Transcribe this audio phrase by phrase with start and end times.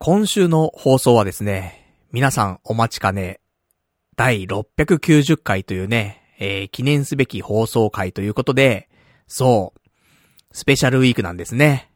[0.00, 3.40] 今週の放送はですね、皆さんお待ちかね、
[4.14, 8.88] 第690回というね、えー、記念すべき放送回ということで、
[9.26, 9.80] そう、
[10.52, 11.90] スペシャルウィークなんですね。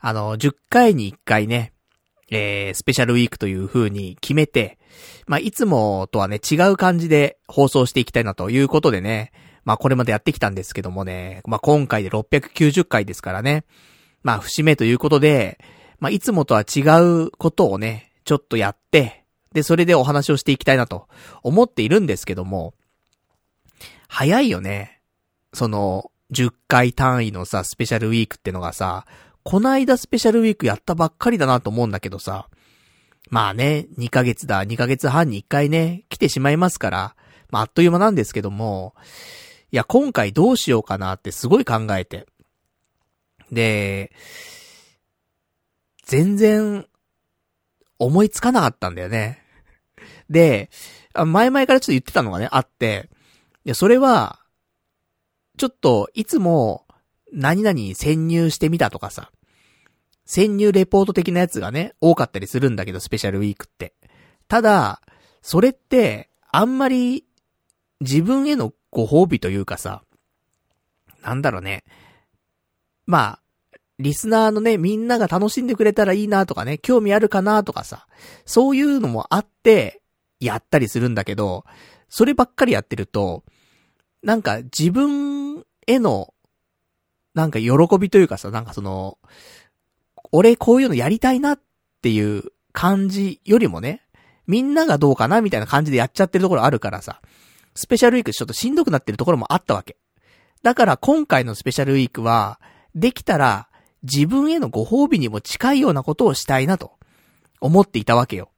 [0.00, 1.74] あの、10回に1回ね、
[2.30, 4.78] えー、スペシャルウィークという風に決めて、
[5.26, 9.30] まあ、いつもとはね、違う感じで放送していきたいなということでね、
[9.66, 13.66] まあ、これまでやってきたんですけどもね、まあ、今回で690回ですからね、
[14.22, 15.58] まあ、節目ということで、
[15.98, 21.08] まあ、いつもとは違うことをね、ちょっとやって、で、それでお話をしていきたいなと
[21.42, 22.74] 思っているんですけども、
[24.08, 25.00] 早いよね。
[25.52, 29.06] その、10回単位のさ、スペシャルウィークってのがさ、
[29.42, 32.48] こないだスペシャルウィークやったばっかりだなと思うんだけどさ、
[33.30, 37.16] まあね、2ヶ月だ、2ヶ月半に1回ね、来てしまいますから、
[37.50, 38.94] まああっという間なんですけども、
[39.72, 42.26] いや、今回どうしようかなってすごい考えて。
[43.50, 44.12] で、
[46.06, 46.86] 全然、
[47.98, 49.42] 思いつかなかったんだよね。
[50.30, 50.70] で、
[51.14, 53.10] 前々からちょっと言ってたのがね、あって、
[53.64, 54.40] いや、それは、
[55.58, 56.86] ちょっと、いつも、
[57.32, 59.30] 何々に潜入してみたとかさ、
[60.24, 63.94] 潜入レポート的なやつがね、多かったりするんだけど、スペシャルウィークって。
[64.48, 65.00] ただ、
[65.42, 67.24] それって、あんまり、
[68.00, 70.02] 自分へのご褒美というかさ、
[71.22, 71.84] なんだろうね。
[73.06, 73.40] まあ、
[73.98, 78.06] リスナーのね、みんなが楽しんでくれたらいいなとかね、興味あるかなとかさ、
[78.44, 80.02] そういうのもあって、
[80.38, 81.64] やったりするんだけど、
[82.08, 83.44] そればっかりやってると、
[84.22, 86.34] なんか自分への、
[87.34, 89.18] なんか喜びというかさ、なんかその、
[90.32, 91.60] 俺こういうのやりたいなっ
[92.02, 94.02] ていう感じよりもね、
[94.46, 97.20] みんながどうかなみたいな感じでやっちゃってるところあるからさ、
[97.74, 99.96] スペシャルウィークちょっとしんどくなってるところもあったわけ。
[100.62, 102.60] だから今回のスペシャルウィークは、
[102.94, 103.68] できたら、
[104.10, 106.92] 自分へのご褒美にも近いようなことをしたいなと
[107.60, 108.50] 思っていたわけよ。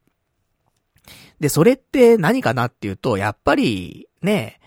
[1.39, 4.59] で、それって何かなっていうと、やっぱり、ね、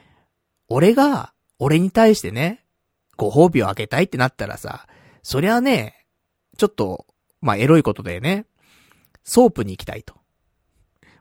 [0.68, 2.64] 俺が、俺に対してね、
[3.16, 4.86] ご褒美をあげたいってなったらさ、
[5.22, 6.06] そりゃね、
[6.56, 7.06] ちょっと、
[7.40, 8.46] まあ、エロいことだよね。
[9.22, 10.14] ソープに行きたいと。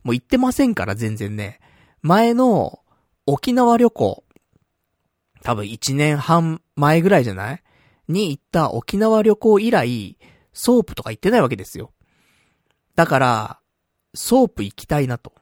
[0.03, 1.59] もう行ってませんから全然ね。
[2.01, 2.79] 前の
[3.27, 4.23] 沖縄旅行、
[5.43, 7.63] 多分1年半前ぐらいじゃない
[8.11, 10.17] に行った沖縄旅行以来、
[10.53, 11.91] ソープとか行ってないわけですよ。
[12.95, 13.59] だから、
[14.13, 15.33] ソープ行きたいなと、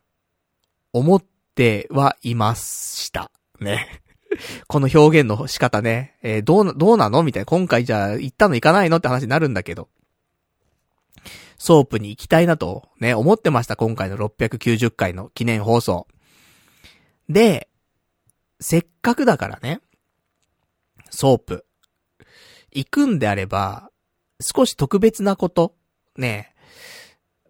[0.93, 1.23] 思っ
[1.55, 3.31] てはいました。
[3.59, 4.01] ね。
[4.67, 7.23] この表現の仕方ね、えー、どう、どうなの？
[7.23, 7.45] みたいな。
[7.45, 9.89] 今回じゃあ行ったの行かないのって話になるんだけど。
[11.57, 13.75] ソープに行きたいなと、ね、思ってました。
[13.75, 16.07] 今回の690回の記念放送。
[17.27, 17.69] で、
[18.61, 19.81] せっかくだからね、
[21.09, 21.65] ソープ。
[22.71, 23.89] 行くんであれば、
[24.41, 25.75] 少し特別なこと、
[26.17, 26.53] ね。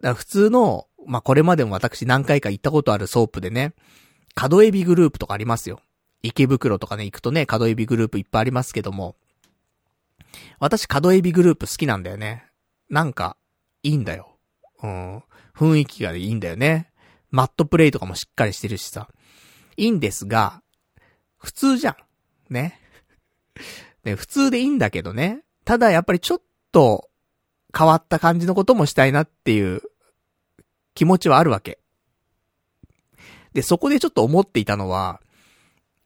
[0.00, 3.74] だ普通の、まあ、これまでも私何回か行ったことあるソープでね、
[4.34, 5.80] 角エビグループとかありますよ。
[6.22, 9.16] 池袋とかね、行くとね、角エビグループいっぱいありますけども、
[10.58, 12.44] 私角エビグループ好きなんだよね。
[12.88, 13.36] なんか、
[13.82, 14.36] いいんだよ。
[14.82, 15.22] うん。
[15.54, 16.90] 雰囲気がいいんだよね。
[17.30, 19.08] マットプレイとかもしっかりしてるしさ。
[19.76, 20.62] いいんですが、
[21.38, 21.96] 普通じゃん。
[22.52, 22.78] ね。
[24.04, 25.42] ね、普通でいいんだけどね。
[25.64, 27.08] ただやっぱりちょっと
[27.76, 29.82] 変わった感じのこともしたいなっていう
[30.94, 31.78] 気持ちはあるわけ。
[33.52, 35.20] で、そこでちょっと思っていたのは、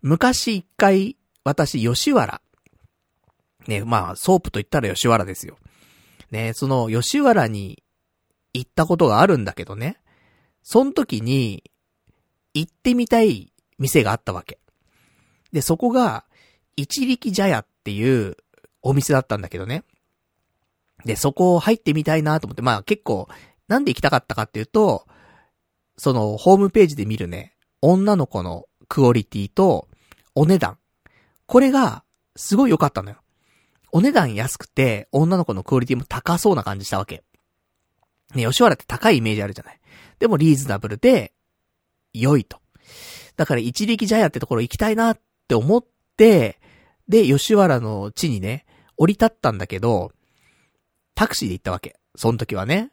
[0.03, 2.41] 昔一回、私、吉原。
[3.67, 5.59] ね、まあ、ソープと言ったら吉原ですよ。
[6.31, 7.83] ね、その吉原に
[8.53, 9.99] 行ったことがあるんだけどね。
[10.63, 11.65] その時に、
[12.55, 14.59] 行ってみたい店があったわけ。
[15.53, 16.25] で、そこが、
[16.77, 18.39] 一力茶屋っていう
[18.81, 19.85] お店だったんだけどね。
[21.05, 23.29] で、そこを入ってみたいなと思って、まあ結構、
[23.69, 25.07] なんで行きたかったかっていうと、
[25.99, 29.87] その、ホームページで見るね、女の子のクオリティと、
[30.35, 30.79] お値段。
[31.45, 32.05] これが、
[32.37, 33.19] すごい良かったのよ。
[33.93, 37.23] お値段安くて、女の子のクオリティも高そうな感じしたわけ。
[38.35, 39.81] ね、吉原って高いイメージあるじゃない。
[40.19, 41.35] でもリーズナブルで、
[42.15, 42.59] 良いと。
[43.37, 45.85] だから一力茶屋ってところ行きたいなって思っ
[46.17, 46.59] て、
[47.09, 48.67] で、吉原の地にね、
[48.97, 50.13] 降り立ったんだけど、
[51.15, 51.97] タクシーで行ったわけ。
[52.17, 52.91] その時はね。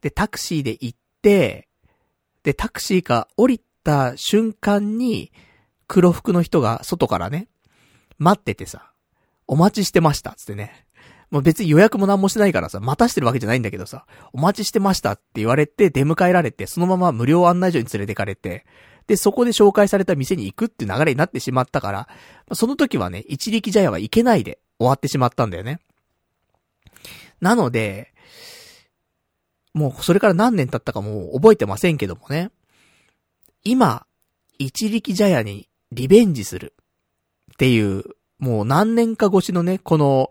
[0.00, 1.68] で、タクシーで行って、
[2.42, 5.32] で、タクシーが降りた瞬間に、
[5.86, 7.48] 黒服の人が外からね、
[8.18, 8.92] 待っててさ、
[9.46, 10.86] お待ちしてました、つってね。
[11.30, 18.64] もう別に予約も何もしてないからさ、待たしてるわけじゃないんだけどさ、お待ちしてましたって言われて出迎えられて、そのまま無料案内所に連れてかれて、
[19.06, 22.08] で、そこで紹介された店に行くっていう流れになってしまったから、
[22.52, 25.80] その時はね、一力茶屋は行けないで終わってしまったんだよね。
[27.40, 28.12] なので、
[29.74, 32.50] もうそれから何年経ったかもう覚えてませんけどもね。
[33.64, 34.06] 今、
[34.58, 36.74] 一力茶屋にリベンジする
[37.52, 38.04] っていう、
[38.38, 40.30] もう何年か越しのね、この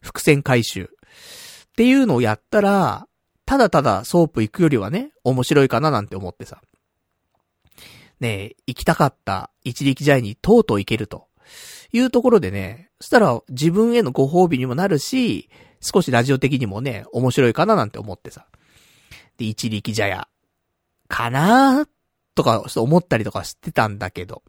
[0.00, 0.88] 伏線回収っ
[1.76, 3.08] ていうのをやったら、
[3.44, 6.60] ただただソープ行くよりはね、面白いかななんて思ってさ。
[8.20, 11.28] ね行きたかった一力茶屋にとうとう行けると。
[11.92, 15.48] いうところでね、そしたら自分へのご褒美にもなるし、
[15.80, 18.46] 少しラジオ的にもね、面白いかななんて思ってさ。
[19.38, 20.28] で、一力茶屋、
[21.08, 21.86] かな
[22.34, 24.42] とか、思ったりとかしてたんだけど。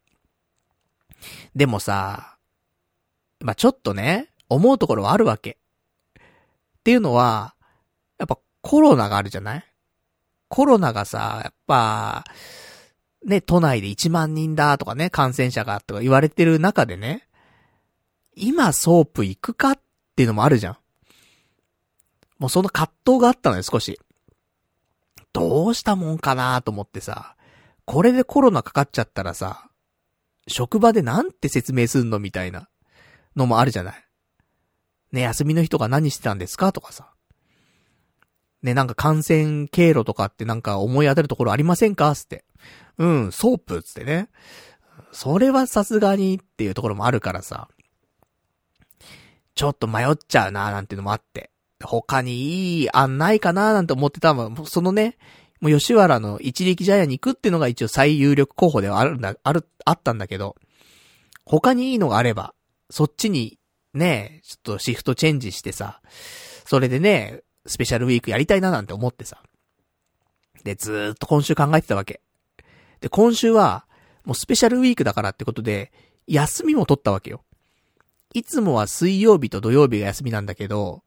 [1.56, 2.38] でもさ、
[3.40, 5.58] まあ、ちょっとね、思うところはあるわけ。
[6.20, 6.24] っ
[6.84, 7.54] ていうのは、
[8.18, 9.64] やっぱコロナがあるじゃない？
[10.48, 12.24] コロナがさ、やっぱ、
[13.28, 17.28] ね、都内で1万人だとかね、感染者がとか言われてる中でね、
[18.36, 19.80] 今ソープ行くかっ
[20.16, 20.78] ていうのもあるじゃん。
[22.40, 24.00] もうその葛藤があったのよ、少し。
[25.34, 27.36] どうしたもんかなと思ってさ、
[27.84, 29.70] これでコロナかかっちゃったらさ、
[30.48, 32.70] 職場でなんて説明すんのみたいな
[33.36, 34.04] のもあるじゃない。
[35.12, 37.14] ね、休みの人が何してたんですかとかさ。
[38.62, 42.46] ね、なんか感染経路とかってなんか思い当たるところありませんかっつって。
[42.98, 44.30] うん、ソープつってね。
[45.12, 47.68] それはさすがにっていうところもあるからさ。
[49.56, 51.52] ちょっと迷っちゃうなーなんていうのもあって。
[51.84, 54.66] 他にいい案ないかなーなんて思ってたもん。
[54.66, 55.18] そのね、
[55.60, 60.56] もう吉原の一力茶屋に行くっていうのが一応最有力候補ではあるんだ、ある、あったんだけど、
[61.46, 62.54] 他にいいのがあれば、
[62.90, 63.60] そっちに、
[63.94, 66.02] ね、ちょっとシフトチェンジしてさ、
[66.66, 69.42] それでね、スペシャルウィークやりたいななんて思ってさ。
[70.64, 72.22] で、ずーっと今週考えてたわけ。
[73.00, 73.86] で、今週は、
[74.26, 75.92] もうスペシャルウィークだからってことで、
[76.28, 77.44] 休みも取ったわけよ。
[78.34, 81.04] いつもは水曜日と土曜日が休みなんだけど、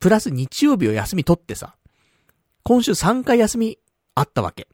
[0.00, 1.76] プラス日曜日を休み取ってさ、
[2.62, 3.78] 今週3回休み
[4.14, 4.68] あったわけ。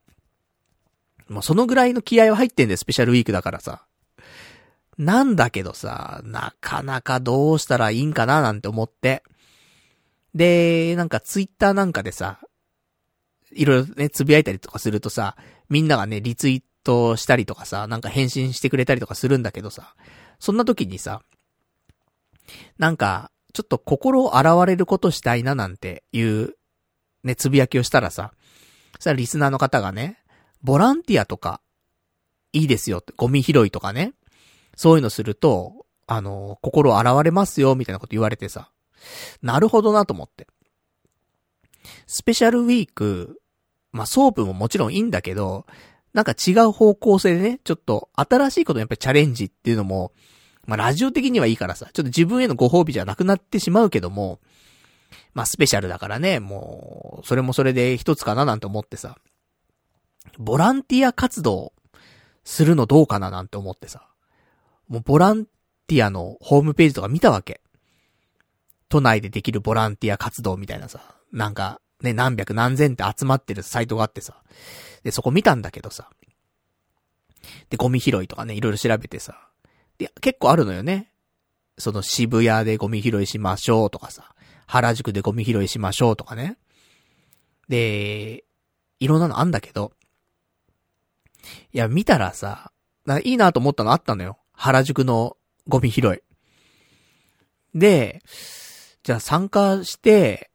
[1.29, 3.87] もうそのぐらいの気合は入ってんだよ、スペシャルウィークだからさ。
[4.99, 9.23] なんだけどさ、なかなかどうしたらいいんかななんて思って。
[10.35, 12.41] で、なんかツイッターなんかでさ、
[13.57, 15.37] いろいろね、つぶやいたりとかするとさ、
[15.69, 19.95] みんながね、リツイートしたりとかさ、なんか返信してくれたりとかするんだけどさ、
[20.39, 21.23] そんな時にさ、
[22.79, 26.57] なんか、ちょっと心を洗われることしたいななんていう
[27.25, 28.33] ね、つぶやきをしたらさ、
[29.01, 30.19] さ、リスナーの方がね、
[30.63, 31.61] ボランティアとか、
[32.53, 34.13] いいですよって、ゴミ拾いとかね、
[34.77, 38.71] そういうのすると、あの、心洗われますよ、みたいなこと言われてさ、
[39.43, 40.47] なるほどなと思って。
[42.07, 43.41] スペシャルウィーク、
[43.95, 45.67] まあ、ソープももちろんいいんだけど、
[46.15, 50.13] なんか違う方向性でね、ちょっと新しいことにやっぱりチャレンジっていうのも、
[50.67, 54.41] まあ、ラジオ的にはいいからさ、ちょっと自分へのご褒美じゃなくなってしまうけども、
[55.33, 59.17] まあ、スペシャルだからね、もう、それもそれで一つかななんて思ってさ、
[60.39, 61.73] ボランティア活動
[62.43, 64.09] するのどうかななんて思ってさ、
[64.89, 65.47] もうボラン
[65.87, 67.61] ティアのホームページとか見たわけ。
[68.89, 71.01] 都内でできるボランティア活動みたいなさ、
[71.33, 74.43] なんか、ね、何百何千って集まってるサイトがあってさ、
[75.03, 76.11] で、そこ見たんだけどさ、
[77.71, 79.49] で、ゴミ拾いとかね、いろいろ調べてさ、
[79.99, 81.11] で、結構あるのよね。
[81.79, 84.35] その渋谷でゴミ拾いしましょうとかさ、
[84.67, 86.57] 原宿でゴミ拾いしましょうとかね。
[87.69, 88.45] で、
[89.01, 89.93] いろんなのあんだけど、
[91.73, 92.73] いや、見たらさ、
[93.23, 94.39] いいなと思ったのあったのよ。
[94.53, 95.37] 原宿の
[95.69, 96.19] ゴミ拾い。
[97.79, 98.23] で、
[99.03, 100.51] じゃあ参加して、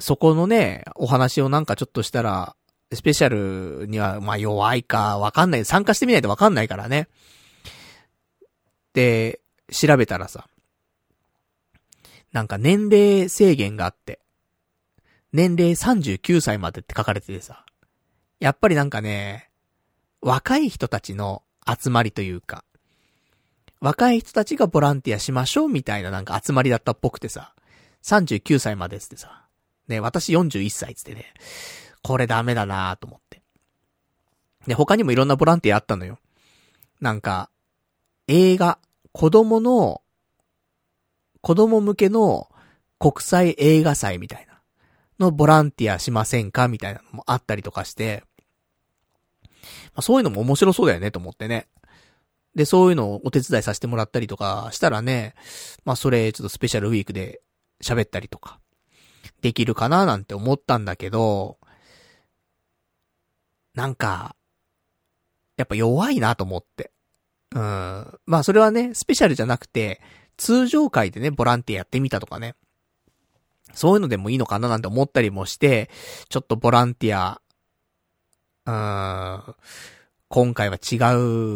[0.00, 2.56] そこのね、お話をなんかちょっとしたら、
[2.92, 5.64] スペシャルには、まあ弱いか、わかんない。
[5.64, 7.08] 参加してみないとわかんないからね。
[8.94, 9.40] で、
[9.70, 10.48] 調べたらさ、
[12.32, 14.20] なんか年齢制限があって、
[15.32, 17.64] 年齢39歳までって書かれててさ、
[18.40, 19.50] やっぱりなんかね、
[20.20, 22.64] 若い人たちの集まりというか、
[23.80, 27.54] 若い人たちがボランティアしましょうみたいななんか集まりだったっぽくてさ、
[28.02, 29.39] 39歳までってさ、
[29.90, 31.26] ね、私41歳つってね、
[32.02, 33.42] これダメだなと思って。
[34.66, 36.18] で、他にもいろんなボランティアあったのよ。
[37.00, 37.50] なんか、
[38.26, 38.78] 映画、
[39.12, 40.02] 子供の
[41.40, 42.48] 子供向けの
[42.98, 44.60] 国際映画祭みたいな
[45.18, 48.24] のボランティアしませんかみたいなのもあったりとかして、
[49.94, 51.66] まあ、そういうのも面白そうだよねと思ってね。
[52.54, 55.34] で、そういうのをお手伝いさせてもらったりとかしたらね、
[55.84, 57.40] まあそれちょっとスペシャルウィークで
[57.82, 58.59] 喋ったりとか、
[59.40, 61.58] できるかななんて思ったんだけど、
[63.74, 64.36] なんか、
[65.56, 66.92] やっぱ弱いなと思って。
[67.54, 67.60] うん。
[68.26, 70.00] まあそれはね、スペシャルじゃなくて、
[70.36, 72.54] 通常会でね、ボランティアやってみたとかね。
[73.74, 75.90] そういうのでもいいのかななんて思ったりもして、
[76.28, 77.40] ちょっとボランティア、
[78.66, 79.54] うーん、
[80.28, 80.96] 今回は違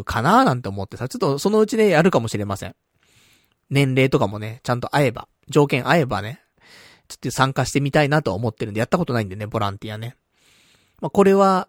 [0.00, 2.76] うかななんて思ってさ、ちょっとそのうちでやるかもしれません。
[3.70, 6.43] 年齢とかもね、ちゃんと会えば、条件合えばね、
[7.14, 10.16] ちょっと参加してみたいなと思ってるんで、やったことないんでね、ボランティアね。
[11.00, 11.68] まあ、これは、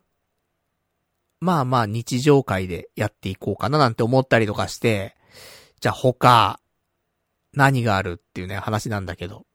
[1.40, 5.16] まあまあ日常会でやっていこうかななんて思ったりとかして、
[5.80, 6.60] じゃあ他、
[7.54, 9.46] 何があるっていうね、話なんだけど。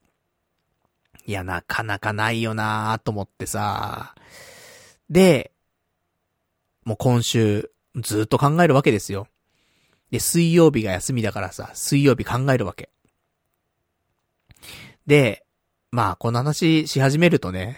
[1.25, 4.15] いや、なかなかないよなーと思ってさ。
[5.09, 5.51] で、
[6.83, 9.27] もう今週、ずっと考えるわけですよ。
[10.09, 12.89] で、水曜日が休みだからさ、水曜日考えるわけ。
[15.05, 15.43] で、
[15.91, 17.77] まあ、この話し始めるとね、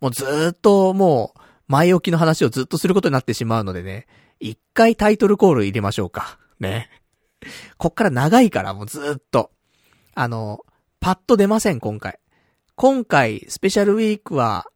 [0.00, 4.06] もうずっともう、前置きの話をずっとすることになってしまうのでね、
[4.40, 6.38] 一回タイトルコール入れましょうか。
[6.58, 6.90] ね。
[7.78, 9.50] こっから長いからもうずっと。
[10.14, 10.64] あの、
[11.00, 12.18] パッと出ません、今回。
[12.74, 14.66] 今回、スペシャルウィークは、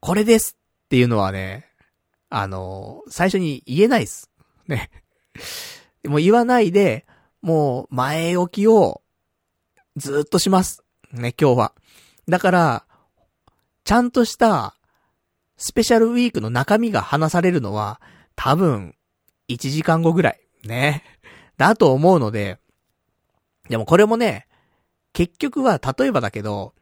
[0.00, 1.66] これですっていうのはね、
[2.30, 4.28] あの、最初に言えないっす。
[4.66, 4.90] ね。
[6.04, 7.06] もう言わないで、
[7.42, 9.02] もう前置きを
[9.96, 10.82] ずっとします。
[11.12, 11.72] ね、今日は。
[12.28, 12.84] だから、
[13.84, 14.76] ちゃんとした
[15.56, 18.00] スペシャルウィークの中身が話されるのは
[18.36, 18.94] 多分
[19.48, 20.40] 1時間後ぐらい。
[20.64, 21.02] ね。
[21.56, 22.58] だと思うので、
[23.68, 24.46] でもこれもね、
[25.12, 26.74] 結局は例えばだけど、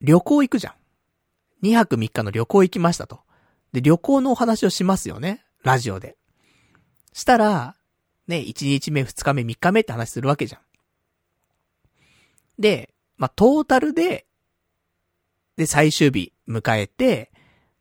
[0.00, 1.66] 旅行行くじゃん。
[1.66, 3.20] 2泊3日の旅行行きましたと。
[3.72, 5.44] で、旅行のお話をしますよね。
[5.62, 6.16] ラジオで。
[7.12, 7.76] したら、
[8.26, 10.60] ね、1日目、2日目、3日目って話するわけじゃん。
[12.58, 12.91] で、
[13.22, 14.26] まあ、トータルで、
[15.56, 17.30] で、最終日迎えて、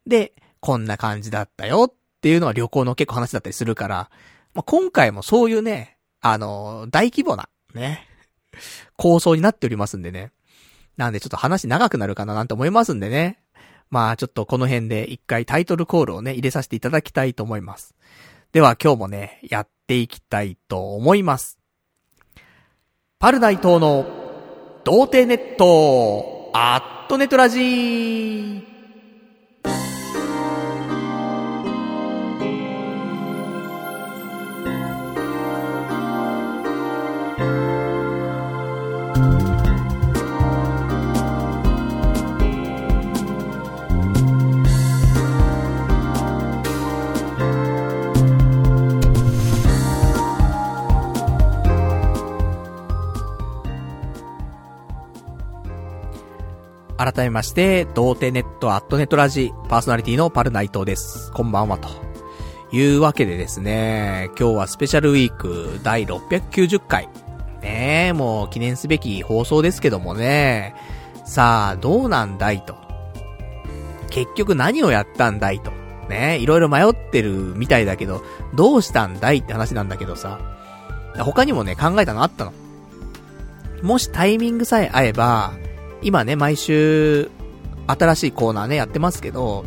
[0.06, 4.12] で、こんな感じだったよっていうのは旅行の結構話だったりするから、
[4.54, 8.08] まあ、今回もそういうね、あの、大規模な、ね、
[8.98, 10.32] 構想になっておりますんでね。
[10.96, 13.40] なんでちょっと話長くなるかななんて思いますんでね。
[13.90, 17.96] まあちょっとこの辺で一回タイトルコールをね、入れさせていただきたいと思います。
[18.52, 21.58] では今日もね、やっていきたいと思います。
[23.18, 24.21] パルナイトの
[24.84, 28.71] 童貞ネット、アットネトラジー。
[57.04, 61.32] 改めまして、童貞ネットアットネットラジパーソナリティのパルナイトです。
[61.32, 61.90] こんばんはと。
[62.72, 67.10] いうわけでですね、今日はスペシャルウィーク第690回。
[67.64, 70.76] ねえ、もう記念すべき放送ですけどもね。
[71.26, 72.76] さあ、どうなんだいと。
[74.12, 75.72] 結局何をやったんだいと。
[76.08, 78.22] ねいろいろ迷ってるみたいだけど、
[78.54, 80.40] どうしたんだいって話なんだけどさ。
[81.18, 82.54] 他にもね、考えたのあったの。
[83.82, 85.54] もしタイミングさえ合えば、
[86.02, 87.30] 今ね、毎週、
[87.88, 89.66] 新しいコーナーね、やってますけど、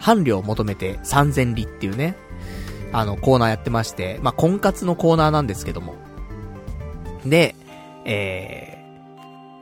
[0.00, 2.16] 伴侶を求めて3000里っていうね、
[2.92, 5.94] あの、コーナーやってまして、まあ、婚活のコーナーなんですけども。
[7.24, 7.56] で、
[8.04, 8.78] え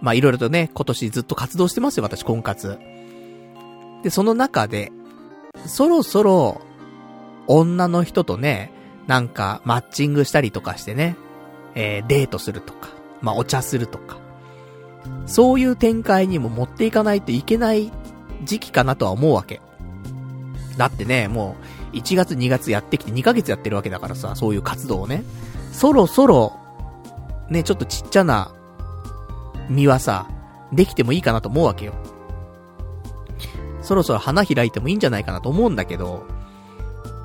[0.00, 2.78] ー、まあ、いろいろとね、今年ずっと活動してますよ、私、婚活。
[4.02, 4.92] で、その中で、
[5.66, 6.61] そろそろ、
[7.46, 8.72] 女の人とね、
[9.06, 11.16] なんか、マッチングしたりとかしてね、
[11.75, 14.18] えー、デートするとか、まあ、お茶するとか、
[15.26, 17.92] そういう展開にも持っていかないといけない
[18.44, 19.61] 時期かなとは思うわけ。
[20.76, 21.56] だってね、も
[21.92, 25.25] う、1月2月やってきて2ヶ月やってるわけだからさ、そういう活動をね。
[25.73, 26.56] そろそろ、
[27.50, 28.54] ね、ちょっとちっちゃな
[29.68, 30.28] 実はさ、
[30.73, 31.94] できてもいいかなと思うわけよ。
[33.82, 36.25] そろそろ花開いてもいいんじゃないかなと思うんだけど、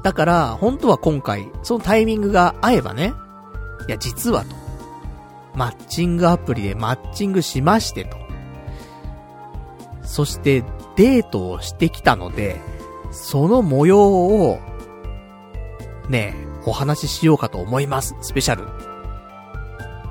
[0.03, 3.13] だから、本当は今回、そのタイミングが合えばね、
[3.88, 4.66] いや、実はと。
[5.57, 8.17] マッチングアプリでマッチングしましてと。
[10.03, 10.63] そして
[10.95, 12.61] デートをしてきたので、
[13.11, 14.59] その模様を、
[16.09, 16.35] ね、
[16.65, 18.15] お話ししようかと思います。
[18.21, 18.67] スペシャル。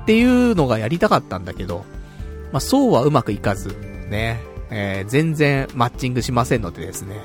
[0.01, 1.85] っていうのがやりたかったんだけど、
[2.51, 3.69] まあ、そうはうまくいかず、
[4.09, 7.15] ね、えー、全然マッチングしませんのでですね。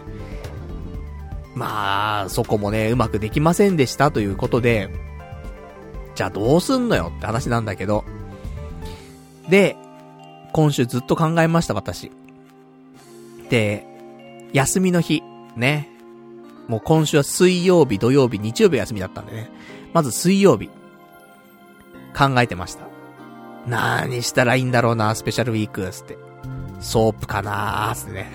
[1.56, 4.90] まあ、そこもね、うまくできませんでしたということで、
[6.14, 8.04] じゃあどうすんのよって話なんだけど。
[9.48, 9.76] で、
[10.52, 12.10] 今週ずっと考えました、私。
[13.48, 13.86] で、
[14.52, 15.22] 休みの日、
[15.56, 15.88] ね。
[16.68, 19.50] もう今週は水曜日、土曜日、日曜日休みだったんでね。
[19.92, 20.68] まず水曜日、
[22.16, 22.84] 考えてました。
[23.66, 26.18] 何したらいいんだろうな、スペシャルウィーク、つって。
[26.80, 28.30] ソープかなー、つってね。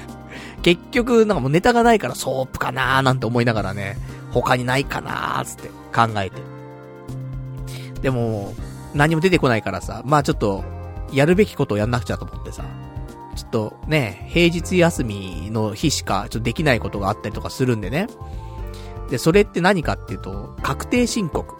[0.63, 3.97] 結局、なんかもうネタがないからソープかなーなんて思いながらね、
[4.31, 6.56] 他にないかなー、つって考えて。
[8.01, 8.53] でも、
[8.93, 10.63] 何も出てこないからさ、まあちょっと、
[11.11, 12.63] やるべきことをやんなくちゃと思ってさ、
[13.35, 18.07] ちょっとね、平日休みの日しかちょっとできないことがあったりとかするんでね。
[19.09, 21.55] で、それって何かっていうと、確定申告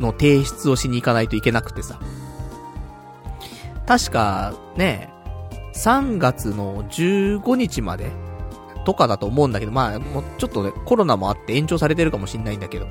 [0.00, 2.00] の提出をしに行かないといけなくてさ。
[3.86, 5.12] 確か、ね、
[5.74, 8.10] 3月の15日まで
[8.84, 12.86] とかだと思うんだけど、まあ、もうちょっとね、コロナもあって延長されてるかもしんないんだけど、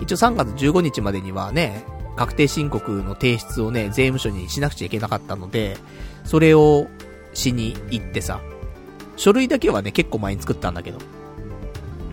[0.00, 1.84] 一応3月15日までにはね、
[2.16, 5.76] 確定申告の提出をね、税務署にしなくちゃいけなかったので、
[6.24, 6.86] それを
[7.32, 8.40] しに行ってさ、
[9.16, 10.98] 書類だけはね、結構前に作ったんだけど、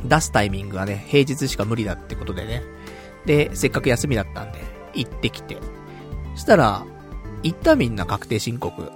[0.05, 2.63] 出すタイミングがね、平日しか無理だってことでね。
[3.25, 4.59] で、せっかく休みだったんで、
[4.93, 5.57] 行ってきて。
[6.35, 6.85] したら、
[7.43, 8.91] 行ったみんな確定申告。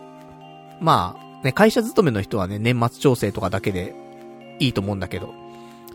[0.82, 3.96] まあ、ね、会社勤めの人はね、年末調整とかだけで
[4.60, 5.34] いいと思うんだけど、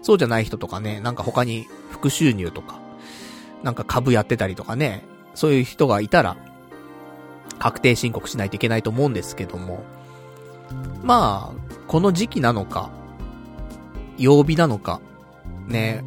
[0.02, 1.66] そうじゃない人とかね、なんか他に
[2.00, 2.80] 副収入とか、
[3.62, 5.04] なんか株やってたりとかね、
[5.35, 6.37] そういう人がいたら、
[7.59, 9.85] 確定申告しないといけないと思うんですけども、
[11.02, 12.90] まあ、この時期なのか、
[14.16, 15.00] 曜日なのか、
[15.66, 16.02] ね、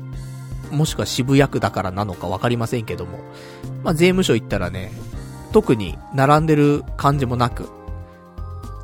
[0.71, 3.19] もしくは渋谷区だからなのかわかりませんけども、
[3.83, 4.91] まあ税務署行ったらね、
[5.51, 7.69] 特に並んでる感じもなく、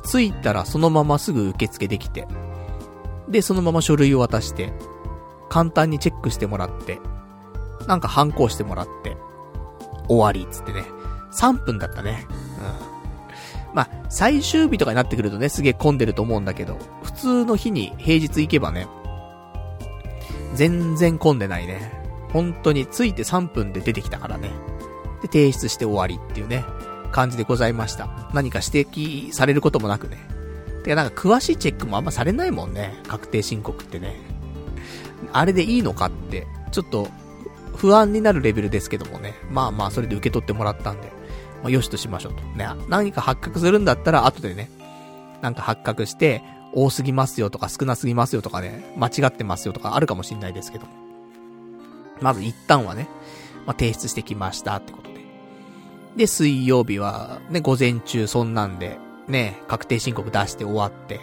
[0.04, 2.28] 着いたらそのまますぐ受付できて、
[3.28, 4.72] で、そのまま書類を渡して、
[5.50, 6.98] 簡単にチェックしてもらって、
[7.86, 9.16] なんか反抗してもらって、
[10.08, 10.84] 終わり、つってね。
[11.32, 12.26] 3分だったね。
[12.30, 13.74] うん。
[13.74, 18.88] まあ、最終日とかになってくるとね、すげえ混んでると思うんだけど、普通の日に平日行けばね、
[20.54, 21.92] 全然混んでないね。
[22.32, 24.50] 本当に着いて3分で出てきたからね。
[25.22, 26.64] で、提出して終わりっていうね、
[27.12, 28.08] 感じでございました。
[28.32, 30.18] 何か指摘されることもなくね。
[30.84, 33.00] てかなんか詳しいチェックもあんまされないもんね。
[33.06, 34.29] 確定申告ってね。
[35.32, 37.08] あれでいいのかって、ちょっと
[37.76, 39.34] 不安になるレベルですけどもね。
[39.50, 41.12] まあまあ、それで受け取ってもらったんで、
[41.62, 42.42] まあ、よしとしましょうと。
[42.42, 44.70] ね、何か発覚するんだったら、後でね、
[45.42, 50.92] なんか発覚して、多すぎますよとか少なすぎますよとかね、間違ってますよとかあるかもしんないですけども。
[52.20, 53.08] まず一旦はね、
[53.66, 55.20] まあ、提出してきましたってことで。
[56.16, 61.20] で、水曜日は、ね、午前中そんなんで、ね、確定申告出して終わって、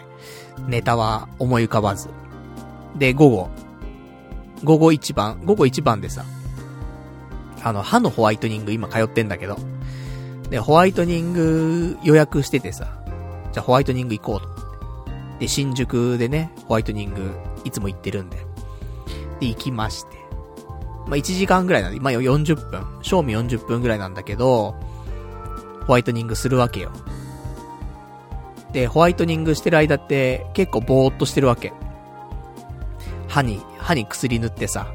[0.66, 2.08] ネタは思い浮かばず。
[2.96, 3.50] で、午後。
[4.64, 6.24] 午後一番、午後一番でさ、
[7.62, 9.56] あの、歯のホワイトニング今通ってんだけど。
[10.50, 12.98] で、ホワイトニング予約しててさ、
[13.52, 14.48] じゃあホワイトニング行こうと。
[15.38, 17.30] で、新宿でね、ホワイトニング
[17.64, 18.38] いつも行ってるんで。
[19.40, 20.16] で、行きまして。
[21.06, 22.86] まあ、1時間ぐらいなんで、今40分。
[23.02, 24.74] 賞味40分ぐらいなんだけど、
[25.86, 26.90] ホワイトニングするわけよ。
[28.72, 31.72] で、ホワイトニングしてる間って結構ぼーっとしてるわけ。
[33.26, 34.92] 歯に、歯に薬塗ってさ。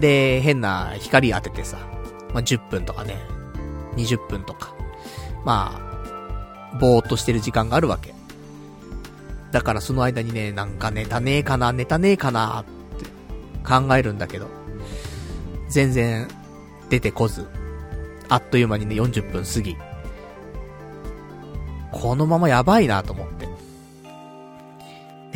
[0.00, 1.78] で、変な光当ててさ。
[2.34, 3.16] まあ、10分とかね、
[3.96, 4.74] 20分とか、
[5.44, 5.80] ま
[6.72, 8.14] あ、ぼーっとしてる時間があるわけ。
[9.52, 12.64] だからその間にね、なんかネタねえかな、ネタねえかなっ
[12.98, 13.06] て
[13.64, 14.48] 考えるんだけど、
[15.68, 16.28] 全然
[16.90, 17.46] 出てこず、
[18.28, 19.76] あっという間にね、40分過ぎ。
[21.92, 23.35] このままやばいなと思って。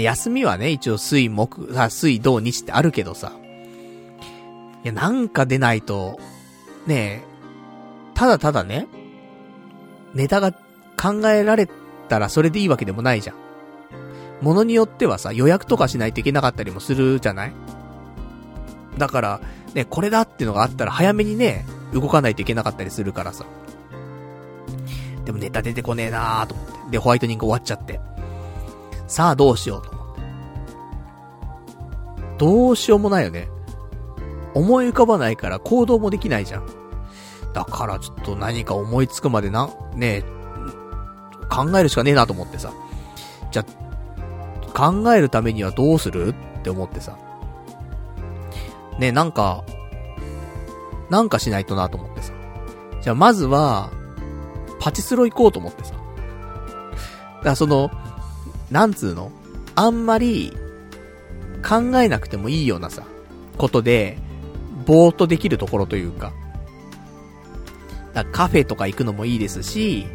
[0.02, 3.32] 休みはね、一応水木、あ、水土日ってあるけどさ。
[4.82, 6.18] いや、なんか出ないと、
[6.86, 7.30] ねえ、
[8.14, 8.86] ただただね、
[10.14, 11.68] ネタが考えられ
[12.08, 13.36] たらそれでいいわけでもないじゃん。
[14.40, 17.52] ものによってはさ、予約とかしないといけなかったりもするじゃない？
[18.98, 19.40] だから、
[19.74, 23.44] ね、これだっていうのがあったら早めにね、動かないといけなかったりするからさ。
[25.24, 26.90] でもネタ出てこねえなーと思って。
[26.92, 28.00] で、ホワイトニング終わっちゃって。
[29.10, 30.20] さあどうしようと思って。
[32.38, 33.48] どうしようもないよね。
[34.54, 36.66] 思い浮かばないから行動もできないじゃん。
[37.52, 40.24] だからちょっと何か思いつくまでな、ねえ
[41.50, 42.72] 考えるしかねえなと思ってさ。
[43.50, 43.64] じゃ、
[44.72, 46.28] 考えるためにはどうする？
[46.28, 47.18] って思ってさ。
[49.00, 49.64] ねえなんか、
[51.10, 52.32] なんかしないとなと思ってさ。
[53.02, 53.90] じゃあまずは、
[54.78, 55.94] パチスロ行こうと思ってさ。
[55.94, 56.02] だか
[57.42, 57.90] らその、
[58.70, 59.32] なんつうの？
[59.74, 60.52] あんまり、
[61.66, 63.04] 考えなくてもいいようなさ、
[63.58, 64.18] ことで、
[64.86, 66.32] ぼーっとできるところというか。
[68.14, 70.06] だカフェとか行くのもいいですし、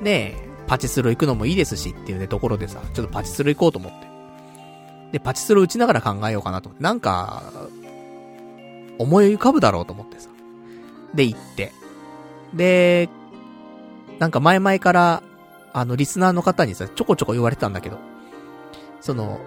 [0.00, 4.06] ねえパチスロ行くのもいいですしっていうね、ところでさ、ちょっとパチスロ行こうと思って。
[5.12, 6.82] で、パチスロ打ちながら考えようかなと思って。
[6.82, 7.44] なんか、
[8.98, 10.28] 思い浮かぶだろうと思ってさ。
[11.14, 11.72] で、行って。
[12.52, 13.08] で、
[14.18, 15.22] なんか前々から、
[15.76, 17.98] あの、リスナーの方にさ、ちょこちょこ言われたんだけど、
[19.02, 19.40] その、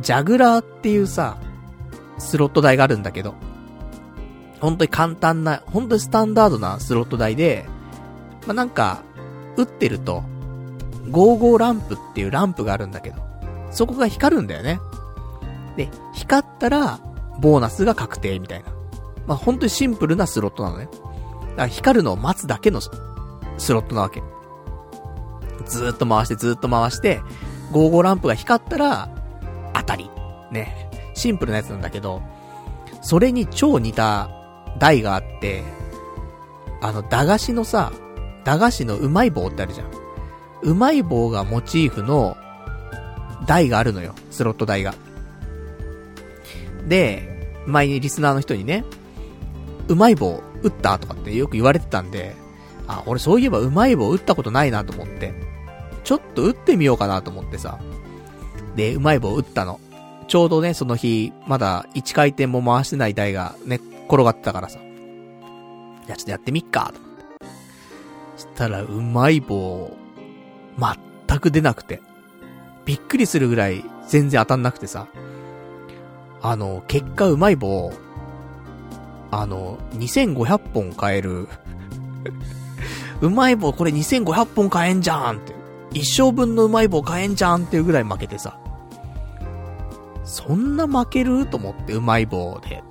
[0.00, 1.36] ジャグラーっていうさ、
[2.18, 3.36] スロット台があるんだけど、
[4.60, 7.66] 本当に簡単な、本当にスタンダードなスロット台で、
[8.48, 9.04] まあ、なんか、
[9.56, 10.24] 打ってると、
[11.04, 13.22] 55ランプっていうランプがあるんだけど、
[13.70, 14.80] そこが光るんだよね。
[15.76, 16.98] で、光ったら、
[17.38, 18.72] ボーナスが確定みたいな。
[19.28, 20.86] まあ、本当にシンプルなスロットなのね。
[20.86, 21.02] だか
[21.58, 22.90] ら光るのを待つだけのス
[23.72, 24.20] ロットなわけ。
[25.66, 27.20] ずっと回してずっと回して、
[27.72, 29.08] 55ランプが光ったら、
[29.74, 30.10] 当たり。
[30.50, 30.88] ね。
[31.14, 32.22] シンプルなやつなんだけど、
[33.02, 34.30] それに超似た
[34.78, 35.62] 台があって、
[36.80, 37.92] あの、駄菓子のさ、
[38.44, 39.90] 駄菓子のうまい棒ってあるじゃん。
[40.62, 42.36] うまい棒がモチーフの
[43.46, 44.14] 台があるのよ。
[44.30, 44.94] スロット台が。
[46.86, 48.84] で、前にリスナーの人にね、
[49.88, 52.36] うまい棒打ったとかってよく言われてたんで、
[52.86, 55.34] あ、俺そういえばうまい棒打ったことないなと思って、
[56.06, 57.80] ちょっと打ってみようかなと思ってさ。
[58.76, 59.80] で、うまい棒打ったの。
[60.28, 64.78] ちょうどね、その日、まだ1回転も回してない台がね、転がってたからさ。
[66.06, 67.46] じゃあちょっとやってみっか、と思って。
[68.38, 69.96] したら、うまい棒、
[71.28, 72.00] 全く出なくて。
[72.84, 75.08] びっくりするぐらい全然当たんなくてさ。
[76.40, 77.92] あの、結果うまい棒、
[79.32, 81.48] あの、2500本買える
[83.20, 85.55] うまい棒これ2500本買えんじゃんって。
[85.96, 88.58] 一生分のうまい棒買えんじゃんっていうぐらい負けてさ。
[90.24, 91.46] そんな負ける？
[91.46, 92.82] と思って、うまい棒で、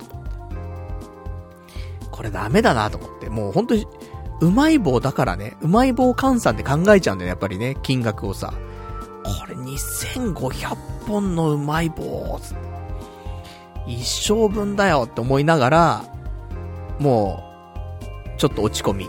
[2.10, 3.86] これダメだなと思って、もう本当に、
[4.40, 8.52] うまい棒だからね、うまい棒換算で考えちゃうんだよね、やっぱりね、金額をさ。
[9.22, 10.74] これ2500
[11.06, 12.40] 本のうまい棒、
[13.86, 16.04] 一生分だよって思いながら、
[16.98, 17.44] も
[18.34, 19.08] う、ちょっと落ち込み。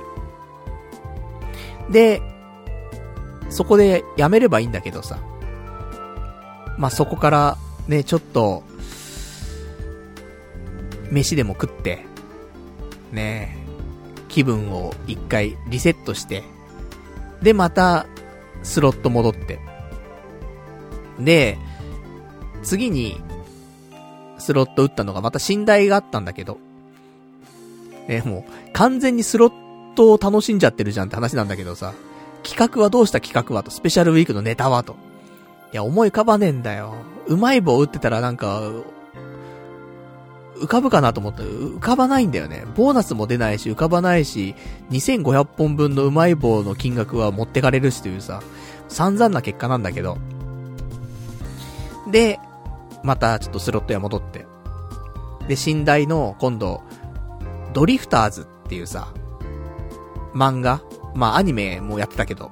[1.90, 2.22] で、
[3.50, 5.20] そこでやめればいいんだけどさ。
[6.78, 7.58] まあ、そこから
[7.88, 8.64] ね、ちょっと、
[11.12, 12.06] 飯でも食って、
[13.12, 13.58] ね、
[14.28, 16.44] 気分を一回リセットして、
[17.42, 18.06] で、また、
[18.64, 19.60] スロット戻って。
[21.20, 21.58] で、
[22.64, 23.22] 次に、
[24.38, 26.60] スロット打ったのがまた寝台があったんだけど、
[28.08, 31.94] ね、もう、完全にスロットを楽しんじゃってるじゃんって話なんだけどさ、
[32.48, 34.96] 企画はどうした企画はと、スペシャルウィークのネタはと。
[35.74, 36.94] いや、思い浮かばねえんだよ。
[37.28, 38.62] うまい棒打ってたらなんか、
[40.56, 42.64] 浮かぶかなと思ったら、浮かばないんだよね。
[42.76, 44.56] ボーナスも出ないし、浮かばないし、
[44.92, 48.42] 2500本分のうまい棒の金額は持ってかれるしというさ、
[48.88, 50.18] 散々な結果なんだけど。
[52.10, 52.40] で、
[53.04, 54.46] またちょっとスロット屋戻って。
[55.50, 56.82] で、寝台の、今度、
[57.74, 59.14] ドリフターズっていうさ、
[60.34, 60.82] 漫画
[61.18, 62.52] まあアニメもやってたけど、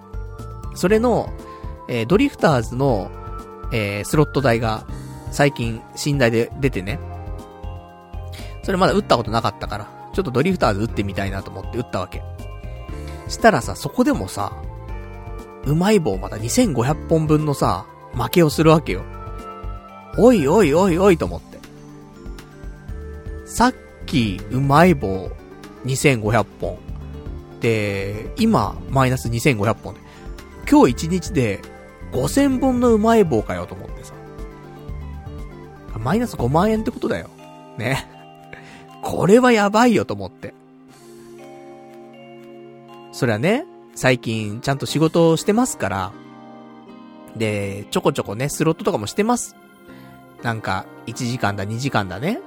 [0.74, 1.32] それの、
[1.88, 3.12] えー、ドリフターズの、
[3.72, 4.86] えー、スロット台が、
[5.32, 7.00] 最近、寝台で出てね。
[8.64, 12.24] それまだ打ったことなかったから、ちょっとドリフターズ打ってみたいなと思って打ったわけ。
[13.28, 14.52] したらさ、そこでもさ、
[15.66, 19.04] うまい棒また2500本分のさ、負けをするわけよ。
[20.18, 21.60] おいおいおいおいと思って。
[23.46, 23.74] さっ
[24.06, 25.30] き、うまい棒
[25.86, 26.85] 2500本。
[27.62, 30.00] で、今、マイナス2500本で。
[30.70, 31.62] 今日1日で
[32.12, 34.14] 5000本のうまい棒かよと思ってさ。
[36.00, 37.30] マイナス5万円ってことだよ。
[37.78, 38.08] ね。
[39.02, 40.54] これはやばいよと思って。
[43.12, 43.66] そりゃね、
[43.96, 46.12] 最近ちゃんと仕事をしてますから、
[47.36, 49.56] で、ちょこちょこね、スロットとかもしてます。
[50.44, 52.40] なんか、1時間だ、2時間だね。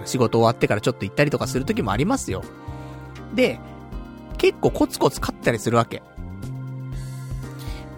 [0.00, 2.42] うん、仕事終わってからちょっと行ったりとかする時もありますよ。
[3.34, 3.58] で、
[4.40, 6.02] 結構コツコツ勝ったりするわけ。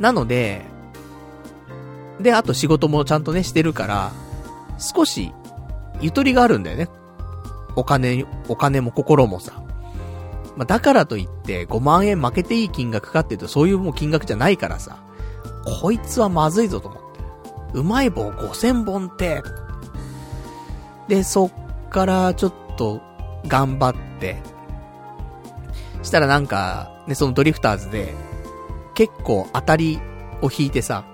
[0.00, 0.62] なので、
[2.20, 4.12] で、あと仕事もちゃんとね、してるから、
[4.78, 5.32] 少し、
[6.00, 6.88] ゆとりがあるんだよね。
[7.76, 9.62] お金、お金も心もさ。
[10.56, 14.98] まあ、だからといって、5万円負けていい金額かっていうと、そういうもう金額じゃないからさ。
[15.80, 17.02] こいつはまずいぞと思っ
[17.72, 17.78] て。
[17.78, 19.42] うまい棒5000本って。
[21.06, 23.00] で、そっからちょっと、
[23.46, 24.42] 頑張って、
[26.02, 28.14] したらなんか、ね、そのドリフターズで、
[28.94, 29.98] 結構当たり
[30.42, 31.04] を引いてさ、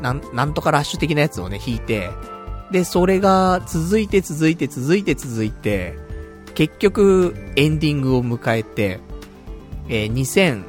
[0.00, 2.10] なん、なんとかラッシュ的なやつをね、引いて、
[2.70, 5.98] で、それが続いて続いて続いて続いて、
[6.54, 9.00] 結局、エンディングを迎えて、
[9.88, 10.64] えー、2000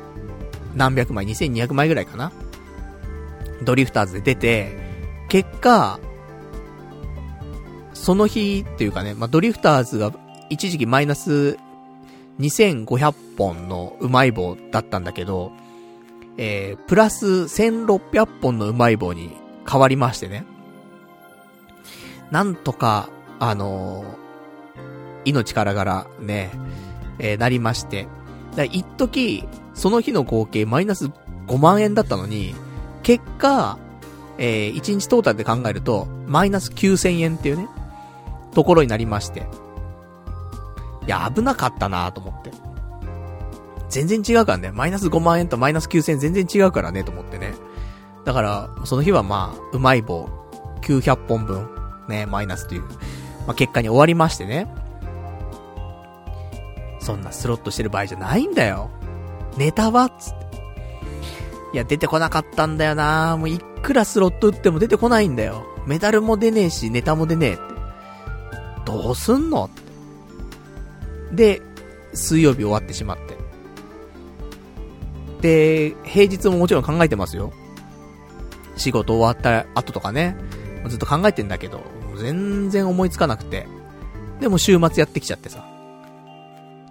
[0.75, 2.31] 何百枚、2200枚ぐらいかな
[3.63, 4.77] ドリフターズで出て、
[5.29, 5.99] 結果、
[7.93, 10.11] その日っていうかね、まあ、ドリフターズが
[10.49, 11.57] 一時期マイナス
[12.41, 15.51] 2500本のうまい棒だったんだけど、
[16.37, 19.31] えー、プラス1600本のうまい棒に
[19.69, 20.45] 変わりましてね。
[22.31, 24.05] なんとか、あのー、
[25.25, 26.51] 命からがらね、
[27.19, 28.07] えー、なりまして。
[28.55, 31.05] だ一時、その日の合計マイナス
[31.47, 32.55] 5万円だったのに、
[33.03, 33.77] 結果、
[34.37, 37.67] えー、1日トータルで考えると、マイナス9000円っていうね、
[38.53, 39.47] ところになりまして。
[41.05, 42.51] いや、危なかったなと思って。
[43.89, 44.71] 全然違うからね。
[44.71, 47.53] マイナス5万円とマイナス9000円全然違うからね、と思ってね。
[48.25, 50.29] だから、その日はまあ、うまい棒、
[50.81, 51.67] 900本分、
[52.07, 52.83] ね、マイナスという、
[53.45, 54.73] まあ、結果に終わりましてね。
[56.99, 58.91] そんなスロットしてる場合じゃないんだよ。
[59.57, 60.63] ネタはつって。
[61.73, 65.65] いや、出てこなかったんだよなもういくらスロット打っても出てこないんだよ。
[65.87, 67.61] メダルも出ねえし、ネタも出ねえって。
[68.85, 69.80] どうすんのって。
[71.33, 71.61] で、
[72.13, 73.37] 水曜日終わってしまって。
[75.41, 77.51] で、平日ももちろん考えてますよ。
[78.77, 80.35] 仕事終わった後とかね。
[80.87, 81.81] ずっと考えてんだけど、
[82.17, 83.67] 全然思いつかなくて。
[84.39, 85.65] でも週末やってきちゃってさ。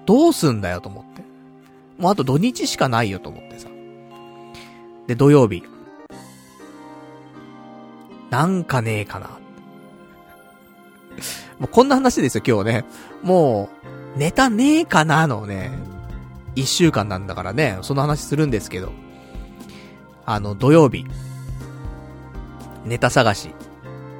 [0.07, 1.23] どうすんだよと思って。
[1.99, 3.69] もうあと土日しかないよと思ってさ。
[5.07, 5.63] で、土曜日。
[8.31, 9.29] なんかねえかな。
[11.59, 12.85] もうこんな話ですよ、今日ね。
[13.23, 15.71] もう、ネタねえかなのね、
[16.55, 18.93] 一週間なんだからね、その話するんですけど。
[20.27, 21.07] あの、土曜日。
[22.85, 23.51] ネタ探し。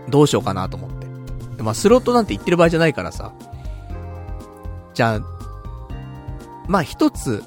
[0.09, 1.63] どうしようかなと思って。
[1.63, 3.33] まあ、スロットなんて言ってる場合じゃないからさ。
[4.95, 5.21] じゃあ、
[6.69, 7.43] まあ一つ、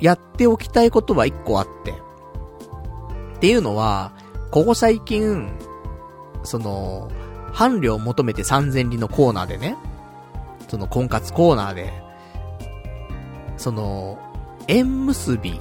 [0.00, 1.92] やっておきたいことは一個あって。
[3.36, 4.12] っていうのは、
[4.50, 5.50] ここ最近、
[6.42, 7.10] その、
[7.52, 9.76] 伴侶を求めて3000里のコーナーでね、
[10.70, 11.92] その婚活コーナーで、
[13.56, 14.18] その、
[14.68, 15.60] 縁結び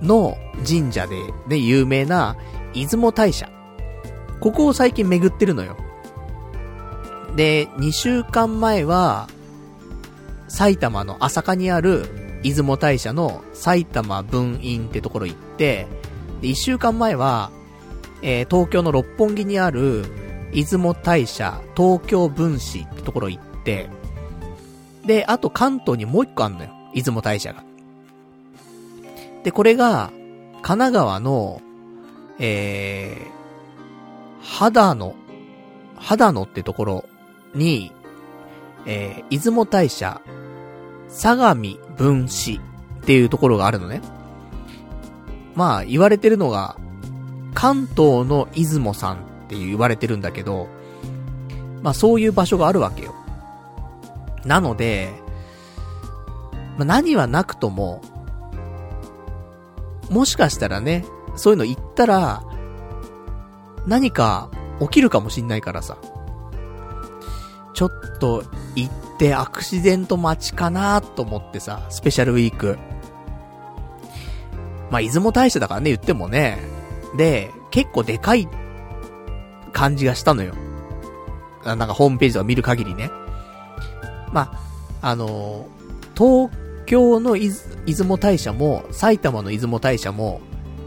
[0.00, 1.16] の神社で
[1.48, 2.36] ね、有名な
[2.72, 3.50] 出雲大社。
[4.38, 5.76] ここを最近巡ってるのよ。
[7.34, 9.28] で、2週間前は、
[10.46, 15.88] 埼玉の朝霞にある出雲大社の埼玉分院ってところ行って、
[16.40, 17.50] で、1週間前は、
[18.22, 20.04] えー、東京の六本木にある
[20.52, 23.88] 出雲大社東京分子ってところ行って、
[25.06, 26.70] で、あと関東にもう一個あんのよ。
[26.94, 27.64] 出雲大社が。
[29.42, 30.10] で、これが、
[30.62, 31.60] 神奈川の、
[32.38, 35.14] えー、肌の、
[35.96, 37.04] 肌のってところ
[37.54, 37.92] に、
[38.86, 40.20] えー、出雲大社、
[41.08, 42.60] 相模分子
[43.02, 44.00] っていうところがあるのね。
[45.54, 46.76] まあ、言われてるのが、
[47.54, 50.66] 関東の出雲さんって言われてるんだけど、
[51.82, 53.14] まあそういう場所があるわけよ。
[54.44, 55.12] なので、
[56.76, 58.02] まあ何はなくとも、
[60.10, 61.04] もしかしたらね、
[61.36, 62.42] そういうの言ったら、
[63.86, 65.96] 何か起きるかもしんないからさ。
[67.74, 68.44] ちょっと
[68.76, 72.78] 行ってアクシデント待ちかなと思ってさ、スペシャルウィーク。
[74.90, 76.60] まあ、出雲大社だからね、言ってもね。
[77.16, 78.48] で、結構でかい
[79.72, 80.54] 感じがしたのよ。
[81.64, 83.10] なんかホームページとか見る限りね。
[84.34, 84.52] ま
[85.00, 85.66] あ、あの、
[86.18, 86.50] 東
[86.86, 90.40] 京の出雲大社も、埼玉の出雲大社も、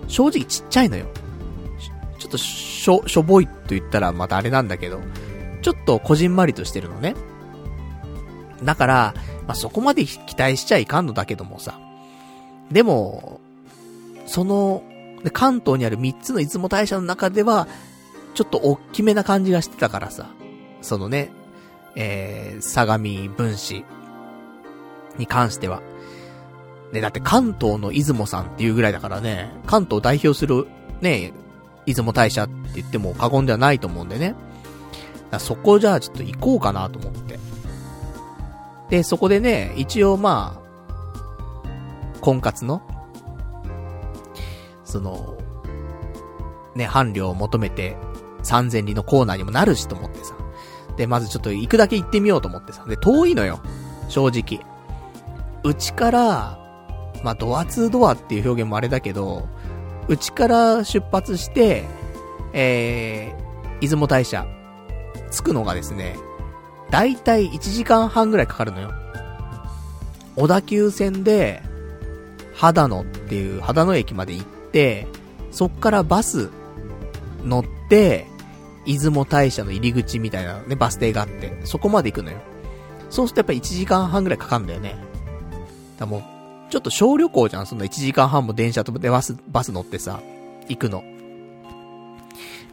[0.07, 1.05] 正直ちっちゃいのよ。
[2.19, 4.99] ちょっとしょ、しょぼいと言ったらまたあれなんだけど、
[5.61, 7.15] ちょっとこじんまりとしてるのね。
[8.63, 9.13] だから、
[9.47, 11.79] まあ、そこまで期待しちゃいかんのだけどもさ。
[12.69, 13.39] でも、
[14.25, 14.83] その、
[15.31, 17.67] 関東にある3つの出雲大社の中では、
[18.33, 20.27] ちょっと大きめな感じがしてたからさ。
[20.81, 21.31] そのね、
[21.99, 23.83] えー、相模分子
[25.17, 25.81] に関しては。
[26.93, 30.67] ね、だって関東の出雲さんっていうぐらいだからね、関東を代表する、
[31.01, 31.33] ね、
[31.85, 34.35] 出雲大社って言っても過言ではないと思うんでね。
[35.39, 37.39] そこじゃあちょっと行こうかなと思って。
[38.89, 42.81] で、そこでね、一応まあ、婚活の、
[44.85, 45.35] その、
[46.75, 47.97] ね、伴侶を求めて、
[48.43, 50.36] 3000里のコーナーにもなるしと思ってさ。
[50.97, 52.83] で、まずちょっと行くだけ行ってみようと思ってさ。
[52.85, 53.59] で、遠いのよ。
[54.09, 54.65] 正直。
[55.63, 56.59] うちから、
[57.23, 59.47] まあ、ドア2ドアっていう表現もあれだけど、
[60.07, 61.83] うちから出発して、
[62.53, 64.45] えー、出雲大社、
[65.31, 66.15] 着くのがですね、
[66.89, 68.91] だいたい1時間半ぐらいかかるのよ。
[70.35, 71.61] 小田急線で、
[72.55, 75.07] 秦野っていう秦野駅まで行って、
[75.51, 76.49] そっからバス
[77.43, 78.27] 乗って、
[78.87, 82.37] 出雲大社の入り口みたいなね、バス停があって、そこまで行くのよ。
[83.09, 84.95] そうするとやっぱ1時間半ぐらいかかるんだよね。
[85.97, 86.23] だもう、
[86.71, 90.21] ちょっと小旅行じゃん、その1時間半も電車とバス、バス乗ってさ、
[90.69, 91.03] 行くの。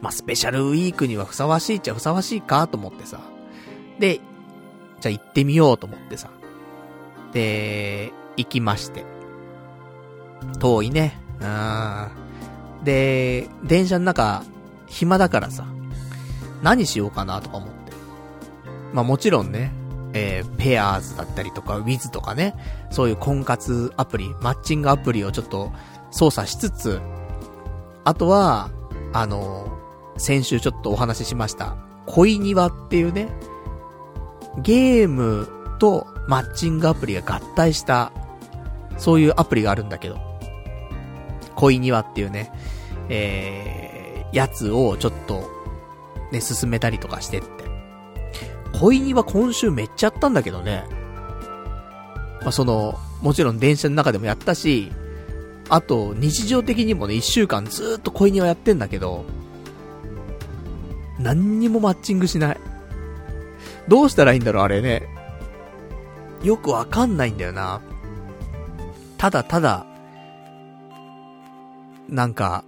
[0.01, 3.19] まあ、スペシャルウィークにはふさわしいっちゃふさわしいかと思ってさ。
[3.99, 4.19] で、
[4.99, 6.29] じゃあ行ってみようと思ってさ。
[7.33, 9.05] で、行きまして。
[10.59, 11.19] 遠いね。
[11.41, 12.83] うん。
[12.83, 14.43] で、電車の中、
[14.87, 15.65] 暇だからさ、
[16.61, 17.75] 何しようかなとか思って。
[18.93, 19.71] まあもちろんね、
[20.13, 22.55] えー、ペアーズだったりとか、ウィズとかね、
[22.89, 25.73] そういう婚活アプリ、マッチングアプリをちょっと
[26.11, 27.01] 操作しつつ、
[28.05, 28.69] あとは、
[29.13, 33.27] あのー、先週ちょっとお話ししました、恋庭っていうね、
[34.61, 38.13] ゲームとマッチングアプリが合体した、
[38.97, 40.17] そういうアプリがあるんだけど、
[41.55, 42.51] 恋庭っていうね、
[43.09, 45.54] えー、やつをちょっと、
[46.31, 47.47] ね、進めたりとかしてって。
[48.79, 50.85] 恋庭今週めっちゃやったんだけどね。
[52.41, 54.91] まあ、その、もちろん電車の中でもやったし、
[55.69, 59.25] あと、日常的にもね、一週間ずっと恋庭やってんだけど、
[61.19, 62.57] 何にもマッチングしない。
[63.87, 65.07] どうしたらいいんだろう、あれね。
[66.43, 67.81] よくわかんないんだよな。
[69.17, 69.85] ただただ、
[72.09, 72.63] なんか、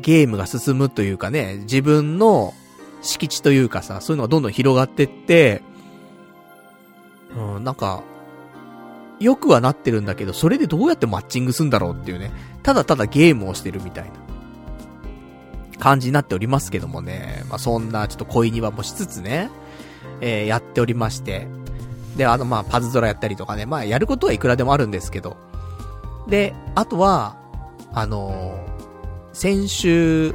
[0.00, 2.54] ゲームが進むというかね、自分の
[3.02, 5.62] 敷地というかさ、そういうのがどんどん広がってって、
[7.36, 8.02] うん、なんか、
[9.20, 12.30] よくはなってるんだけど、それでどうやってマッチングすんだろうっていうね、
[12.62, 14.24] ただただゲームをしてるみたいな。
[15.78, 19.50] 感じになっておりますけどもね、まあそんなちょっと恋庭もしつつね、
[20.20, 21.46] えー、やっておりまして、
[22.16, 25.36] で、あのまあパズドラやったりとかね、まあやることはいくらでもあるんですけど、
[26.28, 27.36] で、あとは、
[27.92, 28.63] あのー、
[29.34, 30.32] 先週、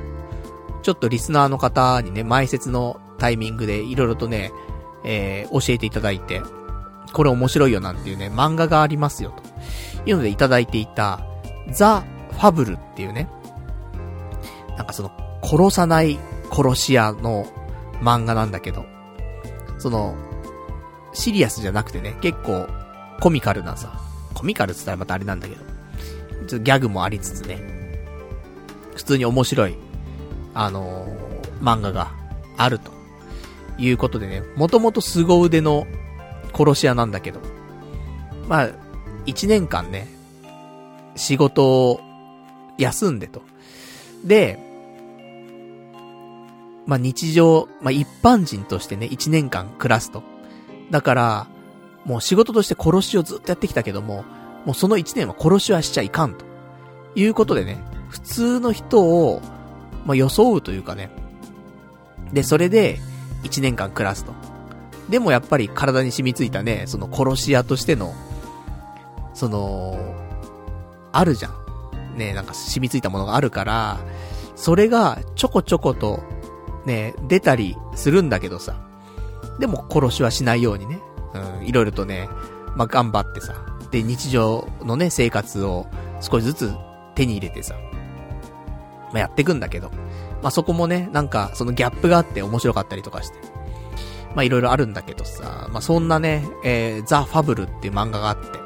[0.83, 4.51] ちょっとリスナーの方にね、前説のタイミングでいろいろとね、
[5.05, 6.41] えー、教えていただいて、
[7.13, 9.43] これ面白いよなんていうね、漫画がありますよ、と。
[10.05, 11.21] いうのでいただいていた、
[11.71, 13.29] ザ・ファブルっていうね、
[14.77, 15.11] なんかその、
[15.43, 16.19] 殺さない
[16.51, 17.45] 殺し屋の
[18.01, 18.85] 漫画なんだけど、
[19.77, 20.15] その、
[21.13, 22.67] シリアスじゃなくてね、結構
[23.21, 23.97] コミカルなさ、
[24.33, 27.78] コミカルって言ったらまたあれなんだけど、ちょっとギャグもありつつね、
[28.99, 29.77] 普通に面白い、
[30.53, 32.11] あのー、漫画が
[32.57, 32.99] あると。
[33.79, 35.87] いうことでね、もともと凄腕の
[36.53, 37.39] 殺し屋なんだけど、
[38.49, 38.69] まあ、
[39.25, 40.09] 一年間ね、
[41.15, 42.01] 仕事を
[42.77, 43.41] 休んでと。
[44.25, 44.59] で、
[46.85, 50.23] まあ日常、まあ一般人としてね、一年間暮らすと。
[50.91, 51.47] だから、
[52.03, 54.25] もう仕事として殺しをずっとやってきたけども、
[54.65, 56.43] もうその一年は殺しはしちゃいかんと。
[57.15, 57.77] いうことでね、
[58.09, 59.41] 普通の人を、
[60.05, 61.09] まあ、装うというかね。
[62.33, 62.99] で、それで、
[63.43, 64.33] 一年間暮らすと。
[65.09, 68.13] でもやっぱり体に染みついたね、その殺し屋としての、
[69.33, 69.97] その、
[71.11, 72.17] あるじゃん。
[72.17, 73.99] ね、なんか染みついたものがあるから、
[74.55, 76.21] それがちょこちょこと、
[76.85, 78.75] ね、出たりするんだけどさ。
[79.59, 81.01] でも殺しはしないようにね、
[81.59, 82.29] うん、いろいろとね、
[82.75, 83.55] まあ、頑張ってさ。
[83.91, 85.87] で、日常のね、生活を
[86.21, 86.73] 少しずつ
[87.15, 87.75] 手に入れてさ、
[89.11, 89.89] まあ、やっていくんだけど、
[90.41, 93.37] まあ、そこもね、なんか、そのギャップがあって面白かったりとかして、
[94.35, 98.59] まあ、いろいろあるんだけどさ、まあ、そんなね、えー、ザ・ファブルっていう漫画があって、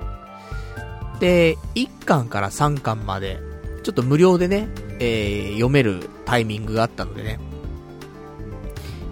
[1.20, 3.40] で、1巻から3巻まで、
[3.84, 4.68] ちょっと無料でね、
[5.00, 7.40] えー、読めるタイミングがあったのでね、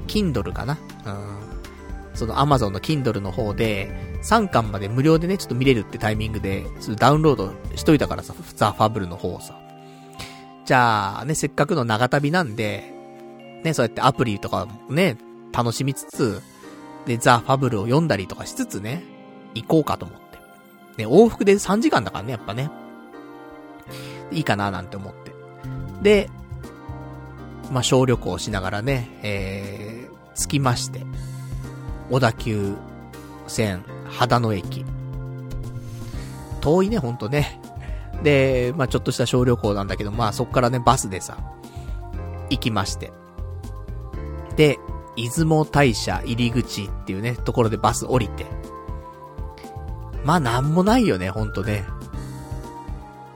[0.07, 0.77] Kindle かな？
[1.05, 1.41] うん。
[2.13, 6.65] その Amazon の Kindle の方で、3巻まで無料でね、ちょっと見れるってタイミングで、
[6.97, 9.57] ダウンロードしといたからさ、ザ・ファブルの方をさ。
[10.71, 12.93] じゃあ、ね、せっかくの長旅なんで、
[13.61, 15.17] ね、そうやってアプリとかね、
[15.51, 16.41] 楽しみつつ、
[17.05, 19.03] で、ザ・ファブルを読んだりとかしつつね、
[19.53, 20.17] 行こうかと思っ
[20.95, 21.03] て。
[21.03, 22.71] ね、往復で3時間だからね、やっぱね。
[24.31, 25.33] いいかななんて思って。
[26.01, 26.29] で、
[27.69, 31.01] まあ、小旅行しながらね、えー、着きまして、
[32.09, 32.75] 小田急
[33.45, 34.85] 線秦野駅。
[36.61, 37.59] 遠いね、ほんとね。
[38.23, 41.37] で、まあちょっとした小旅行なんだけど、まあそっからね、バスでさ、
[42.49, 43.11] 行きまして。
[44.55, 44.77] で、
[45.15, 48.45] 出雲大社入り口っていうね、ところでバス降りて。
[50.23, 51.83] まあなんもないよね、ほんとね。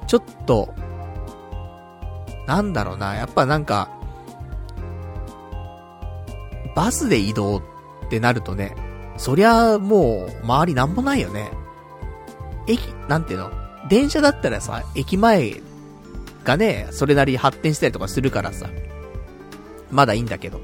[0.07, 0.73] ちょっと、
[2.47, 3.89] なんだろうな、やっぱなんか、
[6.75, 7.61] バスで移動っ
[8.09, 8.75] てなるとね、
[9.17, 11.51] そりゃもう、周りなんもないよね。
[12.67, 13.64] 駅、なんていうの？
[13.89, 15.61] 電車だったらさ、駅前
[16.43, 18.69] がね、それなり発展したりとかするからさ、
[19.91, 20.59] まだいいんだけど、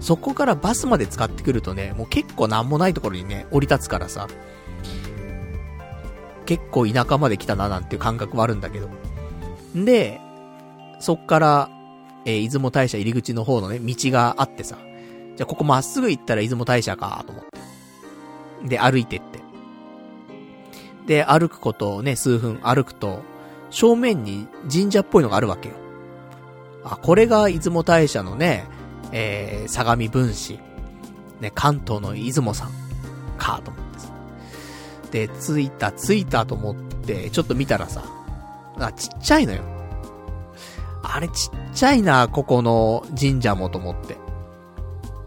[0.00, 4.28] そこからバスまで使ってくるとね、もう結構なんもないところにね、降り立つからさ、
[6.44, 8.88] 結構田舎まで来たななんていう感覚はあるんだけど。
[9.74, 10.20] で、
[11.00, 11.70] そっから、
[12.24, 14.76] えー、出雲大社入り口の方のね、道があってさ。
[15.36, 17.44] じゃあここまっすぐ行ったら出雲大社か、と思っ
[18.62, 18.68] て。
[18.68, 19.41] で、歩いてって。
[21.06, 23.20] で、歩くことをね、数分歩くと、
[23.70, 25.74] 正面に神社っぽいのがあるわけよ。
[26.84, 28.66] あ、これが出雲大社のね、
[29.12, 30.58] えー、相模分子。
[31.40, 32.70] ね、関東の出雲さん。
[33.38, 33.84] か、と思っ
[35.10, 35.26] て。
[35.26, 38.02] で、着いた、着いたと思って、ちょっと見たらさ、
[38.78, 39.62] あ、ちっちゃいのよ。
[41.02, 44.16] あれちっちゃいな、ここの神社もと思って。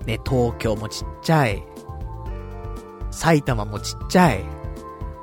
[0.05, 1.63] ね、東京もちっちゃい。
[3.11, 4.43] 埼玉もちっちゃい。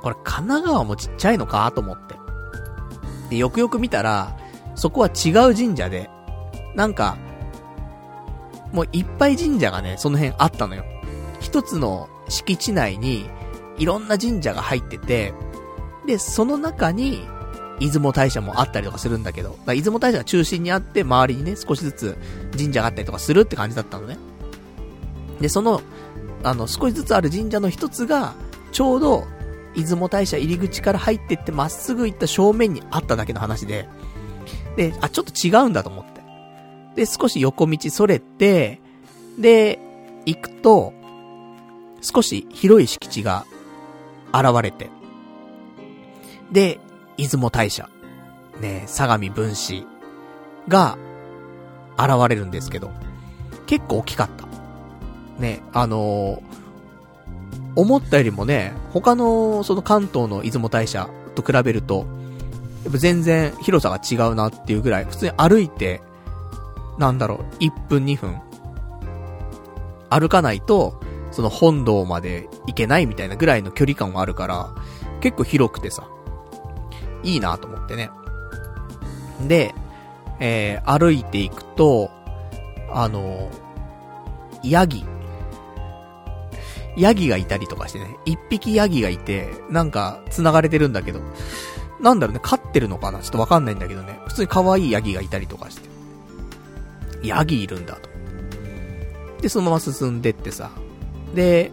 [0.02, 2.16] これ神奈川もちっちゃいのかと思って。
[3.30, 4.36] で、よくよく見たら、
[4.74, 6.10] そこは違う神社で、
[6.74, 7.16] なんか、
[8.72, 10.84] もういっぱい神社がね、その辺あったのよ。
[11.40, 13.28] 一つの敷地内に、
[13.78, 15.34] いろんな神社が入ってて、
[16.06, 17.26] で、その中に、
[17.80, 22.18] 出雲大社もあったりとかするんだけど、だ出雲大社が中心にあって、周りにね、少しずつ
[22.56, 24.18] 神社があったりとかするって感じだったのね。
[25.40, 25.82] で、その、
[26.44, 28.34] あの、少しずつある神社の一つが、
[28.70, 29.26] ちょうど、
[29.74, 33.88] 出雲大社入り口から入ってってまっすぐ行った正面にあっただけの話で、
[34.76, 36.22] で、あ、ちょっと違うんだと思って。
[36.96, 38.80] で、少し横道それて、
[39.38, 39.78] で、
[40.26, 40.92] 行くと、
[42.00, 43.46] 少し広い敷地が
[44.32, 44.90] 現れて、
[46.50, 46.80] で、
[47.16, 47.88] 出雲大社、
[48.60, 49.86] ね、相模分子
[50.68, 50.98] が
[51.96, 52.90] 現れるんですけど、
[53.66, 54.46] 結構大きかった。
[55.40, 56.61] ね、あのー、
[57.74, 62.06] 思ったよりもね、他のその関東の出雲大社と比べると、
[62.84, 66.02] やっぱ全然広さが違うなっていうぐらい、普通に歩いて、
[66.98, 68.40] なんだろう、1分2分、
[70.10, 71.00] 歩かないと、
[71.30, 74.74] その本堂まで行けないみたいなぐらいの距離感があるから、
[75.20, 76.06] 結構広くてさ、
[77.22, 78.10] いいなと思ってね。
[79.46, 79.74] で、
[80.40, 82.10] えー、歩いていくと、
[82.90, 83.48] あの、
[84.62, 85.04] ヤギ。
[86.96, 91.20] ヤギがいたりとかしてね、一匹ヤギがいて、なんか、繋がれてるんだけど、
[92.00, 93.20] なんだろうね、飼ってるのかな？
[93.20, 95.88] ちょっとわかんないんだけどね、普通に可愛いヤギがいたりとかして。
[97.22, 98.10] ヤギいるんだと。
[99.40, 100.70] で、そのまま進んでってさ、
[101.34, 101.70] で、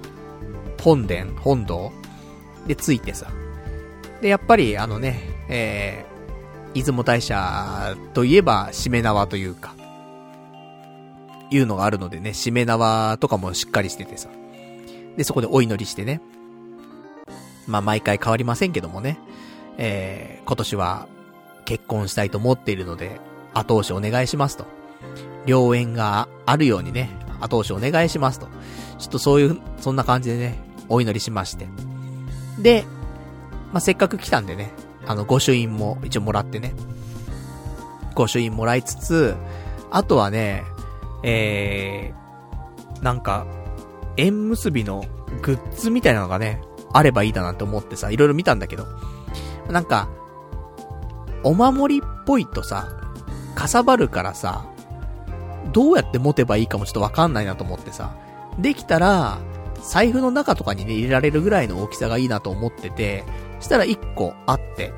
[0.82, 1.92] 本殿、本堂
[2.68, 3.28] で着いてさ、
[4.22, 9.74] で、やっぱりあのね、えー、出雲大社といえば、しめ縄というか、
[11.52, 14.30] いうのがあるのでね、しめ縄とかもしっかりしててさ。
[15.20, 16.22] で、そこでお祈りしてね。
[17.68, 19.20] まあ、毎回変わりませんけどもね。
[19.78, 21.08] えー、今年は
[21.66, 23.20] 結婚したいと思っているので、
[23.54, 24.66] 後押しお願いしますと。
[25.46, 27.10] 良縁があるようにね、
[27.42, 28.48] 後押しお願いしますと。
[28.98, 30.58] ちょっとそういう、そんな感じでね、
[30.88, 31.68] お祈りしまして。
[32.58, 32.86] で、
[33.74, 34.72] まあ、せっかく来たんでね、
[35.06, 36.74] あの、御朱印も一応もらってね。
[38.16, 39.36] 御朱印もらいつつ、
[39.92, 40.64] あとはね、
[41.24, 43.46] えー、なんか、
[44.18, 45.06] 縁結びの
[45.42, 48.86] グッズみたいなのがね、あればいいだなって思ってさ、いろいろ見たんだけど、
[49.70, 50.10] なんか、
[51.44, 52.90] お守りっぽいとさ、
[53.56, 54.66] かさばるからさ、
[55.72, 58.16] どうやって持てばいいかもちょっとわかんないなと思ってさ、
[58.58, 59.40] できたら、
[59.82, 63.24] 財布の中とかにね、入れられるぐらいの大きさがいいなと思ってて、
[63.60, 64.92] したら1個あって、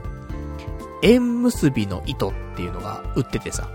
[1.03, 3.69] 縁結びの糸っていうのが売っててさ、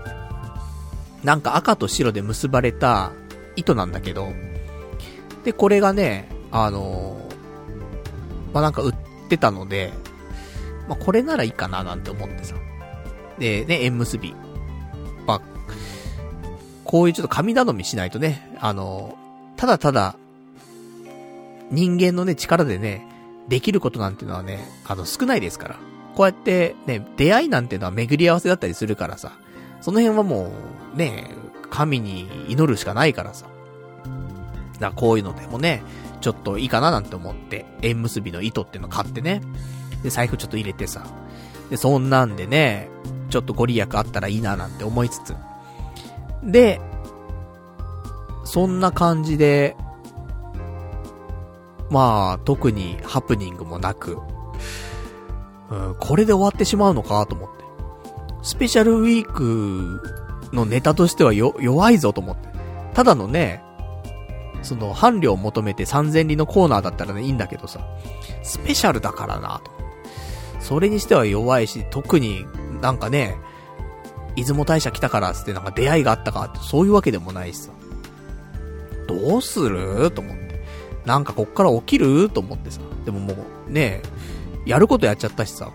[1.23, 3.11] なんか赤と白で結ばれた
[3.55, 4.31] 糸なんだけど、
[5.47, 8.95] で、これがね、あのー、まあ、なんか売っ
[9.29, 9.93] てたので、
[10.89, 12.55] まあ、これならいいかななんて思ってさ。
[13.39, 14.35] で、ね、縁結び。
[15.25, 15.41] まあ、
[16.83, 20.17] こういうちょっと神頼みしないとね、あのー、ただただ、
[21.71, 23.07] 人間のね、力でね、
[23.47, 25.75] できることなんてのはね、あの、少ないですから。
[26.15, 29.31] こうやってね、出会いなんてのは巡り合わせだったりするからさ、
[29.79, 30.51] その辺はも
[30.93, 31.31] う、ね、
[31.69, 33.45] 神に祈るしかないからさ。
[34.79, 35.83] だからこういうのでもね、
[36.21, 39.41] ちょっといいかななんて思って、縁結びの糸っていうの買ってね。
[40.03, 41.05] で、財布ちょっと入れてさ。
[41.69, 42.89] で、そんなんでね、
[43.29, 45.35] ちょっとご利益あったらいいななんて思いつつ。
[46.43, 46.79] で、
[48.43, 49.75] そんな感じで、
[51.89, 54.17] まあ、特にハプニングもなく、
[55.69, 57.63] うん、これで終わってしまうのかと思って。
[58.43, 60.01] スペシャルウィーク
[60.53, 62.49] のネタとしてはよ、弱いぞと思って。
[62.93, 63.63] ただのね、
[64.63, 67.79] その、伴侶を求めて3000里のコーナーだったらね、いいんだけどさ、
[68.43, 69.71] スペシャルだからなと。
[70.59, 72.45] それにしては弱いし、特に
[72.81, 73.37] なんかね、
[74.35, 77.71] 出雲大社来たからつってなんか出会いがあったかって、そういうわけでもないしさ。
[79.07, 80.11] どうする？
[80.11, 80.61] と思って。
[81.05, 82.29] なんかこっから起きる？
[82.29, 82.81] と思ってさ。
[83.05, 83.35] でもも
[83.67, 84.01] う、ね
[84.65, 85.71] やることやっちゃったしさ、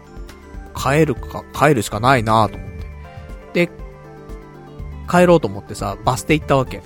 [0.76, 2.70] 帰るか、帰るしかないなと思っ
[3.53, 3.66] て。
[3.66, 3.72] で、
[5.11, 6.83] 帰ろうと思ってさ、バス停行ったわけ。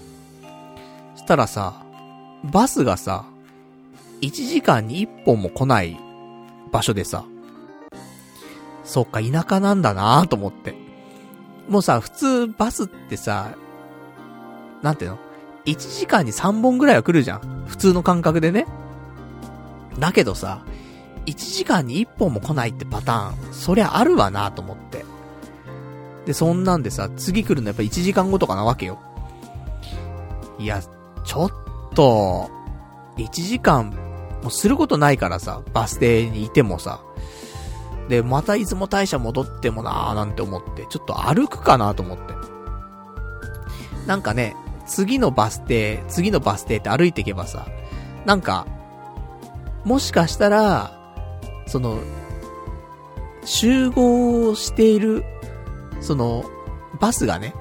[1.16, 1.82] したらさ、
[2.50, 3.24] バスがさ、
[4.22, 5.98] 1時間に1本も来ない
[6.72, 7.24] 場所でさ、
[8.84, 10.74] そっか、田舎なんだなぁと思って。
[11.68, 13.56] もうさ、普通バスってさ、
[14.82, 15.18] なんていうの
[15.64, 17.64] ?1 時間に3本ぐらいは来るじゃん。
[17.66, 18.66] 普通の感覚でね。
[19.98, 20.64] だけどさ、
[21.26, 25.04] 1時間に1本も来ないってパターン、そりゃあるわなと思って。
[26.24, 29.00] で、そんなんでさ、次来るのやっぱ1時間後とかなわけよ。
[30.58, 30.80] いや、
[31.24, 31.52] ちょっ
[31.96, 32.50] と、
[33.16, 33.92] 1時間
[34.44, 37.00] もすることないからさ、バス停にいてもさ。
[38.08, 42.34] で、また出雲大社戻ってもなーなんて思って、ちょっと歩くかなと思って。
[44.06, 44.54] なんかね、
[44.86, 47.66] 次のバス停、次のバス停って歩いていけばさ、
[48.24, 48.66] なんか、
[49.84, 50.92] もしかしたら、
[51.66, 51.98] その、
[53.44, 55.24] 集合している、
[56.00, 56.44] その、
[57.00, 57.54] バスがね、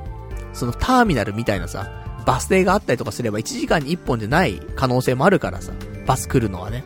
[0.54, 1.88] そのターミナルみたいなさ、
[2.26, 5.74] バス停があったりとかすれば1時間に1本じゃない可能性もあるからさ、
[6.06, 6.84] バス来るのはね。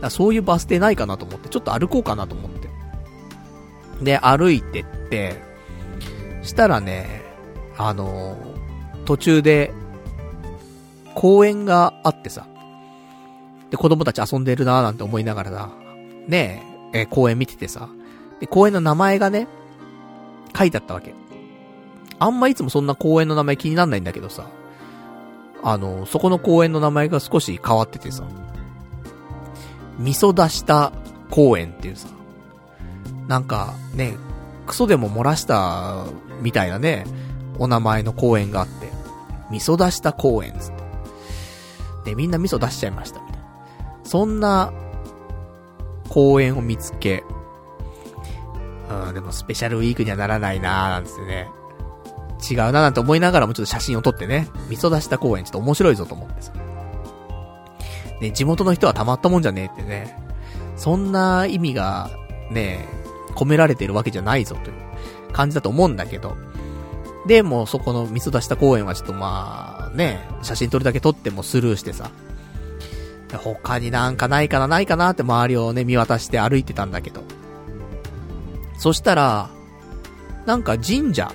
[0.00, 2.68] だそういうバス停ないかなと思って、ちょっと歩こうかなと思って。
[4.02, 5.40] で、歩いてって、
[6.42, 7.22] したらね、
[7.76, 9.72] あのー、途中で、
[11.14, 12.46] 公園があってさ、
[13.70, 15.70] で、子供たち遊んでるなーなんて思いながらさ、
[16.26, 17.88] ねえ、え、公園見ててさ、
[18.40, 19.48] で、公園の名前がね、
[20.56, 21.14] 書いてあったわけ。
[22.20, 24.46] あんまいつもそんな公園の名前気になんないんだけどさ、
[25.62, 28.24] あの、そこの公園の名前が少し変わっててさ、
[29.98, 30.92] 味噌出した
[31.30, 32.08] 公園っていうさ、
[33.26, 34.16] なんかね、
[34.66, 36.04] クソでも漏らした
[36.42, 37.06] みたいなね、
[37.58, 38.90] お名前の公園があって、
[39.50, 40.72] 味噌出した公園つっ
[42.04, 42.10] て。
[42.10, 43.44] で、みんな味噌出しちゃいましたみたいな。
[44.04, 44.72] そんな
[46.10, 47.24] 公園を見つけ、
[48.90, 51.48] うん、でもスペシャルウィークにはならないなーなんつってね。
[52.40, 56.52] 違うななんて思いながらもちょっと写真を撮ってね、味噌出した公園ちょっと面白いぞと思ってさ。
[58.20, 60.16] ね、地元の人はたまったもんじゃねえってね。
[60.76, 62.10] そんな意味が、
[62.50, 62.86] ね、
[63.34, 66.36] 込められてるわけじゃないぞという感じだと思うんだけど。
[67.26, 72.10] で、もうそこの味噌出した公園はちょっとまあ、ね、写真撮るだけ撮ってもスルーしてさ。
[73.38, 77.22] 他になんかないかなないかなって周りをね、見渡して歩いてたんだけど。
[78.78, 79.50] そしたら、
[80.46, 81.32] なんか神社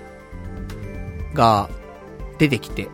[1.36, 1.70] が
[2.40, 2.90] 出てきて、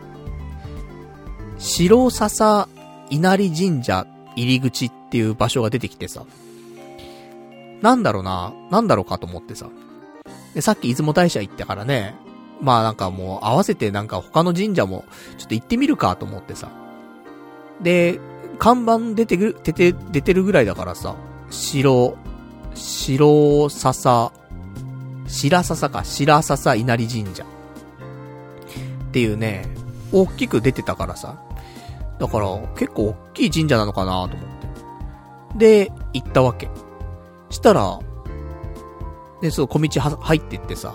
[1.58, 2.68] 白笹
[3.08, 6.26] 稲荷神社入り口っていう場所が出てきてさ、
[7.80, 9.68] なんだろうな、なんだろうかと思ってさ。
[10.54, 12.14] で、さっき出雲大社行ったからね、
[12.60, 15.04] まあなんかもう合わせてなんか他の神社も
[15.38, 16.70] ちょっと行ってみるかと思ってさ。
[17.80, 18.20] で、
[18.58, 21.16] 看板出てる、出て、出てるぐらいだからさ、
[21.50, 22.16] 白、
[22.74, 24.32] 白笹、
[25.26, 27.44] 白笹か、白笹稲荷神社。
[29.12, 29.66] っていうね、
[30.10, 31.36] 大きく出てたからさ。
[32.18, 32.46] だから、
[32.78, 35.84] 結構大きい神社なのかなと思って。
[35.84, 36.70] で、行ったわけ。
[37.50, 37.98] したら、
[39.42, 40.94] で、そう、小道入ってってさ、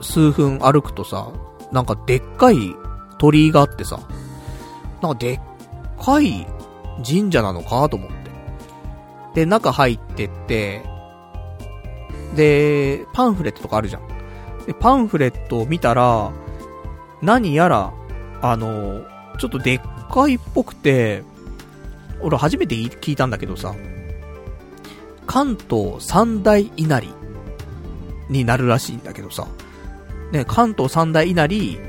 [0.00, 1.28] 数分歩くとさ、
[1.70, 2.74] なんかでっかい
[3.18, 4.00] 鳥居があってさ、
[5.02, 5.40] なんかでっ
[6.02, 6.46] かい
[7.06, 8.16] 神社なのかと思って。
[9.34, 10.82] で、中入ってって、
[12.34, 14.08] で、パンフレットとかあるじゃん。
[14.66, 16.32] で、パンフレットを見たら、
[17.26, 17.92] 何やら、
[18.40, 19.02] あの、
[19.38, 19.80] ちょっとでっ
[20.12, 21.24] かいっぽくて、
[22.20, 23.74] 俺初めて聞いたんだけどさ、
[25.26, 27.12] 関東三大稲荷
[28.30, 29.48] になるらしいんだけどさ、
[30.30, 31.80] ね、関東三大稲荷、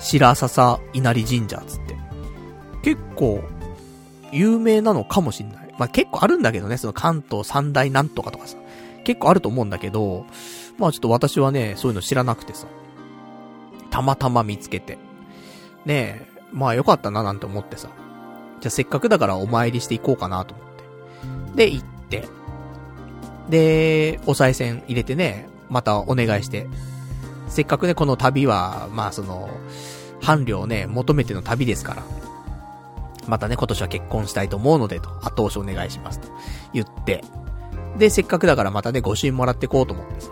[0.00, 1.96] 白笹稲荷神社つって。
[2.82, 3.44] 結構、
[4.32, 5.72] 有名なのかもしんない。
[5.78, 8.56] まあ、結構あるんだけどね、その関東三大なんとかとかさ。
[9.04, 10.26] 結構あると思うんだけど、
[10.78, 12.66] まあちょっと私はね、そういうの知らなくてさ。
[13.90, 14.98] たまたま見つけて。
[15.84, 17.88] ねえ、まあよかったななんて思ってさ。
[18.60, 20.66] じゃあせっかくだからお参りしていこうかなと思っ
[21.54, 21.66] て。
[21.66, 22.28] で、行って。
[23.48, 26.68] で、お賽銭入れてね、またお願いして。
[27.48, 29.50] せっかくね、この旅は、まあその、
[30.20, 32.02] 伴侶をね、求めての旅ですから。
[33.26, 36.20] またね、今年は結婚したいと思うので、と、後押しお願いします。
[36.20, 36.28] と
[36.72, 37.24] 言って。
[37.98, 40.30] で、せっかくだからまたね、御朱印もらってこうと思ってさ。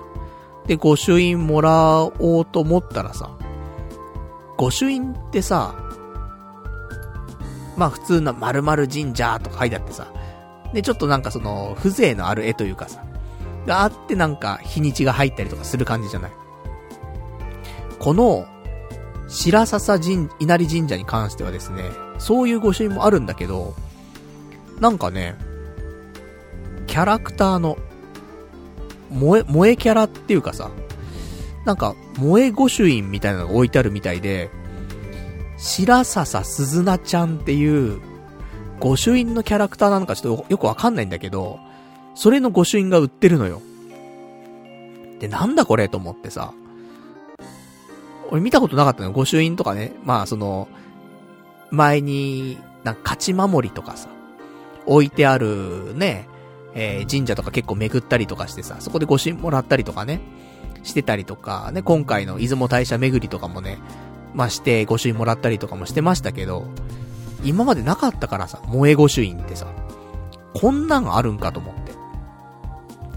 [0.68, 3.36] で、御朱印もらおうと思ったらさ、
[4.56, 5.74] 御朱印ってさ、
[7.76, 10.12] まあ普通の〇〇神社とか書いてあってさ、
[10.72, 13.02] で、ちょっとなんかその、風情のある絵というかさ、
[13.66, 16.30] があってなんか日にちが入ったりとかする感じじゃない？
[17.98, 18.46] この、
[19.28, 21.84] 白笹神、稲荷神社に関してはですね、
[22.18, 23.74] そういう御朱印もあるんだけど、
[24.80, 25.36] なんかね、
[26.86, 27.78] キャラクターの、
[29.10, 30.70] 萌え、萌えキャラっていうかさ、
[31.64, 34.50] なんか、萌え御朱印みたいなのが置いてあるみたいで、
[35.58, 38.00] 白笹鈴菜ちゃんっていう、
[38.80, 41.58] 御朱印のキャラクターなのかちょっとよくわかんないんだけど、
[42.14, 43.60] それの御朱印が売ってるのよ。
[45.20, 46.52] で、なんだこれと思ってさ。
[48.30, 49.92] 俺見たことなかったのよ御朱印とかね。
[50.04, 50.68] まあ、その、
[51.70, 54.08] 前に、なんか勝ち守りとかさ、
[54.86, 56.28] 置いてあるね、
[56.80, 60.20] えー、神社とか結構巡ったりとかしてさ、そこで御朱印もらったりとかね、
[60.84, 63.78] してたりとか、ね、今回の出雲大社巡りとかもね、
[64.32, 66.68] まあ、して御朱印もらったりとかもしてましたけど、
[67.42, 69.66] 今までなかったからさ、萌え御朱印ってさ、
[70.54, 71.92] こんなんあるんかと思って。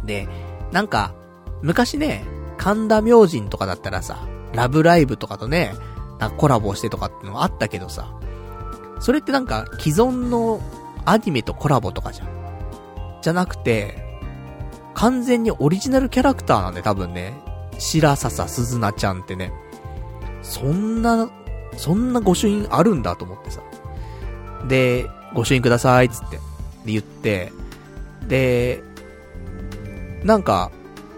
[0.05, 0.27] で、
[0.71, 1.13] なんか、
[1.61, 2.23] 昔ね、
[2.57, 5.75] 神田明神とかだったらさ、ラブライブとかとね、
[6.19, 8.11] なんかコラボしてとかってのがあったけどさ、
[8.99, 10.59] それってなんか既存の
[11.05, 12.40] アニメとコラボとかじゃん。
[13.21, 14.11] じゃなくて、
[14.93, 17.33] 完全にオリジナルキャラクターなんで多分ね、
[17.77, 19.51] 白笹鈴菜ちゃんってね、
[20.41, 21.29] そんな、
[21.77, 23.61] そんな御朱印あるんだと思ってさ。
[24.67, 26.37] で、御朱印くださいっ、つって。
[26.85, 27.51] で、言って、
[28.27, 28.83] で、
[30.23, 30.71] なんか、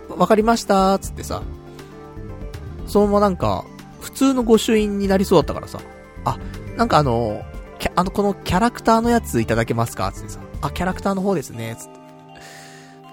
[0.09, 1.41] わかりましたつってさ、
[2.85, 3.65] そのままなんか、
[4.01, 5.79] 普通の御朱印になりそうだったからさ、
[6.25, 6.37] あ、
[6.77, 7.41] なんかあの、
[7.95, 11.99] あの、このキャラクターのやついただけますかつってさ、あ、キャラクターの方ですね、つって。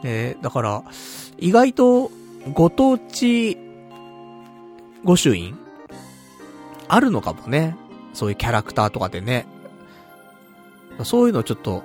[0.05, 0.83] えだから、
[1.39, 2.11] 意外と、
[2.55, 3.59] ご当地、
[5.05, 5.59] 御朱印？
[6.89, 7.77] あるのかもね。
[8.15, 9.47] そういうキャラクターとかでね。
[11.05, 11.83] そういうのちょっと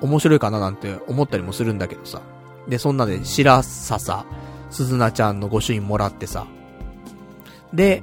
[0.00, 2.22] 面白いかななんて思ったりもするんだけどさ。
[2.68, 4.24] で、そんなで白笹、
[4.70, 6.46] 鈴菜ちゃんの御朱印もらってさ。
[7.72, 8.02] で、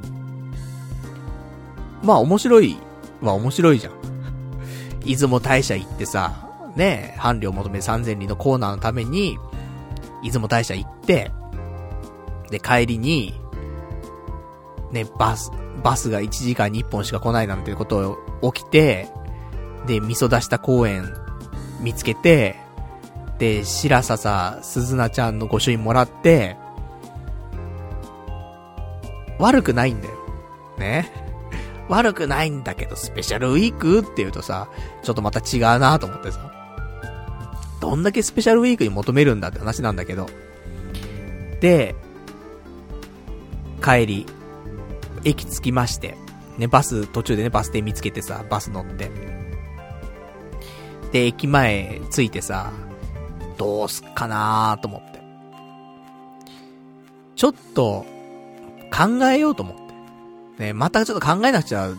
[2.04, 2.78] まあ面白い
[3.22, 3.94] は面白いじゃん。
[5.06, 9.38] 出雲大社行ってさ、ね、伴侶を求め3000里のコーナーのために、
[10.24, 11.32] 出雲大社行って、
[12.50, 13.34] で、帰りに、
[14.92, 15.52] ね、バス、
[15.84, 19.10] バスが1時間に1本しか来ないなんてことを起きて、
[19.86, 21.14] で、味噌出した公園
[21.82, 22.56] 見つけて、
[23.38, 26.56] で、白笹鈴菜ちゃんの御朱印もらって、
[29.40, 30.14] 悪くないんだよ。
[30.78, 31.12] ね。
[31.90, 34.00] 悪くないんだけど、スペシャルウィーク？
[34.00, 34.70] って言うとさ、
[35.02, 36.63] ちょっとまた違うなと思ってさ。
[37.84, 40.30] どんだけスペシャルウィークに求めるんだって話なんだけど。
[41.60, 41.96] で、
[43.84, 44.26] 帰り、
[45.26, 46.16] 駅着きまして、
[46.58, 49.12] ね、バス、途中でね、バス停見つけてさ、バス乗って。
[51.12, 52.72] で、駅前着いてさ、
[53.58, 55.22] どうすっかなーと思って。
[57.36, 58.06] ちょっと、
[58.96, 59.76] 考えようと思っ
[60.58, 60.64] て。
[60.68, 61.90] ね、またちょっと考えなくちゃ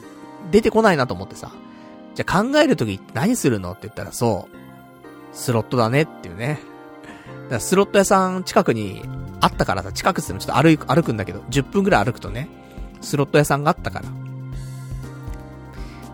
[0.50, 1.52] 出てこないなと思ってさ。
[2.14, 4.63] じゃあ考えるとき何するのって言ったらそう、
[5.34, 6.60] スロットだねっていうね。
[7.44, 9.02] だからスロット屋さん近くに
[9.40, 12.48] あったからさ、近くってもちょっと歩く、歩くんだけど、10分くらい歩くとね、
[13.00, 14.06] スロット屋さんがあったから。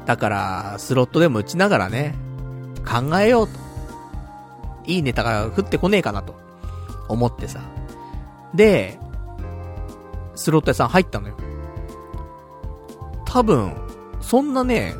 [0.07, 2.17] だから、スロットでも打ちながらね、
[2.85, 3.53] 考えようと。
[4.87, 6.35] いいネタが降ってこねえかなと。
[7.11, 7.61] 思ってさ。
[8.55, 8.99] で、
[10.35, 11.37] スロット屋さん入ったのよ。
[13.27, 13.75] 多分、
[14.21, 14.95] そんなね、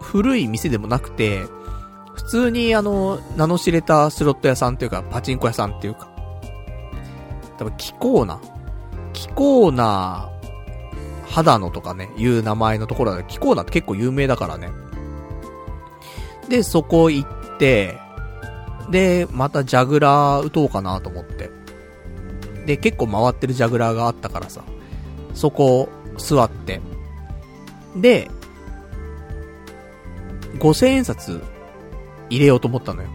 [0.00, 1.42] 古い店でもなくて、
[2.14, 6.08] 普通にあの、名の知れたスロット屋さんっていうか、パチンコ屋さんっていうか、
[7.58, 8.40] 多分、気候な、
[9.12, 10.30] 気候な
[11.28, 14.70] 肌のとかね、いう名前のところだキコーナって結構有名だからね。
[16.48, 17.98] で、そこ行って、
[18.90, 21.50] で、またジャグラー打とうかなと思って。
[22.66, 24.62] で、結構回ってるジャグラーがあったからさ、
[25.34, 26.80] そこ座って。
[27.96, 28.30] で、
[30.58, 31.42] 5000円札
[32.34, 33.08] 入れようと思ったのよ。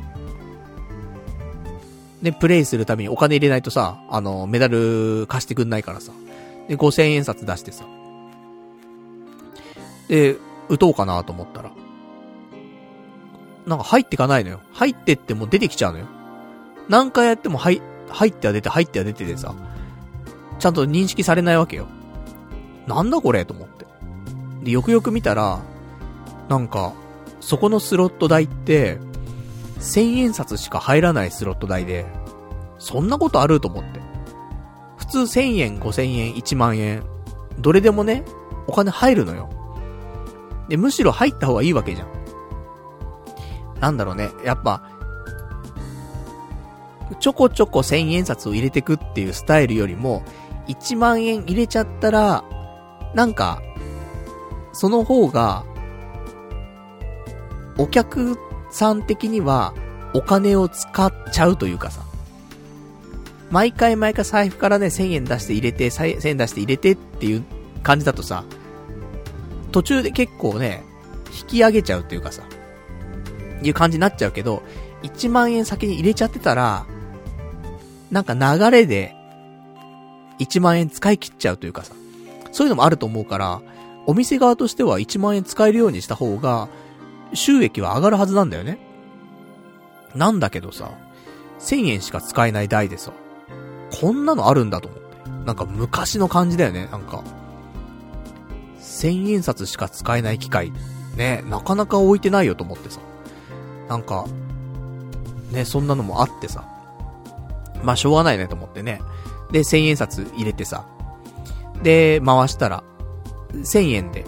[2.22, 6.12] で、プレイするためにお金入れないとさ、あの、メダル貸してくんないからさ。
[6.68, 7.86] で、5000円札出してさ。
[10.08, 10.36] で、
[10.68, 11.72] 打とうかなと思ったら。
[13.66, 14.60] なんか入ってかないのよ。
[14.74, 16.06] 入ってっても出てきちゃうのよ。
[16.90, 19.56] 何回やっても入、入っては出て、入っては出てでさ、
[20.58, 21.88] ちゃんと認識されないわけよ。
[22.88, 23.86] なんだこれと思って。
[24.64, 25.62] で、よくよく見たら、
[26.50, 26.94] なんか、
[27.40, 28.98] そこのスロット台って、
[29.80, 32.06] 1000円札しか入らないスロット台で、
[32.78, 34.00] そんなことあると思って。
[34.98, 37.04] 普通1000円、5000円、1万円、
[37.60, 38.24] どれでもね、
[38.68, 39.50] お金入るのよ。
[40.68, 42.08] で、むしろ入った方がいいわけじゃん。
[43.80, 44.30] なんだろうね。
[44.46, 44.84] やっぱ、
[47.20, 50.24] ちょこちょこ千円札を入れてくっていうスタイルよりも、
[50.68, 52.44] 1万円入れちゃったら、
[53.16, 53.62] なんか、
[54.74, 55.64] その方が、
[57.78, 58.38] お客
[58.72, 59.74] さん的には
[60.14, 62.04] お金を使っちゃうというかさ、
[63.52, 67.44] 毎回毎回財布からね、1000円出して入れて、1000円出して入れてっていう
[67.84, 68.44] 感じだとさ、
[69.72, 70.84] 途中で結構ね、
[71.40, 72.44] 引き上げちゃうっていうかさ、
[73.62, 74.64] いう感じになっちゃうけど、
[75.04, 76.86] 1万円先に入れちゃってたら、
[78.12, 79.16] なんか流れで、
[80.40, 81.94] 1万円使い切っちゃうというかさ、
[82.52, 83.62] そういうのもあると思うから、
[84.06, 86.70] お店側としては1万円使えるようにした方が、
[87.34, 88.80] 収益は上がるはずなんだよね。
[90.16, 90.92] なんだけどさ、
[91.60, 93.12] 1000円しか使えない台でさ、
[94.02, 95.10] こんなのあるんだと思って。
[95.46, 97.24] なんか昔の感じだよね、なんか。
[98.80, 100.72] 1000円札しか使えない機械、
[101.16, 103.00] ね、なかなか置いてないよと思ってさ。
[103.88, 104.26] なんか、
[105.52, 106.66] ね、そんなのもあってさ。
[107.84, 109.02] まあ、しょうがないねと思ってね。
[109.52, 110.86] で、1000円札入れてさ。
[111.82, 112.84] で、回したら、
[113.54, 114.26] 1000円で、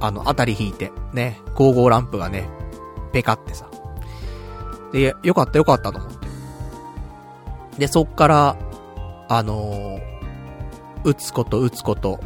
[0.00, 2.48] あの、当たり引いて、ね、55ランプがね、
[3.12, 3.68] ペカってさ。
[4.92, 6.26] で、よかったよかったと思って。
[7.78, 8.56] で、そっから、
[9.28, 10.00] あのー、
[11.04, 12.20] 打つこと打つこと、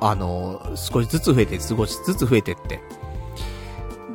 [0.00, 2.80] あのー、少しずつ増えて、少しずつ増えてって。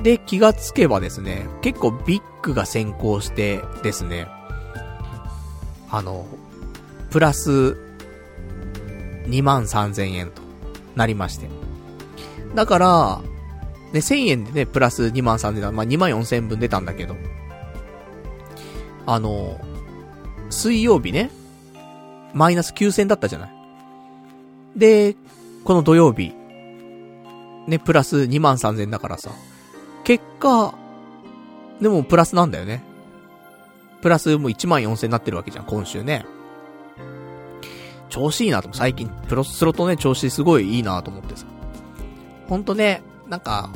[0.02, 4.28] で、気がつけばですね、結構ビッグが先行してですね、
[5.90, 6.26] あの、
[7.10, 7.78] プラス
[9.26, 10.42] 2万3000円と
[10.96, 11.59] なりまして。
[12.56, 13.22] だから、
[13.94, 17.16] ね、1000円でね、プラス2万3000円、まあ、2万4000円分出たんだけど、
[19.06, 19.60] あの、
[20.50, 21.32] 水曜日ね、
[22.34, 23.52] マイナス9000だったじゃない。
[24.76, 25.16] で、
[25.64, 26.34] この土曜日、
[27.68, 29.32] ね、プラス2万3000だからさ、
[30.04, 30.74] 結果、
[31.82, 32.84] でもプラスなんだよね。
[34.02, 36.26] プラスもう1万4000になってるわけじゃん、今週ね。
[38.10, 41.46] 調子いいなと、最近、プロスロとね、調子すごいいいなと思ってさ。
[42.50, 43.70] ほんとね、なんか、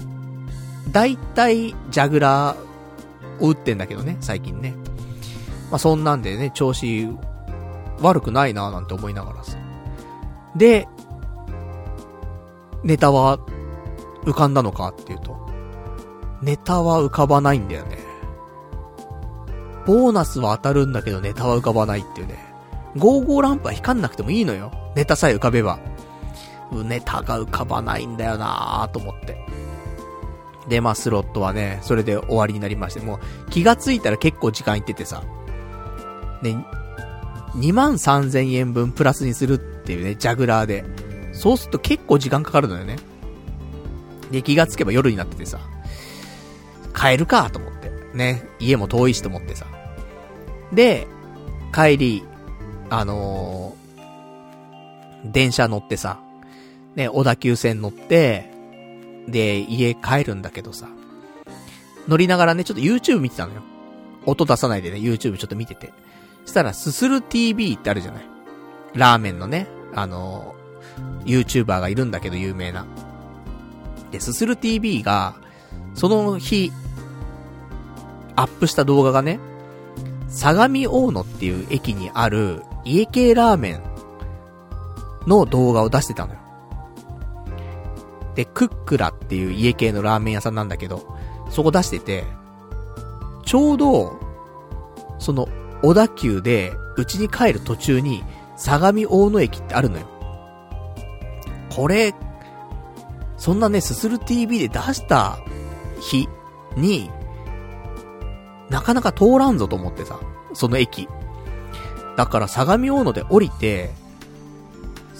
[0.91, 4.75] だいたいジャグラーを打ってんだけどね、最近ね。
[5.69, 7.07] まあ、そんなんでね、調子
[8.01, 9.57] 悪くないなぁなんて思いながらさ。
[10.55, 10.87] で、
[12.83, 13.37] ネタは
[14.25, 15.37] 浮かんだのかっていうと、
[16.41, 17.99] ネタは浮かばないんだよね。
[19.85, 22.37] ボーナスは当たるんだけどネタは浮かばないっていうね。
[22.95, 24.71] 55ランプは光んなくてもいいのよ。
[24.95, 25.79] ネタさえ浮かべば。
[26.81, 29.37] ネタが浮かばないんだよなぁと思って。
[30.67, 35.23] で、まあスロットはね、それで終わりになりまして、もう気がついたら結構時間いっててさ、
[36.41, 36.65] ね、
[37.55, 40.85] 2万3000円分プラスにするっていうね、ジャグラーで。
[41.33, 42.97] そうすると結構時間かかるのよね。
[44.31, 45.59] で、気がつけば夜になっててさ、
[46.95, 47.91] 帰るかと思って。
[48.13, 49.65] ね、家も遠いしと思ってさ。
[50.71, 51.07] で、
[51.73, 52.23] 帰り、
[52.89, 56.19] あのー、電車乗ってさ、
[56.95, 58.51] ね、小田急線乗って、
[59.27, 60.87] で、家帰るんだけどさ、
[62.07, 63.61] 乗りながらね、ちょっと YouTube 見てたのよ。
[64.25, 65.93] 音出さないでね、YouTube ちょっと見てて。
[66.45, 68.27] したら、すする TV ってあるじゃない。
[68.93, 72.85] ラーメンのね、あのー、YouTuber がいるんだけど有名な。
[74.11, 75.35] で、すする TV が、
[75.95, 76.71] その日、
[78.35, 79.39] アップした動画がね、
[80.27, 83.83] 相模大野っていう駅にある家系ラーメン
[85.27, 86.39] の動画を出してたのよ。
[88.35, 91.05] で、クックラっていう家系のラーメン屋さんなんだけど、
[91.49, 92.25] そこ出してて、
[93.45, 94.19] ちょうど、
[95.19, 95.47] その
[95.81, 98.23] 小田急で、うちに帰る途中に、
[98.55, 100.07] 相模大野駅ってあるのよ。
[101.75, 102.13] これ、
[103.37, 105.37] そんなね、すする TV で出した
[105.99, 106.27] 日
[106.77, 107.11] に、
[108.69, 110.19] なかなか通らんぞと思ってさ、
[110.53, 111.07] その駅。
[112.15, 113.91] だから相模大野で降りて、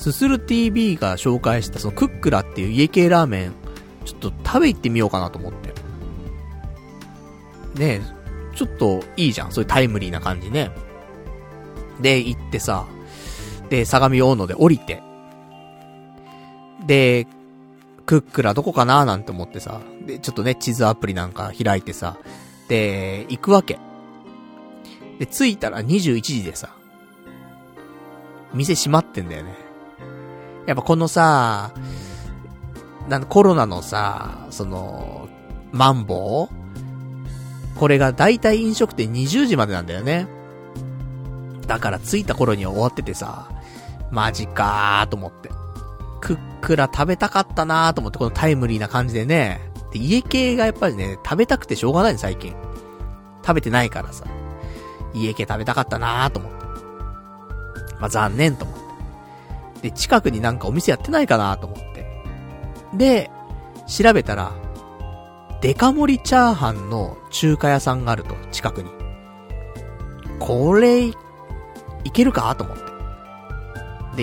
[0.04, 3.54] すする TV が紹介したそのクックラっていう家系ラーメン、
[4.04, 5.70] ちょっと食べ行ってみようかなと思って。
[7.80, 8.01] ねえ、
[8.54, 9.54] ちょっといいじゃん。
[9.54, 10.72] そういうタイムリーな感じね。
[12.01, 12.86] で、行ってさ、
[13.70, 15.01] で、相模大野で降りて、
[16.86, 17.26] で、
[18.06, 22.18] クックラどこかななんて思ってさ、で、ちょっとね、地図アプリなんか開いてさ、
[22.68, 23.80] で、行くわけ。
[25.18, 26.76] で、着いたら21時でさ、
[28.54, 29.62] 店閉まってんだよね。
[30.66, 31.72] やっぱこのさ、
[33.09, 35.28] なんコロナのさ、その、
[35.72, 37.80] マンボウ？
[37.80, 40.28] これが大体飲食店20時までなんだよね。
[41.68, 43.49] だから着いた頃には終わっててさ、
[44.11, 45.49] マジかーと思って。
[46.22, 49.59] クックラ食べたかったなーと思って、このタイムリーな感じでね。
[49.91, 52.55] で、家系がやっぱりね、食べたくてしょうがない最近。
[53.41, 54.24] 食べてないからさ。
[55.14, 56.66] 家系食べたかったなーと思って。
[57.99, 58.83] まあ、残念と思って。
[59.84, 62.06] で、近くになんかお店やってないかなと思って。
[62.96, 63.30] で、
[63.86, 64.54] 調べたら、
[65.62, 68.90] デカ盛りチャーハンの中華屋さんがあると、近くに。
[70.40, 71.14] これ、い
[72.14, 72.84] けるかと思って。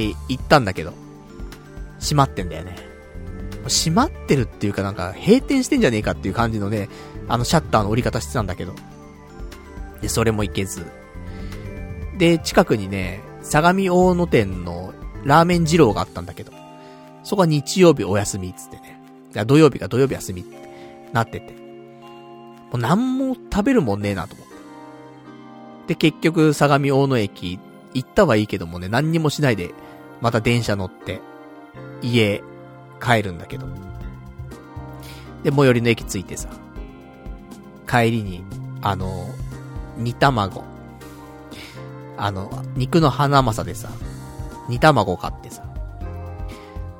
[0.09, 0.95] で、行ったんだけど、
[2.01, 2.77] 閉まってんだよね。
[3.69, 6.89] 閉まってるっていうかなんか、閉店してんじゃねえかっていう感じのね、
[7.29, 8.75] あのシャッターの折り方してたんだけど。
[10.01, 10.87] で、それも行けず。
[12.17, 14.95] で、近くにね、相模大野店の
[15.25, 16.53] ラーメン二郎があったんだけど、
[17.23, 19.01] そこは日曜日お休みっつってね。
[19.47, 20.57] 土曜日が土曜日休みって
[21.13, 21.53] なってて。
[21.53, 21.59] も
[22.75, 24.55] う何も食べるもんねえなと思って。
[25.89, 27.59] で、結局、相模大野駅
[27.95, 29.75] 行ったはいいけどもね、何にもしないで、
[30.21, 31.21] また電車乗って、
[32.03, 32.43] 家、
[33.03, 33.67] 帰るんだけど。
[35.43, 36.49] で、最寄りの駅着いてさ、
[37.89, 38.45] 帰りに、
[38.83, 39.27] あの、
[39.97, 40.63] 煮卵。
[42.17, 43.91] あの、肉の花正でさ、
[44.69, 45.65] 煮卵買ってさ。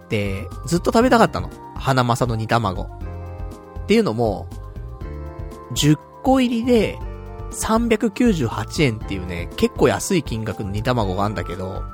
[0.09, 1.51] で、ずっと食べたかったの。
[1.77, 2.83] 花正の煮卵。
[2.83, 2.89] っ
[3.87, 4.47] ていうのも、
[5.75, 6.99] 10個入りで
[7.53, 11.85] 398円っていうね、結構安い金額の煮卵があんだけど、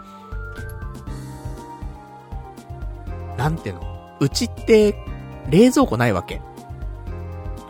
[3.37, 4.17] なんていうの？
[4.19, 4.97] うちって
[5.51, 6.41] 冷蔵庫ないわけ。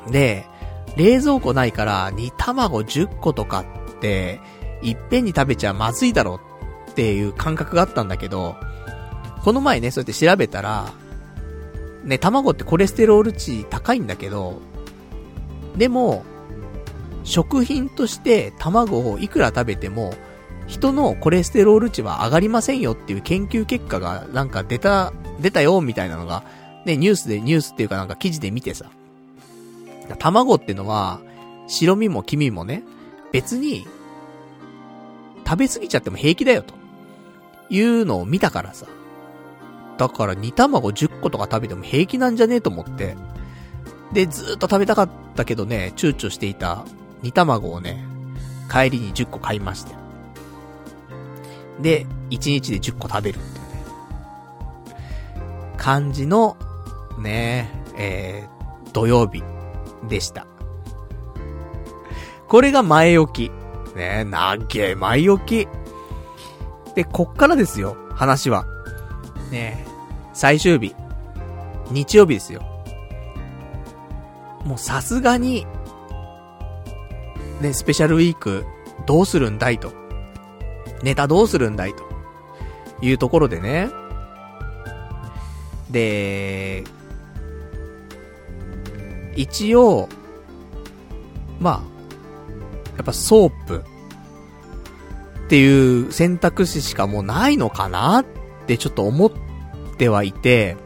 [0.09, 0.47] で、
[0.97, 4.41] 冷蔵庫ないから煮卵10個とかって、
[4.83, 6.41] いっぺんに食べちゃまずいだろう
[6.97, 8.57] っていう感覚があったんだけど、
[9.45, 10.95] この前ね、そうやって調べたら、
[12.05, 14.63] ね、卵ってコレステロール値高いんだけど、
[15.77, 16.25] でも、
[17.23, 20.15] 食品として卵をいくら食べても、
[20.67, 26.45] 人のコレステロール値は上がりませんよっていう研究結果がなんか出た、出たよみたいなのが、
[26.87, 28.87] ね、ニュースで、ニュースっていうかなんか記事で見てさ。
[30.19, 31.21] 卵ってのは、
[31.67, 32.85] 白身も黄身もね、
[33.33, 33.87] 別に、
[35.47, 36.86] 食べ過ぎちゃっても平気だよと。
[37.71, 38.87] いうのを見たからさ。
[39.99, 43.17] だから煮卵10個とか食べても平気なんじゃねえと思って。
[44.13, 46.85] で、ずーっと食べたかったけどね、躊躇していた
[47.23, 48.05] 煮卵をね、
[48.71, 49.95] 帰りに10個買いまして。
[51.81, 53.85] で、1日で10個食べるっていうね。
[55.77, 56.57] 感じの、
[57.19, 59.43] ね、えー、土曜日
[60.09, 60.47] でした。
[62.49, 63.97] これが前置き。
[63.97, 65.69] ねなげえ前置き。
[66.97, 68.65] で、こっからですよ、話は。
[69.53, 69.97] ねえ
[70.33, 70.95] 最終日。
[71.91, 72.63] 日曜日ですよ。
[74.65, 75.67] もうさすがに、
[77.61, 78.67] ね、スペシャルウィーク、
[79.07, 79.93] どうするんだいと。
[81.03, 82.05] ネタどうするんだいと。
[83.03, 83.91] いうところでね。
[85.91, 86.83] で、
[89.37, 90.09] 一応、
[91.61, 91.97] まあ、
[92.97, 93.85] やっぱソープ
[95.47, 98.25] っていう選択肢しかもうないのかなっ
[98.67, 99.31] てちょっと思っ
[99.97, 100.77] てはいて、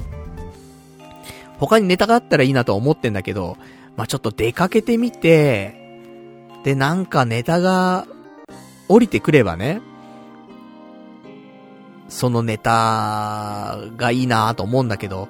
[1.59, 3.57] 他にネタがあったらいいなと思ってんだけど、
[3.97, 5.75] まあ、ちょっと出かけてみて、
[6.63, 8.07] で、なんかネタが
[8.89, 9.81] 降りてくればね、
[12.11, 15.29] そのネタがいいなと思うんだけど、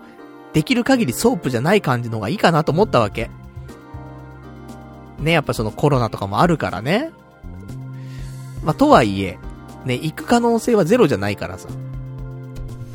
[0.52, 3.30] できる限りソープじゃない感じの方がいいかなと思ったわけ。
[5.20, 7.12] ね、やっぱそのコロナとかもあるからね。
[8.62, 9.38] まあ、とはいえ、
[9.84, 11.68] ね、行く可能性はゼロじゃないからさ。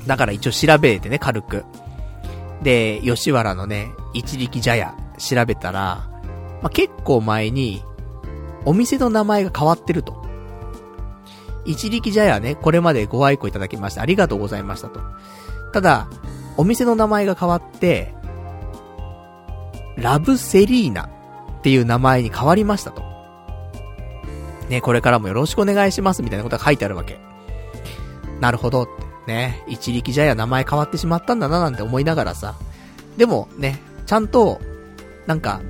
[0.07, 1.65] だから一応調べてね、軽く。
[2.61, 6.07] で、吉原のね、一力茶屋調べたら、
[6.61, 7.83] まあ、結構前に、
[8.65, 10.25] お店の名前が変わってると。
[11.65, 14.99] 一力茶屋ね、これまでご愛顧いただきましてありがとうございましたと。
[15.73, 16.07] ただ、
[16.57, 18.13] お店の名前が変わって、
[19.97, 23.14] ラブセリーナっていう名前に変わりましたと。
[24.69, 27.19] ね、これからもよろしくお願いしますみたいなことが書いてあるわけ。
[28.39, 29.05] なるほどって。
[29.27, 32.55] ね、一力茶屋名前変わってしまったんだななんて思いながらさ。
[33.17, 34.61] でもね、ちゃんと、
[35.25, 35.61] なんか、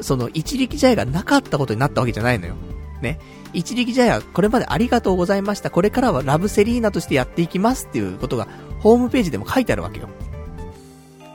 [0.00, 2.54] その一力茶屋がなかったことになったわけじゃないのよ。
[3.00, 3.18] ね。
[3.54, 5.70] 一力茶屋、これまでありがとうございました。
[5.70, 8.48] これからはラブセリーナとしてやっていきますっていうことが、
[8.80, 10.08] ホームページでも書いてあるわけよ。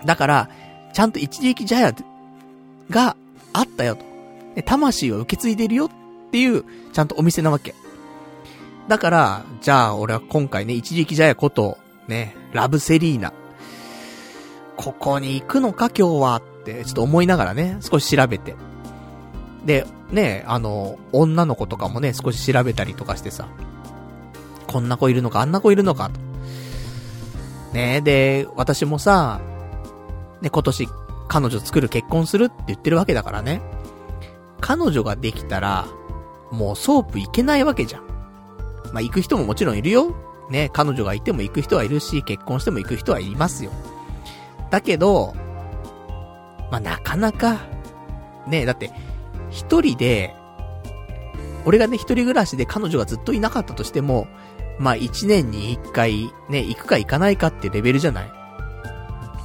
[0.05, 0.49] だから、
[0.93, 1.95] ちゃんと一力茶屋
[2.89, 3.15] が
[3.53, 4.07] あったよと。
[4.64, 5.89] 魂を受け継いでるよっ
[6.32, 7.76] ていう、ちゃんとお店なわけ。
[8.88, 11.78] だから、じゃあ俺は今回ね、一力茶屋こと、
[12.08, 13.34] ね、ラブセリーナ。
[14.78, 18.55] ここに行くのか今日はって、ちょっと思いながらね、少し調べて。
[19.66, 23.47] で、ね、あの、女の子とかもね、少し調べたりとかしてさ。
[24.68, 26.20] こんな子いるのか、あんな子いるのか、と。
[27.74, 29.41] ねで、私もさ、
[30.41, 30.88] ね、今年、
[31.28, 33.62] 彼女作る結婚するって言ってるわけだからね。
[34.60, 35.88] 彼女ができたら、
[36.51, 38.08] もうソープいけないわけじゃん。
[38.93, 40.16] まあ、行く人ももちろんいるよ。
[40.49, 43.72] ね、彼女がいても行く人はいるし、結婚しても行く人はいますよ。
[44.70, 45.36] だけど、
[46.72, 47.60] まあ、なかなか、
[48.47, 48.91] ねだって、
[49.49, 50.34] 一人で、
[51.66, 54.28] 俺がね、一人暮らしで彼女がずっといなかったとしても、
[54.80, 58.32] まあ一年に一回、ね、行くか行かないかってレベルじゃない？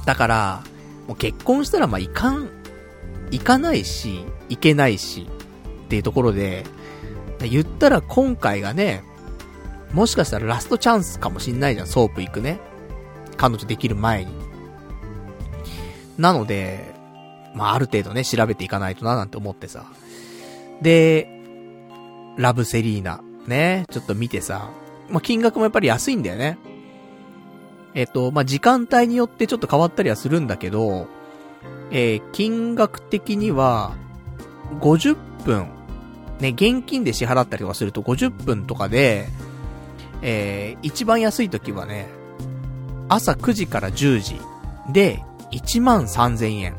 [0.05, 0.63] だから、
[1.07, 2.49] もう結婚したらまあ行かん、
[3.33, 5.27] 行かないし、行けないし、
[5.85, 6.65] っていうところで、
[7.41, 9.03] 言ったら今回がね、
[9.91, 12.59] もしかしたらラストチャンスかもしんないじゃん、ソープ行くね。
[13.35, 14.31] 彼女できる前に。
[16.19, 16.93] なので、
[17.55, 19.85] まあある程度ね、調べていかないとななんて思ってさ。
[20.83, 21.27] で、
[22.37, 24.69] ラブセリーナ、ね、ちょっと見てさ、
[25.09, 26.59] まあ金額もやっぱり安いんだよね。
[27.95, 31.07] えっと、まあ時間帯によってちょっと変わったりはするんだけど、
[31.91, 33.95] えー、金額的には、
[34.79, 35.67] 50分、
[36.39, 39.27] ね、現金で支払ったりとかすると50分とかで、
[40.21, 42.07] えー、一番安い時はね、
[43.09, 44.39] 朝9時から10時
[44.91, 46.75] で1万3000円。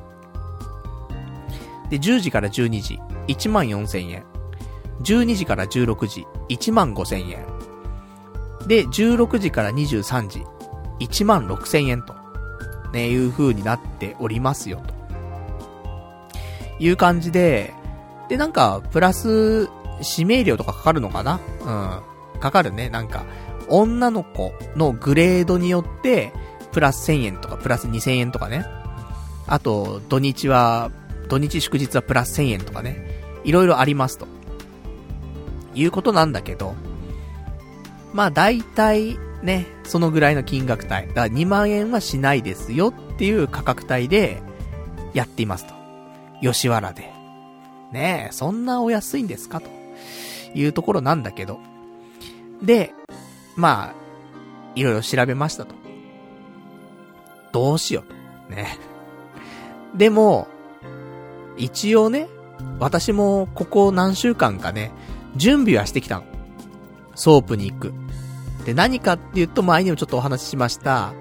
[1.90, 2.98] で、10時から12時、
[3.28, 4.24] 1万4000円。
[5.02, 7.46] 12時から16時、1万5000円。
[8.66, 10.42] で、16時から23時、
[11.00, 12.14] 1万6000円と、
[12.92, 14.93] ね、いう風になっておりますよ、と。
[16.78, 17.72] いう感じで、
[18.28, 19.68] で、なんか、プラス、
[20.16, 21.40] 指名料とかかかるのかな？
[21.60, 22.40] うん。
[22.40, 22.90] かかるね。
[22.90, 23.24] なんか、
[23.68, 26.32] 女の子のグレードによって、
[26.72, 28.64] プラス1000円とか、プラス2000円とかね。
[29.46, 30.90] あと、土日は、
[31.28, 33.22] 土日祝日はプラス1000円とかね。
[33.44, 34.26] いろいろありますと。
[35.74, 36.74] いうことなんだけど、
[38.12, 40.88] まあ大体ね、そのぐらいの金額帯。
[40.88, 44.40] だから2万円はしないですよっていう価格帯で
[45.14, 45.73] やっていますと。
[46.52, 47.10] 吉原で。
[47.92, 49.60] ねえ、そんなお安いんですか？
[49.60, 49.68] と
[50.54, 51.58] いうところなんだけど。
[52.62, 52.92] で、
[53.56, 53.94] まあ、
[54.74, 55.74] いろいろ調べましたと。
[57.52, 58.54] どうしようと。
[58.54, 58.78] ね。
[59.94, 60.48] でも、
[61.56, 62.28] 一応ね、
[62.80, 64.90] 私もここ何週間かね、
[65.36, 66.24] 準備はしてきたの。
[67.14, 67.94] ソープに行く。
[68.64, 71.12] で、何かっていうと、前にもちょっとお話ししました、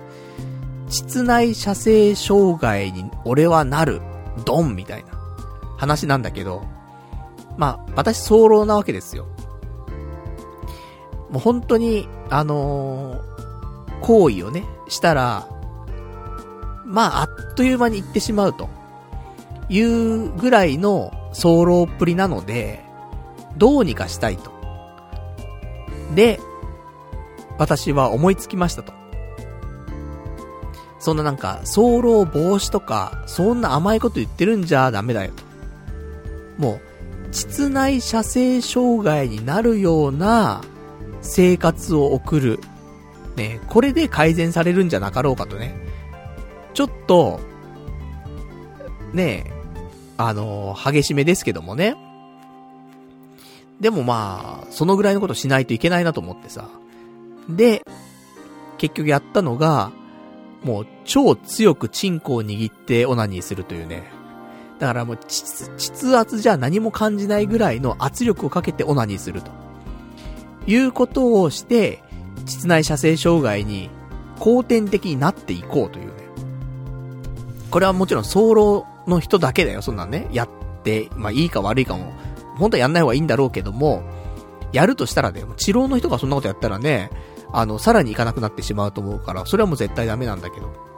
[0.89, 4.01] 膣内射精障害に俺はなる、
[4.45, 5.12] ドンみたいな
[5.84, 6.63] 話なんだけど、
[7.57, 9.27] まあ、私早漏なわけですよ。
[11.29, 15.47] もう本当に、あのー、行為をね、したら、
[16.86, 18.69] まあ、あっという間に行ってしまうと。
[19.69, 22.84] いうぐらいの早漏っぷりなので、
[23.57, 24.51] どうにかしたいと。
[26.15, 26.39] で、
[27.57, 28.93] 私は思いつきましたと。
[30.99, 35.42] そんななんか、早漏防止とか、そんな甘いこと言ってるんじゃダメだよと。
[36.58, 36.80] も
[37.30, 40.62] う、膣内射精障害になるような
[41.22, 42.60] 生活を送る。
[43.36, 45.76] ね、これで改善されるんじゃなかろうかとね。
[46.74, 47.39] ちょっと、
[49.14, 49.51] ね
[50.18, 51.95] あのー、激しめですけどもね。
[53.80, 56.70] でもまあ、そのぐらいのことしないといけないなと思ってさ。
[57.49, 57.84] で、
[58.78, 59.91] 結局やったのが、
[60.64, 64.12] もう超強くチンコを握ってオナニーするというね。
[64.84, 69.49] だからもう膣圧じゃ何も感じないぐらいの圧力をかけてオナニーすると。
[70.67, 72.03] いうことをして、
[72.45, 73.89] 膣内射精障害に
[74.39, 76.11] 後天的になっていこうというね。
[77.71, 80.27] これはもちろん早漏の人だけだよ、そんなんね。
[80.34, 80.49] やっ
[80.84, 82.11] て、まあいいか悪いかも、
[82.57, 84.03] 本当はやんない方がいいんだろうけども、
[84.73, 87.09] やるとしたらね、治療の人がそんなことやったらね、
[87.53, 90.92] あの、さらに行かなくなってしまうと思うから、それはもう絶対ダメなんだけど。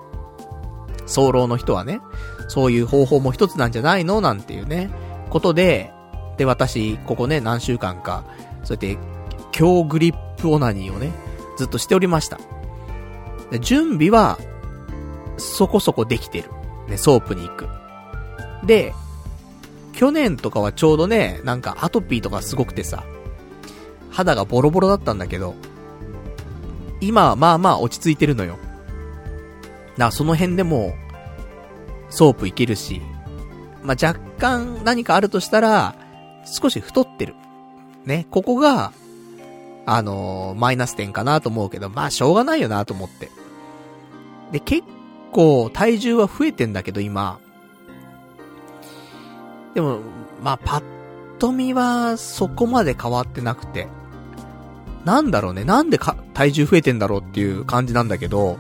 [1.06, 2.02] 早漏の人はね、
[2.48, 4.22] そういう方法も一つなんじゃないの？
[4.22, 4.90] なんていうね、
[5.30, 5.92] ことで、
[6.38, 8.24] で、私、ここね、何週間か、
[8.64, 8.98] そうやって、
[9.52, 11.12] 強グリップオナニーをね、
[11.58, 12.40] ずっとしておりました。
[13.52, 14.38] で準備は、
[15.38, 16.50] そこそこできてる。
[16.88, 17.68] ね、ソープに行く。
[18.66, 18.94] で、
[19.94, 23.04] 去年とかはちょうどね、なんかアトピーとかすごくてさ、
[24.12, 25.56] 肌がボロボロだったんだけど、
[27.02, 28.58] 今はまあまあ落ち着いてるのよ。
[29.98, 30.96] な、その辺でも、
[32.10, 33.02] ソープいけるし、
[33.84, 35.96] まあ若干何かあるとしたら、
[36.46, 37.36] 少し太ってる。
[38.06, 38.94] ね、ここが、
[39.88, 43.30] あのー、マイナス点かなと思うけど、まあしょうがないよなと思って。
[44.52, 44.84] で、結
[45.32, 47.40] 構体重は増えてんだけど今、
[49.76, 50.00] でも、
[50.42, 50.84] まあ、パッ
[51.38, 53.88] と見はそこまで変わってなくて。
[55.04, 55.66] なんだろうね。
[55.66, 58.58] なんでか、体重増えてんだろうっていう感じなんだけど、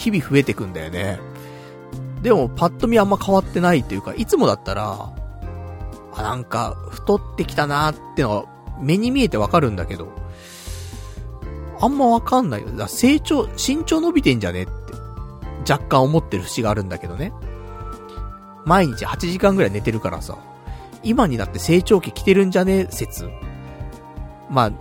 [0.00, 1.20] 日々増えてくんだよね。
[2.22, 5.12] でも、パッと見あんま変わってないっていうか、いつもだったら、
[6.14, 8.44] あ、なんか、太ってきたなーってのは、
[8.80, 10.08] 目に見えてわかるんだけど、
[11.78, 12.68] あんまわかんないよ。
[12.70, 14.72] だ成長、身長伸びてんじゃねって、
[15.70, 17.32] 若干思ってる節があるんだけどね。
[18.64, 20.38] 毎日8時間ぐらい寝てるからさ、
[21.02, 23.28] 今になって成長期来てるんじゃね説。
[24.50, 24.72] まあ、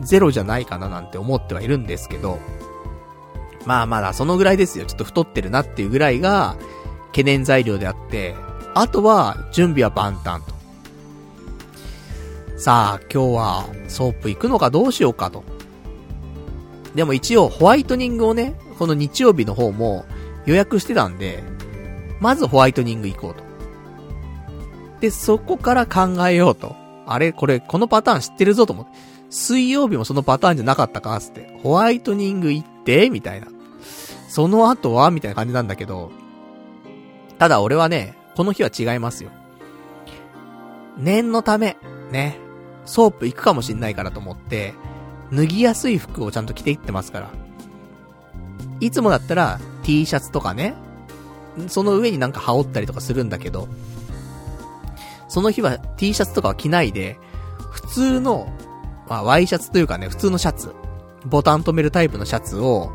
[0.00, 2.38] ゼロじゃないかななんて思ってはいるんですけど、
[3.68, 4.86] まあまだそのぐらいですよ。
[4.86, 6.56] ちょっと太ってるなっていうぐらいが、
[7.08, 8.34] 懸念材料であって、
[8.74, 10.54] あとは、準備は万端と。
[12.56, 15.44] さあ、今日は、ソープ行くのかどうしようかと。
[16.94, 20.06] でも一応、ホワイトニングをね、この日曜日の方も
[20.46, 21.44] 予約してたんで、
[22.20, 23.42] まずホワイトニング行こうと。
[25.00, 26.74] で、そこから考えようと。
[27.06, 27.32] あれ？
[27.32, 28.92] これ、このパターン知ってるぞと思って。
[29.28, 31.58] 水曜日もそのパターンじゃなかったかつって。
[31.62, 33.48] ホワイトニング行ってみたいな。
[34.38, 36.12] その後はみたいな感じなんだけど。
[37.40, 39.32] ただ俺はね、この日は違いますよ。
[40.96, 41.76] 念のため、
[42.12, 42.38] ね、
[42.84, 44.74] ソープ行くかもしんないからと思って、
[45.32, 47.30] 脱ぎやすい服をちゃんと着ていってますから。
[48.78, 50.76] いつもだったら T シャツとかね、
[51.66, 53.66] その上になんか羽織ったりとかするんだけど、
[55.28, 57.18] その日は T シャツとかは着ないで、
[57.72, 58.46] 普通の、
[59.08, 60.76] まあ、ワイシャツというかね、普通のシャツ、
[61.26, 62.92] ボタン止めるタイプのシャツを、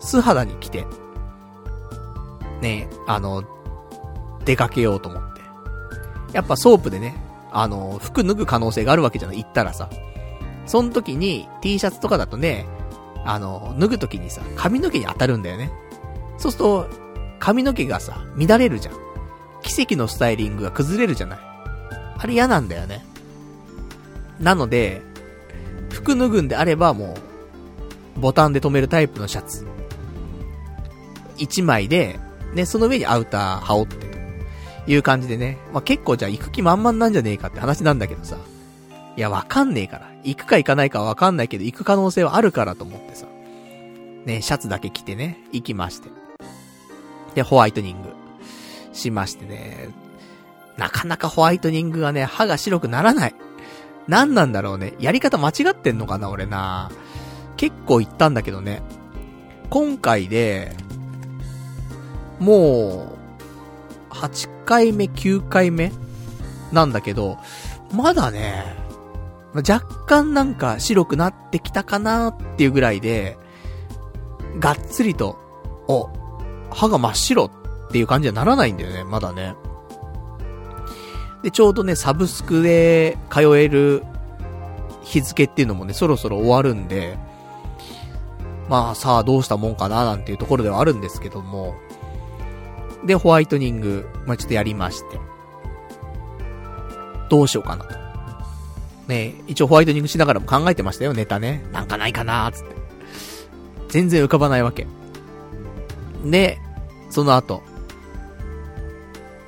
[0.00, 0.86] 素肌に着て、
[2.60, 3.44] ね、あの、
[4.44, 5.40] 出かけようと思って。
[6.32, 7.14] やっぱソープでね、
[7.52, 9.88] あの、服脱ぐ可能性があるわけじゃない、行ったらさ。
[10.66, 12.66] その時に T シャツとかだとね、
[13.24, 15.70] あの、脱ぐ時にさ、髪の毛に当たるんだよね。
[16.38, 16.88] そうすると、
[17.38, 18.94] 髪の毛がさ、乱れるじゃん。
[19.62, 21.38] 奇跡のスタイリングが崩れるじゃない。
[22.18, 23.04] あれ嫌なんだよね。
[24.38, 25.02] なので、
[25.90, 27.14] 服脱ぐんであればも
[28.16, 29.66] う、ボタンで止めるタイプのシャツ。
[31.40, 32.18] 1枚で、
[32.54, 34.06] ね、その上にアウター羽織って
[34.86, 35.58] という感じでね。
[35.72, 38.36] まあ、結構じゃあ行く気満々なんじゃねえかって話なんだけどさ。
[39.16, 40.10] いや、わかんねえから。
[40.24, 43.26] 行くか行かないかわかんないけど、行く可能性はあるからと思ってさ。
[44.24, 46.10] ね、シャツだけ着てね、行きまして。
[47.34, 48.10] で、ホワイトニング
[48.92, 49.88] しましてね。
[50.76, 53.34] なかなかホワイトニングがね、歯が白くならない。
[54.08, 54.94] 何なんだろうね。
[54.98, 56.90] やり方間違ってんのかな、俺な。
[57.56, 58.82] 結構言ったんだけどね。
[59.68, 60.74] 今回で、
[62.40, 63.16] も
[64.10, 65.92] う、8回目、9回目
[66.72, 67.38] なんだけど、
[67.92, 68.64] まだね、
[69.54, 73.36] 若干なんか白くなってきたかなっていうぐらいで、
[74.58, 75.38] がっつりと、
[75.86, 76.08] お、
[76.70, 77.50] 歯が真っ白っ
[77.92, 79.54] ていう感じにはならないんだよね、まだね。
[81.42, 84.04] で、ちょうどね、サブスクで通える
[85.02, 87.18] 日付っていうのもね、そろそろ終わるんで、
[88.68, 91.74] まあさあどうしたもんかななんていうところではあるんですけども、
[93.04, 95.18] で、ホワイトニング、まあ、ちょっとやりまして。
[97.28, 97.94] どうしようかなと。
[99.08, 101.64] ね一応ホワイトニングしながらも考えてましたよ、ネタね。
[101.72, 102.74] なんかないかなーつって。
[103.88, 104.86] 全然浮かばないわけ。
[106.24, 106.58] で、
[107.10, 107.62] その後。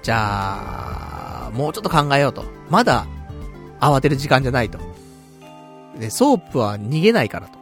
[0.02, 2.44] じゃあ、もうちょっと考えようと。
[2.70, 3.06] まだ、
[3.80, 4.78] 慌てる時間じゃないと。
[5.98, 7.58] で、ソープは逃げないからと。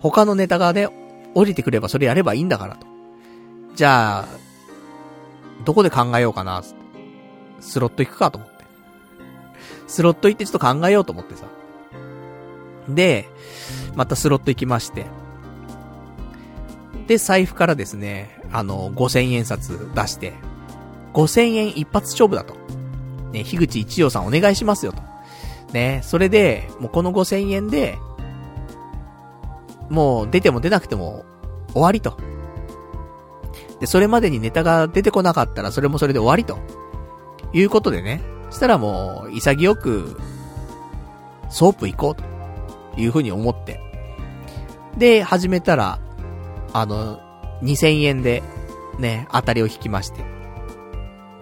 [0.00, 0.88] 他のネタがね、
[1.34, 2.86] 降りてくればそれやればいいんだからと。
[3.76, 4.24] じゃあ、
[5.64, 6.62] どこで考えようかな、
[7.60, 8.64] スロット行くかと思って。
[9.86, 11.44] スロット行ってちょっと考えようと思ってさ。
[12.88, 13.28] で、
[13.94, 15.06] またスロット行きまして。
[17.06, 20.34] で、財布からですね、あの、5000円札出して、
[21.12, 22.54] 5000円一発勝負だと。
[23.32, 25.02] ね、樋口一葉さんお願いしますよと。
[25.72, 27.98] ね、それで、もうこの5000円で、
[29.88, 31.24] もう出ても出なくても
[31.72, 32.16] 終わりと。
[33.80, 36.58] で、それまでにネタが出てこなかったらそれもそれで終わりと。
[37.52, 38.20] いうことでね。
[38.50, 40.20] したらもう、潔く、
[41.48, 42.30] ソープ行こうと。
[42.96, 43.80] いうふうに思って。
[44.98, 45.98] で、始めたら、
[46.72, 47.20] あの、
[47.62, 48.42] 2000円で、
[48.98, 50.24] ね、当たりを引きまして。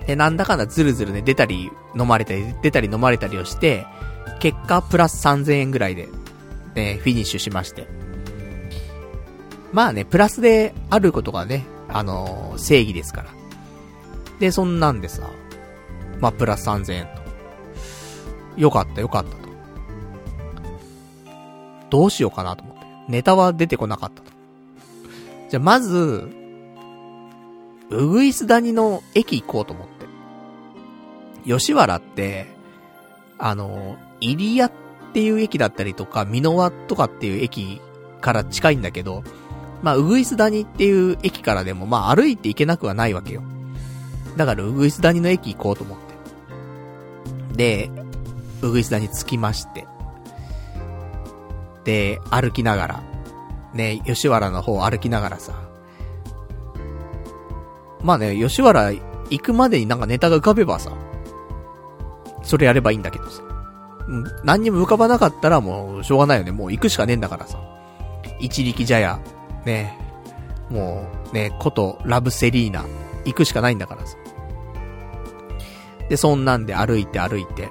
[0.07, 3.87] で、なんだかんだずるずるね、出たり、飲まれたり、出たり飲まれたりをして、
[4.41, 6.09] 結果、プラス3000円ぐらいで、
[6.75, 7.89] ね、フィニッシュしまして。
[9.73, 13.31] まあね、プラスであることがね、あのー、正義ですから。
[14.39, 15.29] で、そんなんでさ、
[16.21, 18.61] まあ、プラス3000円と。
[18.61, 19.49] よかった、よかったと。
[21.91, 22.87] どうしようかなと思って。
[23.09, 24.31] ネタは出てこなかったと。
[25.49, 26.29] じゃ、まず、
[27.91, 30.07] うぐいす谷の駅行こうと思って。
[31.51, 32.47] 吉原って、
[33.39, 34.73] あの、入谷っ
[35.15, 37.81] ていう駅だったりとか、美濃輪とかっていう駅
[38.21, 39.23] から近いんだけど、
[39.83, 43.43] まあ、うぐいす谷っていう駅からでも、まあ、歩いて行けなくはないわけよ。
[44.37, 45.99] だから、うぐいす谷の駅行こうと思っ
[47.53, 47.87] て。
[47.89, 47.91] で、
[48.63, 49.87] うぐいす谷着きまして。
[51.85, 53.03] で、歩きながら、
[53.75, 55.53] ね、吉原の方歩きながらさ。
[58.03, 60.93] まあね、吉原行くまでになんかネタが浮かべばさ、
[62.43, 63.43] それやればいいんだけどさ。
[64.07, 66.53] うん、何にも浮かばなかったらもうしょうがないよね。
[66.53, 67.59] もう行くしかねえんだからさ。
[68.41, 69.21] 一力茶屋、
[69.65, 69.99] ね、
[70.71, 72.85] もうね、ことラブセリーナ、
[73.25, 74.17] 行くしかないんだからさ。
[76.09, 77.71] で、そんなんで歩いて歩いて。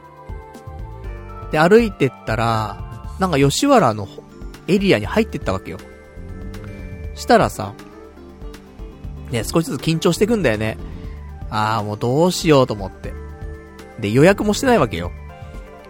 [1.51, 4.07] で、歩いてったら、なんか吉原の
[4.67, 5.77] エリアに入ってったわけよ。
[7.15, 7.73] したらさ、
[9.31, 10.77] ね、少しずつ緊張してくんだよね。
[11.49, 13.13] ああ、もうどうしようと思って。
[13.99, 15.11] で、予約もしてないわけよ。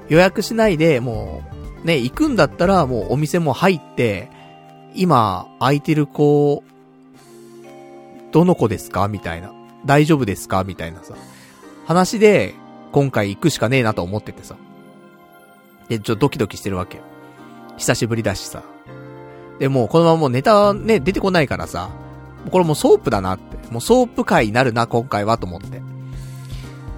[0.08, 1.44] 予約しないで、も
[1.84, 4.30] う、ね、行くんだったら、もうお店も入って、
[4.98, 6.64] 今、空いてる子、
[8.32, 9.08] どの子ですか？
[9.08, 9.54] みたいな。
[9.86, 10.64] 大丈夫ですか？
[10.64, 11.14] みたいなさ。
[11.86, 12.56] 話で、
[12.92, 14.56] 今回行くしかねえなと思っててさ。
[15.88, 17.00] で、ちょっとドキドキしてるわけ。
[17.78, 18.64] 久しぶりだしさ。
[19.60, 21.90] で、もうこのままもうネタね、出てこないからさ。
[22.52, 23.72] これもうソープだなって。
[23.72, 25.82] もうソープ会になるな、今回はと思って。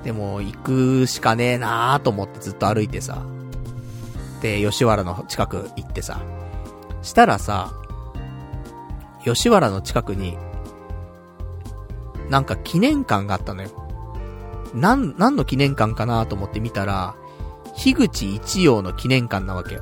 [0.03, 3.23] でも、行くしかねえなーと思ってずっと歩いてさ。
[4.41, 6.21] で、吉原の近く行ってさ。
[7.01, 7.73] したらさ、
[9.23, 10.37] 吉原の近くに、
[12.29, 13.69] なんか記念館があったのよ。
[14.73, 17.15] なん、何の記念館かなと思って見たら、
[17.75, 19.81] 樋口一葉の記念館なわけよ。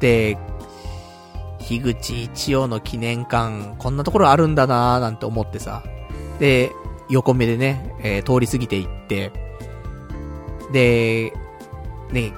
[0.00, 0.38] で、
[1.58, 5.82] 樋口一葉の記念館、こんなところあるんだなーなんて思ってさ。
[6.38, 6.72] で、
[7.08, 9.32] 横目でね、えー、通り過ぎていって、
[10.72, 11.32] で、
[12.10, 12.32] ね、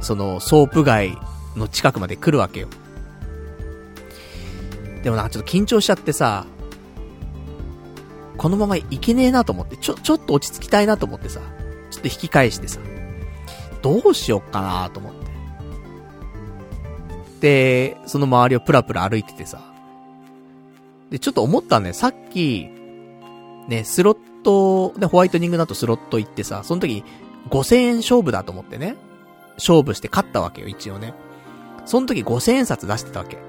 [0.00, 1.16] その、ソープ街
[1.54, 2.68] の近くまで来るわけよ。
[5.06, 6.46] でもなんかちょっと緊張しちゃってさ、
[8.36, 11.40] このまま行けねえなと思って、ちょ、ちょっと落ち着きたいなと思ってさ、
[11.92, 12.80] ちょっと引き返してさ、
[13.82, 15.26] どうしよっかなと思って。
[17.40, 19.60] で、その周りをプラプラ歩いててさ、
[21.10, 22.68] で、ちょっと思ったね、さっき、
[23.68, 27.04] ね、スロット、で、ホワイトニングだとスロット行ってさ、その時、
[27.50, 28.96] 5000円勝負だと思ってね、
[29.54, 31.14] 勝負して勝ったわけよ、一応ね。
[31.84, 33.45] その時5000円札出してたわけ。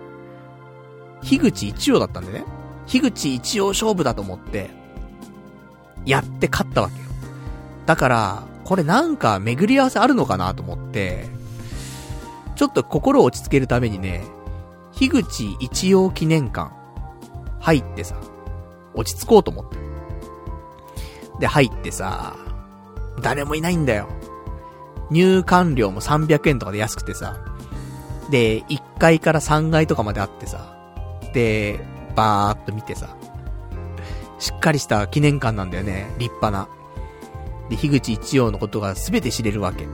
[1.21, 2.45] 樋口一葉だったんでね。
[2.85, 4.69] 樋口一葉勝負だと思って、
[6.05, 7.05] やって勝ったわけよ。
[7.85, 11.29] だから、これなんか巡り合わせあるのかなと思って、
[12.55, 14.25] ちょっと心を落ち着けるためにね、
[14.93, 16.71] 樋口一葉記念館、
[17.59, 18.15] 入ってさ、
[18.93, 19.77] 落ち着こうと思って。
[21.39, 22.35] で、入ってさ、
[23.21, 24.07] 誰もいないんだよ。
[25.11, 27.37] 入館料も300円とかで安くてさ。
[28.29, 30.76] で、1階から3階とかまであってさ。
[31.37, 31.79] で、
[32.15, 33.15] バーっと見てさ。
[34.39, 36.07] しっかりした記念館なんだよね。
[36.17, 36.67] 立派な。
[37.69, 39.87] で、樋口一葉のことが全て知れるわけ。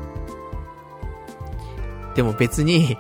[2.16, 2.98] でも別に、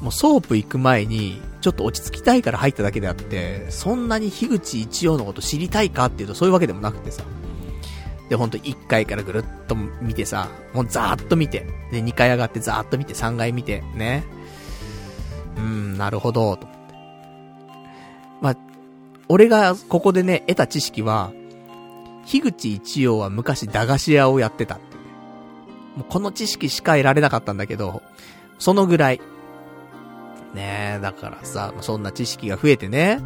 [0.00, 7.24] もうソープ行く前に、ちょっと落ち着きたいから入っただけであって、そんなに樋口一葉のこと知りたいかっていうとそういうわけでもなくてさ。
[8.28, 14.22] で、ほんと1階からぐるっと見てさ、もうざーっと見て、で、2階上がってざーっと見て、3階見て、ね。
[15.56, 16.73] うん、なるほど、と。
[19.28, 21.32] 俺がここでね、得た知識は、
[22.26, 25.02] 樋口一葉は昔駄菓子屋をやってたってね。
[25.96, 28.02] もうこの知識しか得られなかったんだけど、
[28.58, 29.20] そのぐらい、
[30.54, 33.20] ねえ、だからさ、そんな知識が増えてね。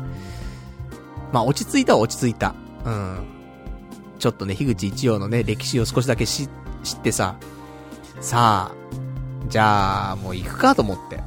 [1.33, 2.55] まあ、落ち着いたは落ち着いた。
[2.85, 3.27] うん。
[4.19, 6.49] ちょっとね、樋口一葉のね、歴史を少しだけ知、
[6.83, 7.37] 知ってさ、
[8.21, 8.77] さあ、
[9.49, 11.21] じゃあ、もう行くかと思って。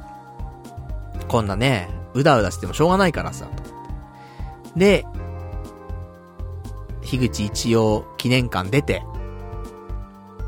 [1.27, 3.47] こんなね、うだうだしてもしょうがないからさ。
[4.75, 5.05] で、
[7.01, 9.03] 樋口一葉記念館出て、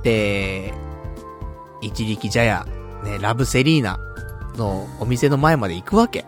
[0.04, 0.74] で、
[1.82, 2.66] 一力茶屋、
[3.04, 4.00] ね、ラブセリーナ、
[4.58, 6.26] のお店の前まで行くわけ。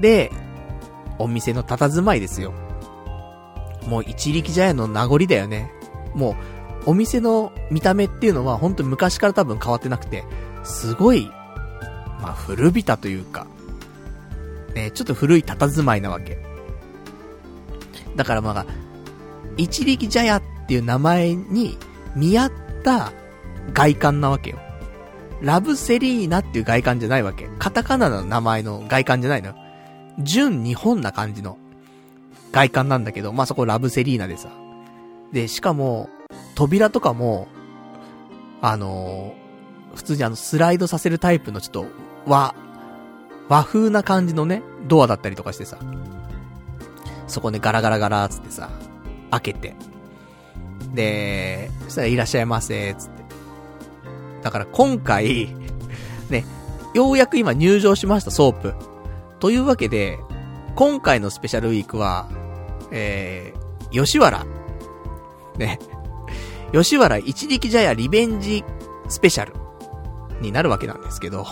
[0.00, 0.30] で、
[1.18, 2.52] お店の佇まいですよ。
[3.86, 5.72] もう一力茶屋の名残だよね。
[6.14, 6.36] も
[6.86, 10.24] う、お店の見た目っていうのは本当に昔から多分変わってなくて、
[10.64, 11.30] すごい、
[12.20, 13.46] まあ古びたというか、
[14.74, 16.38] ね、ちょっと古い佇まいなわけ。
[18.16, 18.66] だからまあ、
[19.56, 21.76] 一力茶屋っていう名前に
[22.14, 23.12] 見合った
[23.72, 24.58] 外観なわけよ。
[25.40, 27.48] ラブセリーナっていう外観じゃないわけ。
[27.58, 29.54] カタカナの名前の外観じゃないの。
[30.18, 31.58] 純日本な感じの
[32.50, 34.50] 外観なんだけど、まあ、そこラブセリーナでさ。
[35.32, 36.08] で、しかも、
[36.54, 37.46] 扉とかも、
[38.60, 41.86] あのー、普通にあの、スライドさせるタイプのちょっと、
[42.26, 42.54] 和、
[43.48, 45.78] 和風な感じのね、ドアだったりとかしてさ。
[47.26, 48.70] そこでガラガラガラーつってさ、
[49.30, 49.74] 開けて。
[50.94, 53.24] で、そしたらいらっしゃいませー、つって。
[54.42, 55.54] だから今回、
[56.30, 56.44] ね、
[56.94, 58.74] ようやく今入場しました、ソープ。
[59.40, 60.18] というわけで、
[60.74, 62.26] 今回のスペシャルウィークは、
[62.90, 64.44] えー、吉原。
[65.58, 65.78] ね。
[66.72, 68.62] 吉原一力茶屋リベンジ
[69.08, 69.54] スペシャル
[70.40, 71.46] になるわけなんですけど、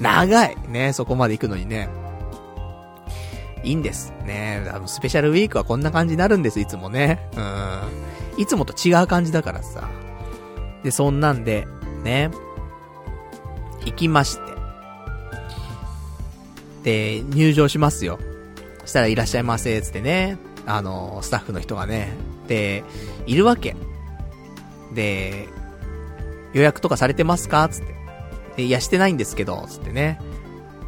[0.00, 1.88] 長いね、そこまで行くのにね。
[3.62, 4.12] いいんです。
[4.24, 7.28] ねあの、スペシャルウィークはこんな感じになるんです、いつもね。
[7.36, 7.40] う
[8.38, 8.40] ん。
[8.40, 9.88] いつもと違う感じだからさ。
[10.82, 11.68] で、そんなんで、
[12.02, 12.30] ね。
[13.84, 14.38] 行きまし
[16.84, 17.20] て。
[17.20, 18.18] で、入場しますよ。
[18.80, 20.38] そしたらいらっしゃいませ、つってね。
[20.64, 22.14] あの、スタッフの人がね。
[22.48, 22.84] で、
[23.26, 23.76] いるわけ。
[24.94, 25.48] で、
[26.54, 27.68] 予約とかされてますか？
[27.68, 27.99] つって。
[28.64, 30.20] いや、してないんですけど、つってね。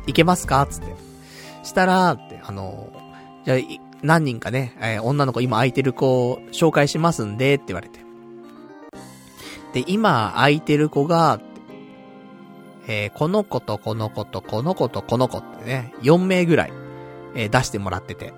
[0.07, 0.67] 行けますか？
[0.69, 0.95] つって。
[1.63, 2.93] したら、って、あの、
[3.45, 3.59] じゃあ、
[4.03, 8.01] 何人かね、えー、女の子今空いてる子を紹介しますんで、って言われて。
[9.73, 11.41] で、今空いてる子が、
[12.89, 16.73] えー、この子とこの子とこの子とこの子ってね、4名ぐらい、
[17.37, 18.35] えー、出してもらってて。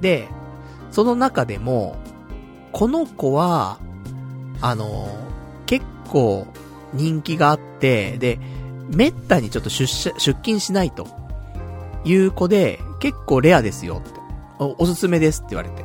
[0.00, 0.28] で、
[0.90, 1.96] その中でも、
[2.72, 3.78] この子は、
[4.60, 5.08] あの、
[5.66, 6.46] 結構
[6.94, 8.38] 人気があって、で、
[8.88, 11.06] めったにちょっと出社、出勤しないと。
[12.04, 14.20] いう子で、結構レアですよって。
[14.58, 15.84] お、おすすめですって言われて。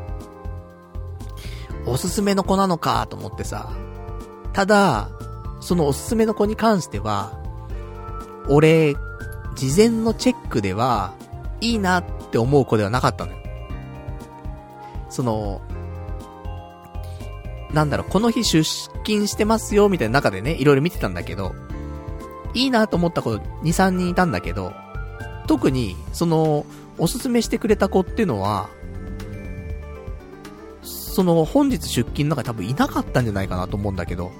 [1.85, 3.71] おすすめの子なのかと思ってさ。
[4.53, 5.09] ただ、
[5.61, 7.39] そのおすすめの子に関しては、
[8.49, 8.95] 俺、
[9.55, 11.13] 事前のチェックでは、
[11.61, 13.37] いいなって思う子ではなかったのよ。
[15.09, 15.61] その、
[17.73, 21.53] なんだろう、この日出勤してますよ、みたいな中でね、いろいろ見てたんだけど、
[22.53, 24.73] いいなと思った子2、3人いたんだけど、
[25.47, 26.65] 特に、その、
[26.97, 28.69] おすすめしてくれた子っていうのは、
[30.81, 34.31] その、本日出勤の中に多分いなかったんじゃないかなと思うんだけど、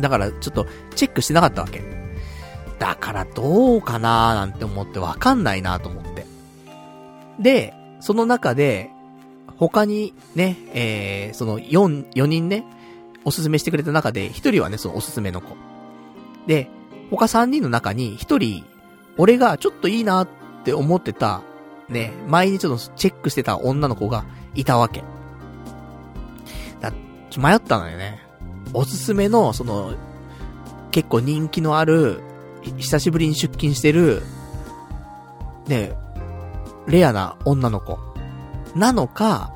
[0.00, 1.82] だから、ちょっと、チェックしてなかったわけ。
[2.78, 6.26] だから、どうかなーなんて思ってわかんないなと思って。
[7.38, 8.90] で、その中で、
[9.58, 12.64] 他にね、えー、その4、4人ね、
[13.24, 15.56] おすすめしてくれた中で、1人はね、そのおすすめの子。
[16.46, 16.70] で、
[17.10, 18.64] 他3人の中に1人、
[19.16, 20.28] 俺がちょっといいなっ
[20.64, 21.42] て思ってた、
[21.88, 24.24] ね、前にちょっとチェックしてた女の子が
[24.54, 25.02] いたわけ。
[26.80, 26.92] だ、
[27.30, 28.20] ちょ迷ったのよね。
[28.74, 29.94] おすすめの、その、
[30.90, 32.20] 結構人気のある、
[32.76, 34.22] 久しぶりに出勤してる、
[35.66, 35.96] ね、
[36.86, 38.05] レアな女の子。
[38.76, 39.52] なのか、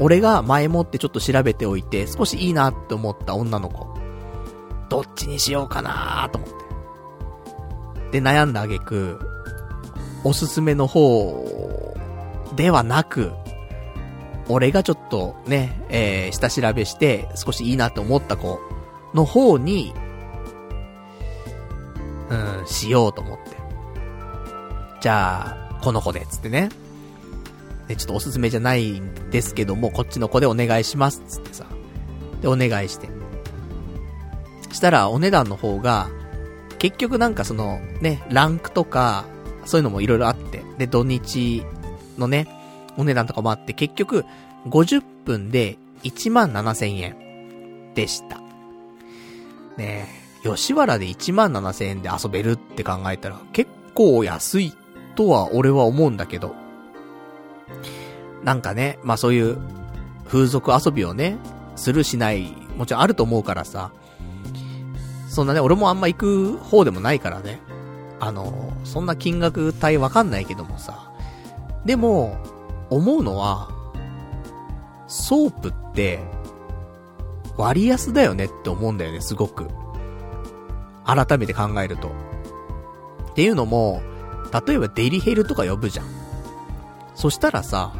[0.00, 3.94] 俺が前もってちょっと調べておいて、少しいいなって思った女の子。
[4.88, 6.56] どっちにしようかなと思って。
[8.12, 9.20] で悩んだあげく、
[10.24, 11.94] おすすめの方
[12.56, 13.32] ではなく、
[14.48, 18.60] 俺がちょっとね、えー、下調べして少しいいなって思った子
[19.12, 19.92] の方に、
[22.30, 23.56] うん、しようと思って。
[25.00, 26.70] じゃあ、この子で、つってね。
[27.88, 31.66] で、ちょっとおすすめじゃないんですけども、こっちの子でお願いします、つってさ。
[32.42, 33.08] で、お願いして。
[34.72, 36.08] したら、お値段の方が、
[36.78, 39.24] 結局なんかその、ね、ランクとか、
[39.64, 41.64] そういうのもいろいろあって、で、土日
[42.18, 42.48] のね、
[42.96, 44.24] お値段とかもあって、結局、
[44.68, 48.40] 50分で1万7000円でした。
[49.76, 50.08] ね、
[50.42, 54.74] 吉原で1万7000円で遊べるって考えたら、結構安い
[55.14, 56.54] とは俺は思うんだけど、
[58.46, 59.58] なんかね、まあそういう
[60.28, 61.36] 風俗遊びをね、
[61.74, 63.90] するしない、もちろんあると思うからさ、
[65.28, 67.58] そんなね、俺もあんま行く方でもないからね。
[68.20, 71.10] あの、そんな金額帯わかんないけどもさ。
[71.84, 72.38] でも、
[72.88, 73.68] 思うのは、
[75.08, 76.20] ソープって、
[77.56, 79.66] 割安だよねって思うんだよね、すごく。
[81.04, 82.12] 改めて考えると。
[83.32, 84.02] っていうのも、
[84.66, 86.06] 例えばデリヘルとか呼ぶじゃん。
[87.16, 87.92] そしたらさ、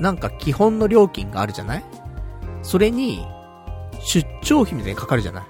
[0.00, 1.84] なんか基本の料金があるじゃない？
[2.62, 3.26] それに、
[4.00, 5.44] 出張費みたいにかかるじゃない？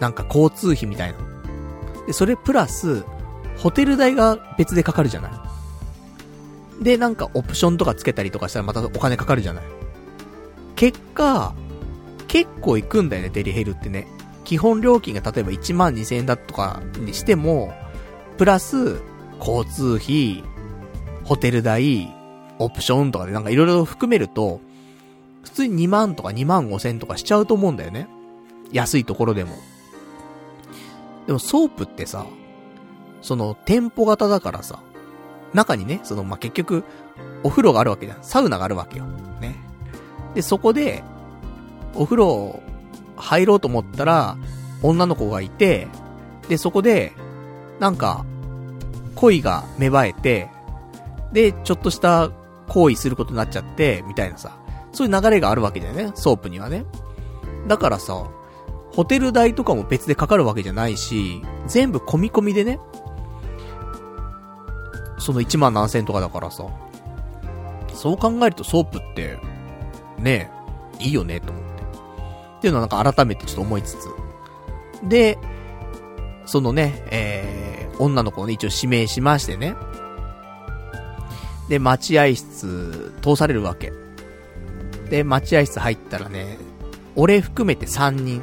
[0.00, 1.18] なんか交通費みたいな。
[2.06, 3.04] で、それプラス、
[3.58, 5.28] ホテル代が別でかかるじゃな
[6.80, 6.84] い？
[6.84, 9.64] で、なんかオプションとかつけたりとかしたらまたお金かかるじゃない？
[10.74, 11.54] 結果、
[12.28, 14.06] 結構行くんだよね、デリヘルってね。
[14.44, 17.72] 基本料金が例えば1万2000円だとかにしても、
[18.36, 19.00] プラス、
[19.38, 20.44] 交通費、
[21.24, 22.14] ホテル代、
[22.58, 24.60] オプションとかでなんかいろいろ含めると、
[25.42, 28.08] 普通に2万とか2万5千とかしちゃうと思うんだよね。
[28.72, 29.56] 安いところでも。
[31.26, 32.26] でもソープってさ、
[33.22, 34.80] その店舗型だからさ、
[35.52, 36.84] 中にね、その、まあ、結局、
[37.42, 38.18] お風呂があるわけじゃん。
[38.22, 39.04] サウナがあるわけよ。
[39.40, 39.56] ね。
[40.34, 41.02] で、そこで、
[41.94, 42.60] お風呂
[43.16, 44.36] 入ろうと思ったら、
[44.82, 45.88] 女の子がいて、
[46.48, 47.12] で、そこで、
[47.80, 48.24] なんか、
[49.14, 50.50] 恋が芽生えて、
[51.32, 52.30] で、ちょっとした
[52.68, 54.58] 行為することになっちゃって、みたいなさ。
[54.92, 56.86] そういう流れがあるわけだよね、ソープにはね。
[57.68, 58.26] だからさ、
[58.94, 62.80] ホテル代とかも別でかかるわけじゃないし、全部込み込みでね、
[65.18, 66.64] その1万何千とかだからさ、
[67.92, 69.38] そう考えるとソープって、
[70.18, 70.50] ね
[71.00, 71.82] えいいよね、と思って。
[72.58, 74.08] っていうのはなんか改めてちょっと思いつつ。
[75.02, 75.38] で、
[76.46, 79.74] そのね、えー、女の子をね、一応指名しましてね。
[81.68, 83.92] で、待合室、通されるわけ。
[85.10, 86.58] で、待合室入ったらね、
[87.14, 88.42] 俺含めて3人、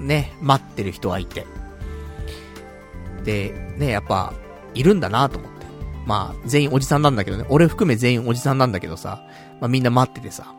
[0.00, 1.46] ね、待ってる人がいて。
[3.24, 4.34] で、ね、やっぱ、
[4.74, 5.66] いるんだなと思って。
[6.06, 7.46] まあ、全員おじさんなんだけどね。
[7.48, 9.22] 俺含め全員おじさんなんだけどさ。
[9.60, 10.54] まあみんな待っててさ。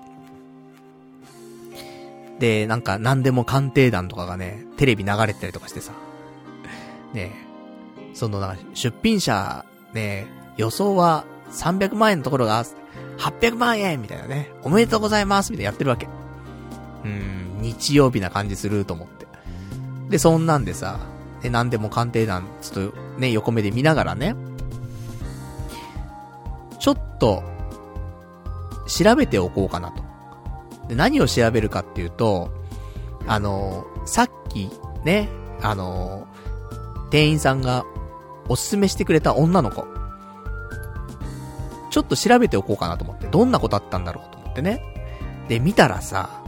[2.39, 5.93] で、なんか何でも鑑定団とかがね、テレビ流れてたりとかしてさ。
[7.13, 7.31] ね
[8.13, 10.27] そのなんか出品者、ね
[10.57, 11.25] 予想は
[11.55, 12.63] 300万円のところが
[13.17, 14.51] 800万円みたいなね。
[14.63, 16.07] おめでとうございますみたいなやってるわけ。
[17.03, 19.25] うん、日曜日な感じすると思って。
[20.09, 20.99] で、そんなんでさ、
[21.41, 24.35] ね、何でも鑑定団、ちょっとね、横目で見ながらね、
[26.79, 27.43] ちょっと、
[28.87, 30.03] 調べておこうかなと。
[30.87, 32.51] で、何を調べるかっていうと、
[33.27, 34.69] あの、さっき、
[35.03, 35.29] ね、
[35.61, 36.27] あの、
[37.09, 37.85] 店員さんが
[38.47, 39.87] おすすめしてくれた女の子。
[41.95, 43.25] ちょっと調べておこうかなと思って。
[43.27, 44.81] どんな子だったんだろうと思ってね。
[45.47, 46.43] で、見たらさ、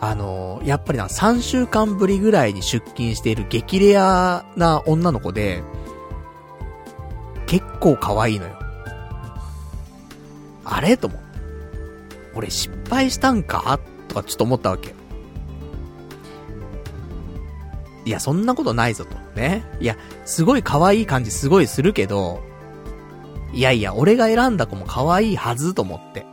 [0.00, 5.62] あのやっぱりな、3週間ぶりぐらいに出勤している激レアな女の子で、
[7.46, 8.58] 結構可愛いのよ。
[10.64, 10.96] あれ？
[10.96, 11.24] と思って。
[12.34, 13.78] 俺失敗したんか？
[14.08, 14.92] とかちょっと思ったわけ。
[18.04, 19.16] いや、そんなことないぞと。
[19.40, 19.64] ね。
[19.78, 22.49] いや、すごい可愛い感じすごいするけど、
[23.52, 26.26] いやいや、俺が選んだ子も可愛いはずと思って。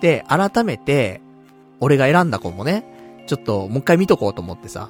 [0.00, 1.20] で、改めて、
[1.80, 4.88] 俺が選んだ子もね、ちょっともう一回見とこうと思ってさ。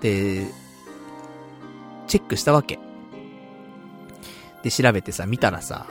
[0.00, 0.46] で、
[2.06, 2.78] チェックしたわけ。
[4.62, 5.86] で、調べてさ、見たらさ、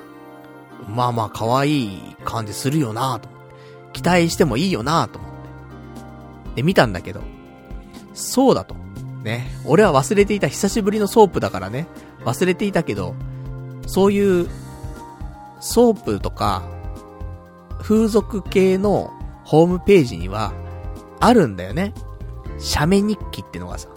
[0.87, 3.29] まあまあ可愛い感じするよなと
[3.93, 6.55] 期待してもいいよなと思って。
[6.55, 7.21] で、見たんだけど、
[8.13, 8.75] そうだと。
[9.23, 9.51] ね。
[9.65, 11.87] 俺は忘れていた久しぶりのソープだからね。
[12.25, 13.15] 忘れていたけど、
[13.87, 14.49] そういう、
[15.59, 16.63] ソープとか、
[17.81, 19.11] 風俗系の
[19.43, 20.53] ホームページには、
[21.19, 21.93] あるんだよね。
[22.59, 23.89] 写メ日記ってのがさ。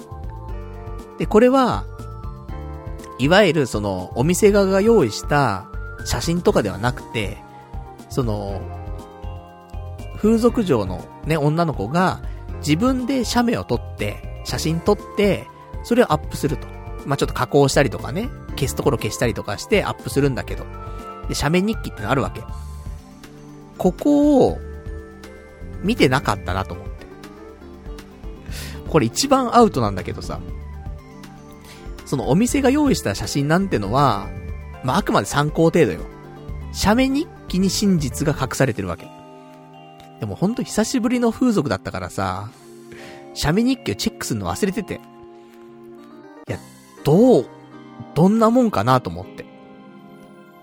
[1.19, 1.85] で、これは、
[3.19, 5.66] いわゆるその、お店側が用意した
[6.05, 7.39] 写真とかではなくて、
[8.09, 8.61] その、
[10.16, 12.20] 風俗嬢のね、女の子が、
[12.59, 15.47] 自分で写メを撮って、写真撮って、
[15.82, 16.66] それをアップすると。
[17.06, 18.28] まあ、ちょっと加工したりとかね、
[18.65, 20.65] 消すところ消したりとかしてアップするんだけど。
[21.28, 22.43] で、写メ日記ってのあるわけ。
[23.78, 24.59] ここを、
[25.82, 27.07] 見てなかったなと思って。
[28.89, 30.41] これ一番アウトなんだけどさ。
[32.07, 34.28] そのお店が用意した写真なんてのは、
[34.82, 36.01] まあ、あくまで参考程度よ。
[36.73, 39.09] 写メ日記に真実が隠されてるわけ。
[40.20, 42.51] でもほんと久しぶりの風俗だったからさ、
[43.35, 45.01] 写メ日記をチェックするの忘れてて。
[46.49, 46.59] いや、
[47.05, 47.47] どう、
[48.14, 49.44] どんなもんかなと思って。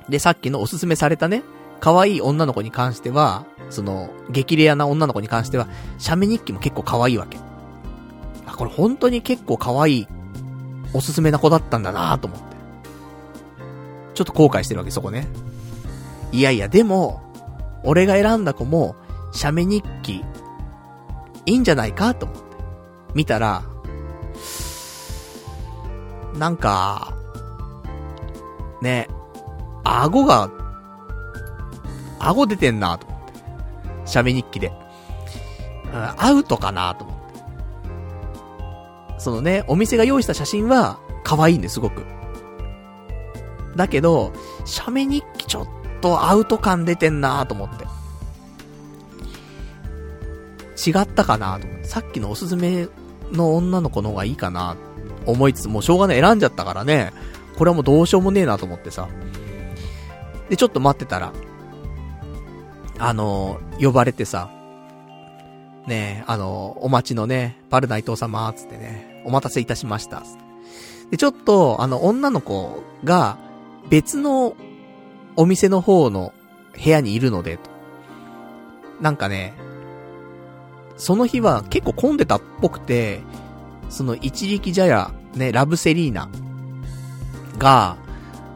[0.09, 1.43] で、さっきのおすすめされたね、
[1.79, 5.67] 可愛い女の子に関しては、その、激レアな女の子に関しては、
[5.97, 7.37] 写メ日記も結構可愛いわけ。
[8.45, 10.07] あ、これ本当に結構可愛い、
[10.93, 12.45] おすすめな子だったんだなと思って。
[14.13, 15.27] ちょっと後悔してるわけ、そこね。
[16.31, 17.21] いやいや、でも、
[17.83, 18.95] 俺が選んだ子も、
[19.31, 20.23] 写メ日記、
[21.45, 22.43] いいんじゃないかと思って。
[23.13, 23.63] 見たら、
[26.37, 27.13] なんか、
[28.81, 29.07] ね、
[29.83, 30.49] 顎が、
[32.19, 33.33] 顎出てんなと思って。
[34.05, 34.71] 写メ日記で。
[36.17, 37.21] アウトかなと思って。
[39.19, 42.03] そのね、お店が用意した写真は、可愛いんですごく。
[43.75, 44.33] だけど、
[44.65, 45.67] 写メ日記ちょっ
[46.01, 47.85] とアウト感出てんなと思って。
[50.89, 51.87] 違ったかなと思って。
[51.87, 52.87] さっきのおすすめ
[53.31, 54.75] の女の子の方がいいかな、
[55.25, 57.13] 思いつつ、もうしょうがない、選んじゃったからね、
[57.57, 59.07] これはもうどうしようもねえなと思ってさ。
[60.49, 61.33] で、ちょっと待ってたら、
[62.99, 64.49] あの呼ばれてさ、
[65.87, 70.23] ねえあのお待ちのね、パルナイト様、つってね、お待たせいたしました。
[71.09, 73.37] で、ちょっと、あの、女の子が、
[73.89, 74.55] 別の
[75.35, 76.33] お店の方の
[76.81, 77.69] 部屋にいるので、と。
[79.01, 79.53] なんかね、
[80.95, 83.21] その日は結構混んでたっぽくて、
[83.89, 86.29] その一力茶屋、ね、ラブセリーナ
[87.57, 87.97] が、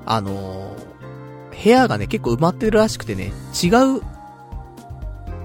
[0.06, 3.32] あのー、部屋がね、結構埋まってるらしくてね、
[3.62, 3.68] 違
[3.98, 4.02] う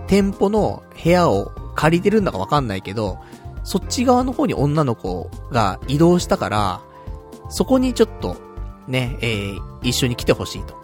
[0.07, 3.19] 店舗の部屋を借りてるんだかわかんないけど、
[3.63, 6.81] そっち側の方に女の子が移動したから、
[7.49, 8.37] そこにちょっと、
[8.89, 10.81] ね、えー、一緒に来てほしいと。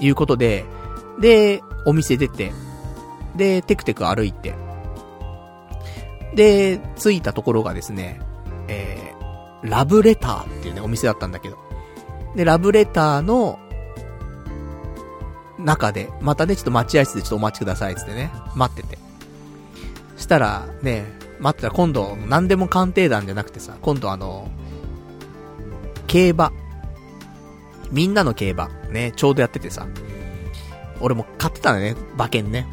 [0.00, 0.64] いうことで、
[1.20, 2.52] で、お店出て、
[3.36, 4.54] で、テクテク歩いて、
[6.34, 8.20] で、着いたところがですね、
[8.68, 11.58] えー、ラブレターっていうね、お店だったんだけど。
[12.34, 13.58] で、ラブレターの、
[15.58, 18.98] 中で、またね、ちょっと待合室でちょっとお待ちくださいってね、待ってて。
[20.16, 21.06] したら、ね、
[21.40, 24.50] 待ってたら今度、何でも鑑定団じゃなくてさ、今度あの、
[26.06, 26.52] 競馬。
[27.90, 28.68] みんなの競馬。
[28.90, 29.86] ね、ちょうどやっててさ。
[31.00, 32.66] 俺も買ってたんだね、馬券ね。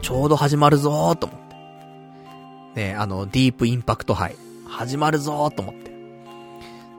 [0.00, 1.40] ちょうど始まるぞーと思っ
[2.74, 2.80] て。
[2.80, 4.36] ね、あの、ディープインパクト杯。
[4.66, 5.92] 始まるぞーと思って。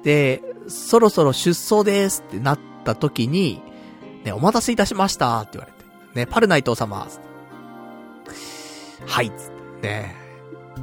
[0.03, 3.61] で、そろそろ出走ですってなった時に、
[4.23, 5.85] ね、お待たせいたしましたって言われて。
[6.15, 7.07] ね、パルナイト様。
[9.05, 9.35] はい、つっ
[9.81, 9.87] て。
[9.87, 10.15] ね、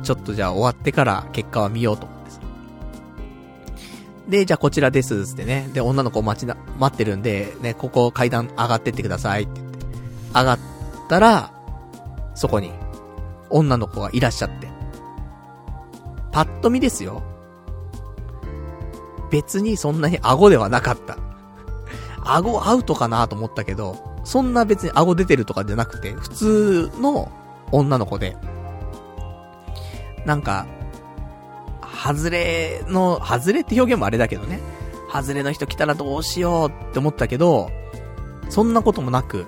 [0.03, 2.41] ちょっとじゃあ終わってから結果は見ようと思ってさ。
[4.29, 5.69] で、じゃあこちらです、つってね。
[5.73, 9.87] で、女の子待ちな、待ってるんで、ね、ここ階段上がってってくださいって言って。
[10.35, 10.59] 上がっ
[11.09, 11.53] たら、
[12.35, 12.73] そこに、
[13.51, 14.69] 女の子がいらっしゃって。
[16.31, 17.23] パッと見ですよ。
[19.33, 21.17] 別にそんなに顎ではなかった。
[22.25, 27.33] 顎アウトかなと思ったけど、そんな別に顎出てるとかじゃなくて、普通の
[27.73, 28.37] 女の子で、
[30.27, 30.67] なんか、
[32.05, 34.61] 外れの、外れって表現もあれだけどね。
[35.11, 37.71] 外れの人来たらどうしようって思ったけど、
[38.51, 39.47] そんなこともなく、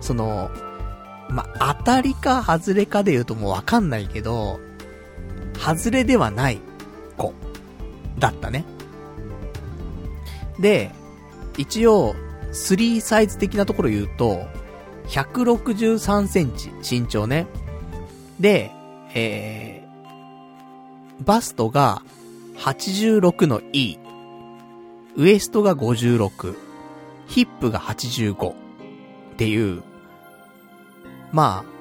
[0.00, 0.50] その、
[1.28, 4.60] ま当たりか外れかで言うともうわかんないけど、
[5.58, 6.60] 外れではない
[7.16, 7.34] 子
[8.18, 8.64] だったね。
[10.58, 10.90] で、
[11.56, 12.14] 一応、
[12.52, 14.46] 3サイズ的なところ言うと、
[15.08, 17.46] 163センチ、身長ね。
[18.40, 18.72] で、
[19.14, 22.02] えー、バストが
[22.56, 23.98] 86の E、
[25.16, 26.56] ウエストが56、
[27.26, 28.54] ヒップが85っ
[29.36, 29.82] ていう、
[31.32, 31.74] まあ、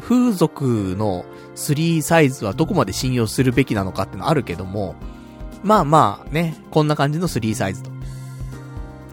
[0.00, 1.24] 風俗の
[1.54, 4.96] 3サイズはどこまで信用するべきなのかってのあるけども、
[5.62, 7.90] まあまあね、こんな感じの3サイズと。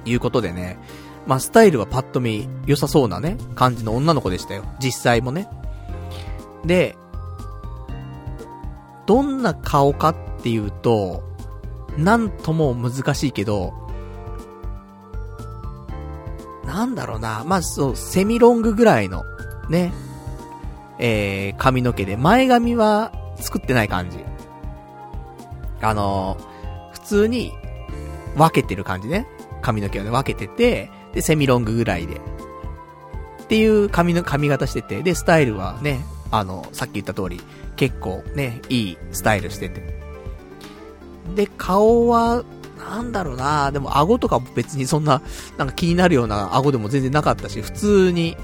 [0.06, 0.80] いうことでね、
[1.28, 4.64] まあスタイルはパッと見良さそうなね、感じの女の子でしたよ。
[4.80, 5.48] 実際もね。
[6.66, 6.96] で、
[9.06, 11.24] どんな顔かっていうと、
[11.98, 13.74] なんとも難しいけど、
[16.66, 19.24] なんだろうな、まあそう、セミロングぐらいの、
[19.70, 19.92] ね、
[21.00, 24.20] えー、髪の毛で、前髪は作ってない感じ。
[25.82, 27.54] あのー、普通に
[28.36, 29.28] 分けてる感じね。
[29.62, 32.22] 髪の毛をね、分けてて、で、セミロングぐらいで。
[33.44, 36.02] っていう髪の、髪型してて、で、スタイルはね、
[36.32, 37.42] あの、さっき言った通り、
[37.76, 39.82] 結構ね、いいスタイルしてて。
[41.36, 42.44] で、顔は、
[42.78, 45.22] なんだろうなでも顎とかも別にそんな、
[45.58, 48.38] なんか気になるような顎でも全然なかったし、普通に、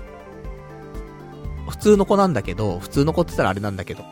[1.70, 4.04] 普通の子なんだけど、普通の子って言ったらあれなんだけど、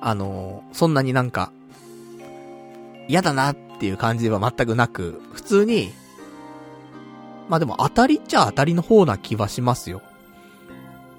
[0.00, 1.52] あの、そんなになんか、
[3.08, 5.92] 嫌だなっていう感じは全くなく、普通に、
[7.48, 10.02] まあでも当たりっちゃ当たりの方な気はしますよ。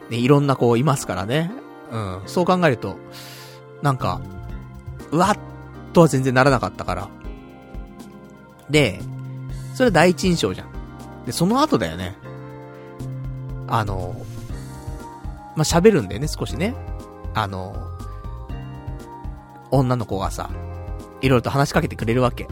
[0.09, 1.51] ね、いろんな子いますからね。
[1.91, 2.97] うん、そう考えると、
[3.81, 4.21] なんか、
[5.11, 5.37] うわっ
[5.93, 7.09] とは全然ならなかったから。
[8.69, 9.01] で、
[9.75, 11.25] それは第一印象じゃん。
[11.25, 12.15] で、その後だよね。
[13.67, 14.15] あの、
[15.55, 16.73] まあ、喋るんだよね、少しね。
[17.33, 17.90] あの、
[19.71, 20.49] 女の子がさ、
[21.21, 22.47] いろいろと話しかけてくれるわけ。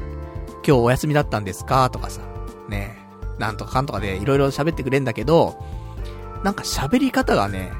[0.66, 1.90] 今日お休みだったんですか？
[1.90, 2.22] とかさ、
[2.68, 2.98] ね
[3.38, 5.58] なんとかかんとかでいろいろ喋ってくれんだけど、
[6.44, 7.72] なんか喋り方がね、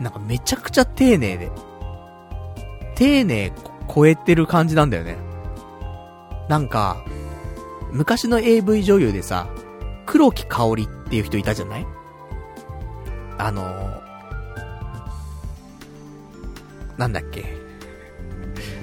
[0.00, 1.50] なんかめちゃくちゃ丁寧で、
[2.94, 3.52] 丁寧
[3.94, 5.16] 超えてる感じなんだよね。
[6.48, 7.04] なんか、
[7.92, 9.48] 昔の AV 女優でさ、
[10.06, 11.86] 黒木香織っていう人いたじゃない？
[13.36, 14.00] あのー、
[16.96, 17.57] なんだっけ？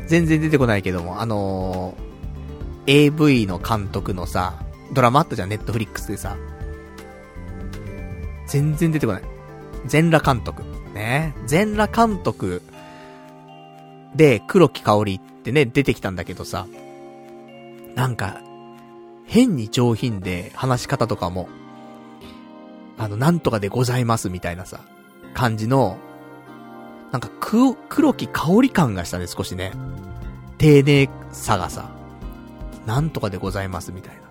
[0.07, 4.64] 全然出てこないけども、あのー、AV の監督のさ、
[4.94, 6.38] ドラマあったじゃん、ネットフリックスでさ。
[8.48, 9.23] 全然出てこない。
[9.86, 10.64] 全裸監督。
[10.94, 11.36] ね。
[11.45, 12.61] 全裸監督
[14.15, 16.68] で、黒木香織ってね、出てきたんだけどさ。
[17.95, 18.41] なんか、
[19.26, 21.49] 変に上品で話し方とかも、
[22.98, 24.82] あの、なんとかでございますみたいなさ、
[25.34, 25.98] 感じの、
[27.16, 29.72] なんか、黒、黒木香り感がしたね、少しね。
[30.58, 31.90] 丁寧さがさ、
[32.86, 34.22] なんとかでございますみたいな。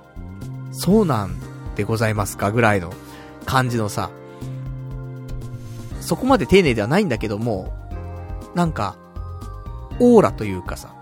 [0.71, 1.35] そうなん
[1.77, 2.93] でございますかぐらいの
[3.47, 4.11] 感じのさ、
[6.03, 7.73] そこまで丁寧ではないんだけども、
[8.55, 8.97] なんか、
[9.99, 10.95] オーラというかさ、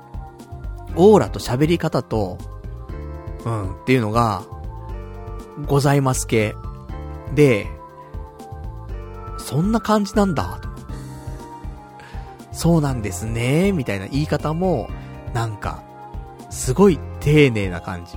[0.94, 2.38] オーラと喋り方と、
[3.44, 4.44] うん、っていうのが、
[5.66, 6.54] ございます系。
[7.34, 7.66] で、
[9.36, 10.60] そんな感じなんだ、
[12.62, 14.88] そうなんですね、みたいな言い方も、
[15.34, 15.82] なんか、
[16.48, 18.12] すごい丁寧な感じ。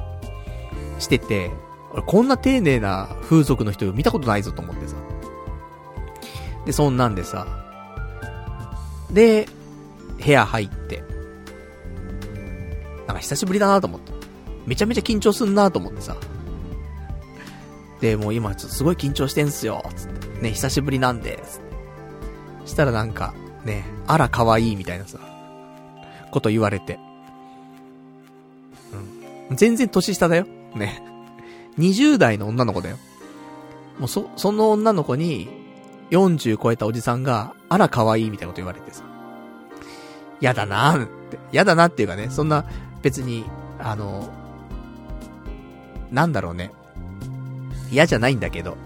[1.00, 1.50] してて、
[1.92, 4.98] 俺こんな丁寧な風俗の人見たことないぞと思ってさ。
[6.64, 7.48] で、そんなんでさ。
[9.10, 9.48] で、
[10.24, 11.04] 部屋入って。
[13.08, 14.12] なんか久しぶりだなと思って。
[14.68, 16.18] めちゃめちゃ緊張すんなと思ってさ。
[18.00, 20.42] で、もう今ちょっとすごい緊張してんすよ、つって。
[20.44, 21.62] ね、久しぶりなんで、つっ
[22.62, 22.68] て。
[22.68, 23.34] したらなんか、
[23.66, 25.20] ね、あら可愛いみたいなさ、
[26.32, 27.00] こと言われて。
[29.50, 29.58] うん。
[29.58, 30.46] 全然年下だよ。
[30.76, 31.04] ね。
[31.78, 32.98] 20代の女の子だよ。
[34.00, 35.50] もうそ、その女の子に、
[36.12, 39.04] 40超えたおじさんが、あら可愛いみたいなこと言われてさ。
[40.40, 41.40] やだなって。
[41.52, 42.66] やだなっていうかね、そんな、
[43.02, 43.46] 別に、
[43.80, 44.30] あの、
[46.12, 46.72] なんだろうね。
[47.92, 48.78] 嫌じゃないんだけど。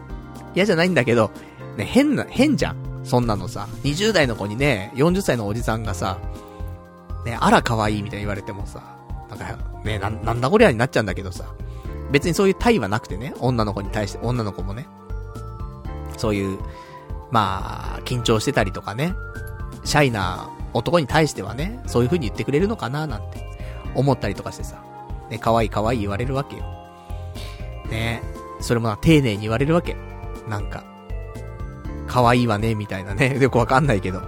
[0.56, 1.32] 嫌じゃないんだけど、
[1.78, 2.89] ね、変な、変じゃん。
[3.10, 3.68] そんなのさ。
[3.84, 6.20] 20代の子にね、40歳のおじさんがさ、
[7.26, 8.84] ね、あら可愛いみたいに言われてもさ、
[9.30, 11.46] なんか、ね、な、なんだこりゃになっちゃうんだけどさ。
[12.12, 14.88] 別にそういう対はなくてね、女の子に対して、女の子もね。
[16.18, 16.60] そういう、
[17.32, 19.14] まあ、緊張してたりとかね、
[19.84, 23.48] シャイな男に対してはね、そういう風に言ってくれるのかななんて
[23.96, 24.84] 思ったりとかしてさ、
[25.30, 26.64] ね、可愛い可愛い言われるわけよ。
[27.90, 28.22] ね
[28.62, 29.96] それもな丁寧に言われるわけ。
[30.48, 30.84] なんか、
[32.10, 34.22] 可愛いわね、みたいなね、 よくわかんないけど、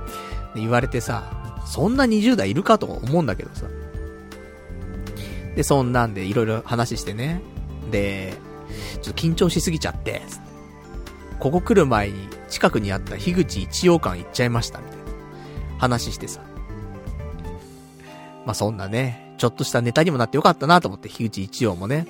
[0.56, 1.24] 言われてさ、
[1.66, 3.66] そんな20代いるかと思うんだけどさ。
[5.56, 7.42] で、そんなんでいろいろ話してね。
[7.92, 8.34] で、
[9.02, 10.22] ちょっと緊張しすぎちゃって、
[11.40, 15.04] ここ来る前に近くにあった樋口一葉館行っちゃいました、みたいな。
[15.80, 16.42] 話してさ。
[18.46, 22.06] まあ、そんなね、ちょっとしたネタにもなってよかったなと思って、樋口一葉もね。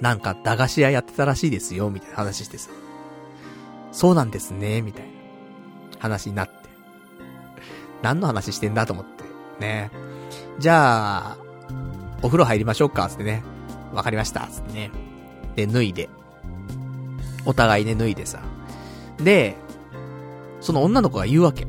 [0.00, 2.70] なんか、駄菓子屋やってたらしいですよ、みたいな話してさ。
[3.94, 5.10] そうなんですね、みたいな
[6.00, 6.54] 話になって。
[8.02, 9.22] 何の話してんだと思って。
[9.60, 9.92] ね。
[10.58, 11.36] じゃあ、
[12.20, 13.44] お風呂入りましょうか、つってね。
[13.94, 14.90] わかりました、つってね。
[15.54, 16.10] で、脱いで。
[17.46, 18.40] お互いね、脱いでさ。
[19.18, 19.56] で、
[20.60, 21.64] その女の子が言うわけ。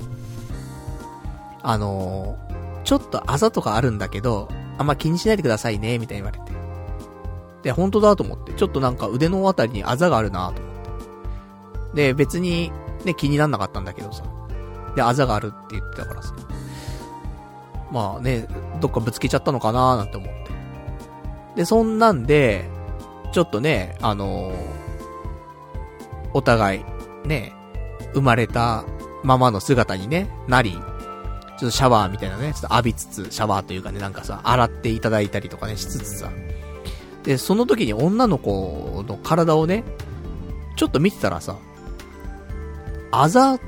[1.62, 4.50] あのー、ちょっとあざとかあるんだけど、
[4.80, 6.58] あんま気にしないでくださいね、みたいに言われて。
[7.62, 8.52] で、本当だと思って。
[8.54, 10.75] ちょっとなんか腕のあたりにあざがあるなと思っ。
[11.96, 12.72] で、別に、
[13.06, 14.24] ね、気になんなかったんだけどさ。
[14.96, 16.34] で、あざがあるって言ってたからさ。
[17.92, 18.48] まあね、
[18.82, 20.52] どっかぶつけちゃったのかなーなんて思って。
[21.56, 22.66] で、そんなんで、
[23.32, 24.56] ちょっとね、あのー、
[26.34, 26.84] お互い、
[27.28, 27.54] ね、
[28.14, 28.84] 生まれた
[29.24, 36.30] ままの姿にね、なり、ちょっとシャワーみたいなね、ちょっと浴びつつ、シャワーというかね、なんかさ、洗っていただいたりとかね、しつつさ。
[37.24, 39.84] で、その時に女の子の体をね、
[40.76, 41.58] ちょっと見てたらさ、
[43.12, 43.60] あざ、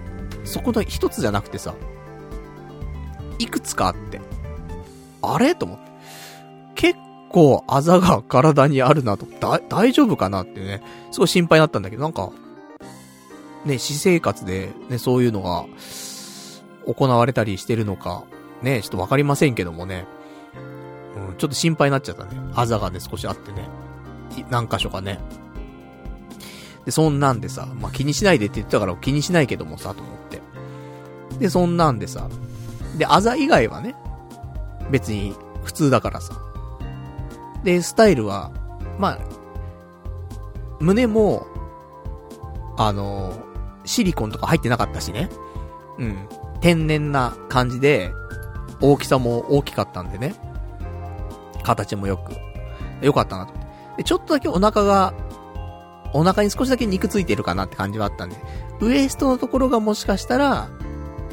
[0.44, 1.76] そこの一つじゃなくてさ、
[3.40, 4.22] いくつかあって、
[5.22, 5.56] あれ？
[5.56, 5.88] と思って。
[6.76, 7.00] 結
[7.30, 12.32] 構あざが 体にあるなと、だ、大丈夫かなってね、すごい心配になったんだけど、なんか、
[13.66, 15.66] ね、私生活でね、そういうのが、
[16.88, 18.24] 行われたりしてるのか、
[18.62, 20.08] ね、ちょっとわかりませんけどもね、
[21.30, 22.32] うん、ちょっと心配になっちゃったね。
[22.56, 23.68] あざがね、少しあってね。
[24.50, 25.20] 何箇所かね。
[26.88, 30.42] で、そんなんでさ、まあ、気にしないでって言ってたから気にしないけどもさ、と思って。
[31.38, 32.30] で、そんなんでさ、
[32.98, 33.94] で、あざ以外はね、
[34.90, 35.36] 別に
[35.66, 36.34] 普通だからさ。
[37.66, 38.52] で、スタイルは、
[38.98, 39.20] まあ、
[40.80, 41.46] 胸も、
[42.78, 43.34] あの
[43.84, 45.30] シリコンとか入ってなかったしね。
[45.98, 46.18] うん。
[46.62, 48.14] 天然な感じで、
[48.80, 50.36] 大きさも大きかったんでね。
[51.64, 52.32] 形もよく。
[53.06, 53.54] よかったなと。
[53.98, 55.14] で、ちょっとだけお腹が、
[56.18, 58.36] お腹に少しだけ肉ついてるかなって感じはあったんで、
[58.80, 60.70] ウエストのところがもしかしたら、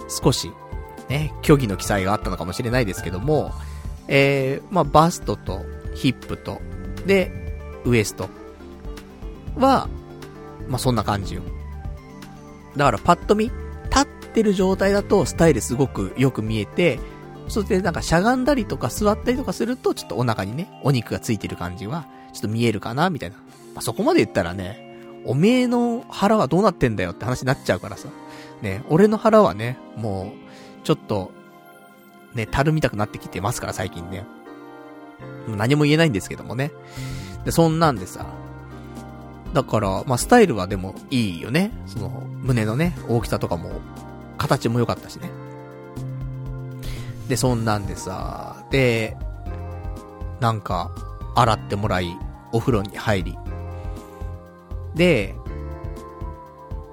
[0.08, 0.52] 少し、
[1.08, 3.52] ね、虚偽の記載があったのかもしれないですけども、
[4.08, 6.60] えー、まあ、バストと、ヒップと、
[7.06, 7.30] で、
[7.84, 8.28] ウエスト
[9.56, 9.88] は、
[10.68, 11.42] まあ、そんな感じよ。
[12.76, 16.98] だからパッと見、立ってる状態だとスタイルすごくよく見えて、
[17.48, 23.36] そしてなんかしゃがんだりとか座ったりとかすると、ちょっとお腹にね、お肉がついてる感じは、ちょっと見えるかな、みたいな。
[23.74, 24.84] まあ、そこまで言ったらね、
[25.24, 28.08] おめえの腹はどうなってんだよって話になっちゃうからさ。
[28.62, 30.32] ね、俺の腹はね、も
[30.82, 31.32] う、ちょっと、
[32.34, 34.24] ね、たるみたくなってきてますから、最近ね。
[35.48, 36.70] 何も言えないんですけどもね。
[37.44, 38.26] で、そんなんでさ、
[39.52, 41.70] だから、まあ、スタイルはでもいいよね。
[41.86, 43.80] その、胸のね、大きさとかも、
[44.36, 45.30] 形も良かったしね。
[47.28, 49.16] で、そんなんでさ、で、
[50.40, 50.90] なんか、
[51.36, 52.16] 洗ってもらい、
[52.52, 53.38] お風呂に入り。
[54.94, 55.34] で、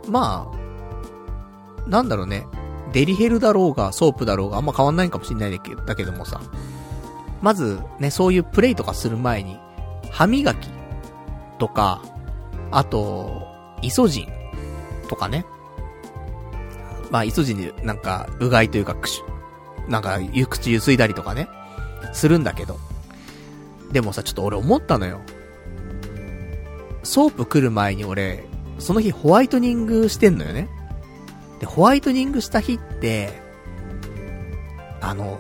[0.08, 2.48] まあ、なんだろうね。
[2.94, 6.42] デリヘルだろうが、ソープだろうが、あんま変わんないかもしんないだけだけどもさ。
[7.42, 9.58] まず、ね、そういうプレイとかする前に、
[10.12, 10.70] 歯磨き
[11.58, 12.02] とか、
[12.72, 13.48] あと、
[13.82, 14.28] イソジン
[15.08, 15.46] とかね。
[17.10, 19.24] まあ、イソジンでなんか、うがいというか、くし、
[19.88, 21.48] なんか、ゆ口ゆすいだりとかね、
[22.14, 22.78] するんだけど。
[23.92, 25.22] でもさ、ちょっと俺思ったのよ。
[27.04, 28.44] ソープ来る前に俺、
[28.80, 30.70] その日ホワイトニングしてんのよね。
[31.60, 33.42] で、ホワイトニングした日って、
[35.00, 35.40] あの、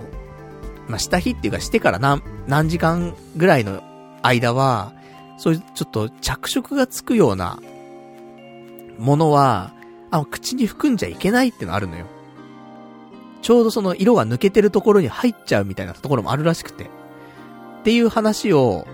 [0.88, 3.82] まあ、した日っていうかしてから何、何時間ぐらいの
[4.22, 4.94] 間は、
[5.38, 7.60] そういうちょっと着色がつくような
[9.00, 9.74] ものは、
[10.12, 12.06] あの、口に含んじゃいけないってのあるのよ。
[13.42, 16.84] ちょうどその色が抜けてるところに入っちゃうみたいなところもあるらしくて。
[16.84, 18.86] っていう話を、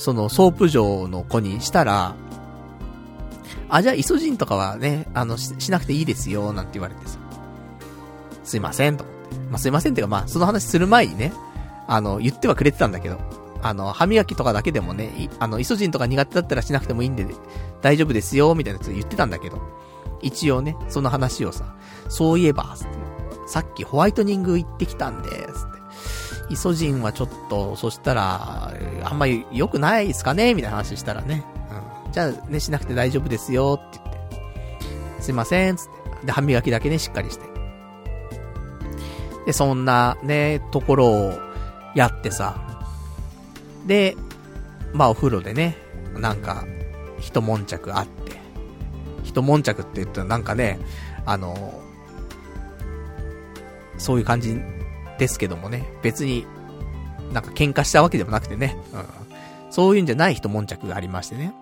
[0.00, 2.16] そのソープ嬢の子にしたら、
[3.68, 7.18] あ、じゃあイソジンとかはね、あの、ししなくていいですよ、なんて言われてさ。
[8.42, 9.36] すいません、と思って。
[9.50, 11.34] まあ、すいませんっていうか、まあ、その話する前にね、
[11.86, 13.18] あの、言ってはくれてたんだけど、
[13.62, 17.26] あの、歯磨きとかだけでもね、あの、イソジンとか苦手だったらしなくてもいいんで、
[17.82, 19.60] 大丈夫ですよ、みたいなやつ言ってたんだけど、
[20.22, 21.74] 一応ね、その話をさ、
[22.08, 22.74] そういえば、
[23.46, 25.36] さっきホワイトニング行ってきたんで、つっ
[25.74, 25.79] て、
[26.50, 28.74] イソジンはちょっと、そしたら、
[29.04, 30.52] あんまり良くないですかね？
[30.52, 31.44] みたいな話したらね、
[32.06, 32.12] うん。
[32.12, 34.16] じゃあね、しなくて大丈夫ですよ、って言っ
[35.18, 35.84] て、すいません、つっ
[36.20, 36.26] て。
[36.26, 37.46] で、歯磨きだけね、しっかりして。
[39.46, 41.32] で、そんなね、ところを
[41.94, 42.60] やってさ。
[43.86, 44.16] で、
[44.92, 45.76] まあお風呂でね、
[46.14, 46.64] なんか、
[47.20, 48.38] 一悶着あって。
[49.22, 50.80] 一悶着って言ったらなんかね、
[51.24, 51.80] あの、
[53.96, 54.60] そういう感じ
[55.20, 56.46] ですけどもね、別に
[57.32, 59.04] なんか喧嘩したわけでもなくてね、うん。
[59.70, 61.54] そういうんじゃない一悶着がありましてね。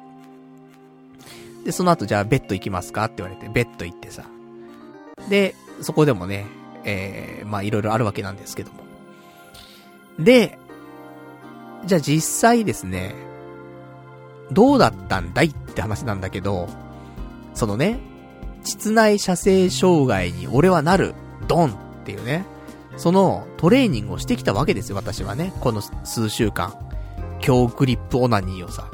[1.64, 3.04] で、その後じゃあベッド行きますか？
[3.04, 4.24] って言われて、ベッド行ってさ。
[5.28, 6.46] で、そこでもね、
[6.84, 8.78] えー、まあいろいろあるわけなんですけども。
[10.18, 10.56] で、
[11.84, 13.14] じゃあ実際ですね、
[14.52, 16.68] どうだったんだいって話なんだけど、
[17.54, 17.98] そのね、
[18.62, 21.14] 膣内射精障害に俺はなる、
[21.48, 21.74] ドンっ
[22.04, 22.46] ていうね、
[22.98, 25.54] そのトレーニングをしてきたわけですよ、私はね。
[25.60, 26.74] この数週間。
[27.40, 28.90] 強グリップオナニーをさ。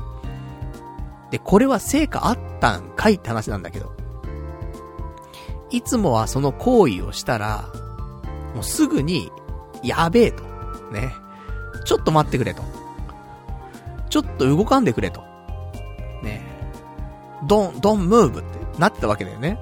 [1.30, 3.92] で、これは成果あったんかいって話なんだけど。
[5.70, 7.64] いつもはその行為をしたら、
[8.54, 9.32] もうすぐに、
[9.82, 10.44] やべえと。
[10.92, 11.14] ね。
[11.84, 12.62] ちょっと待ってくれと。
[14.10, 15.22] ちょっと動かんでくれと。
[16.22, 16.42] ね。
[17.46, 19.58] ドン、ドンムーブってなってたわけだよね。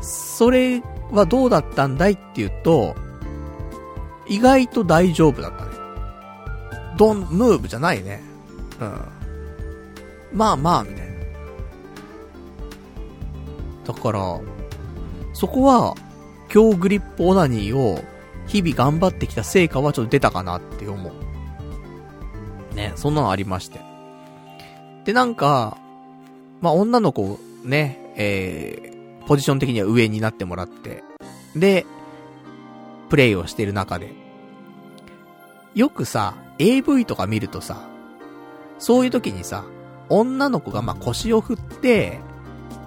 [0.00, 2.96] それはどうだったんだいっていうと、
[4.26, 5.70] 意外と大丈夫だったね。
[6.96, 8.22] ドン、ムーブじゃないね。
[8.80, 9.00] うん。
[10.32, 11.12] まあまあ、みたいな。
[13.84, 14.40] だから、
[15.32, 15.94] そこは、
[16.48, 18.02] 強グリップオナニーを
[18.46, 22.74] 日々頑張ってきた成果はちょっと出たかなって思う。
[22.74, 23.80] ね、そんなのありまして。
[25.04, 25.78] で、なんか、
[26.60, 28.91] まあ、女の子ね、えー、
[29.26, 31.02] ポジション的には上になってもらって、
[31.56, 31.86] で、
[33.08, 34.12] プレイをしてる中で、
[35.74, 37.88] よくさ、AV とか見るとさ、
[38.78, 39.64] そういう時にさ、
[40.08, 42.20] 女の子がま腰を振って、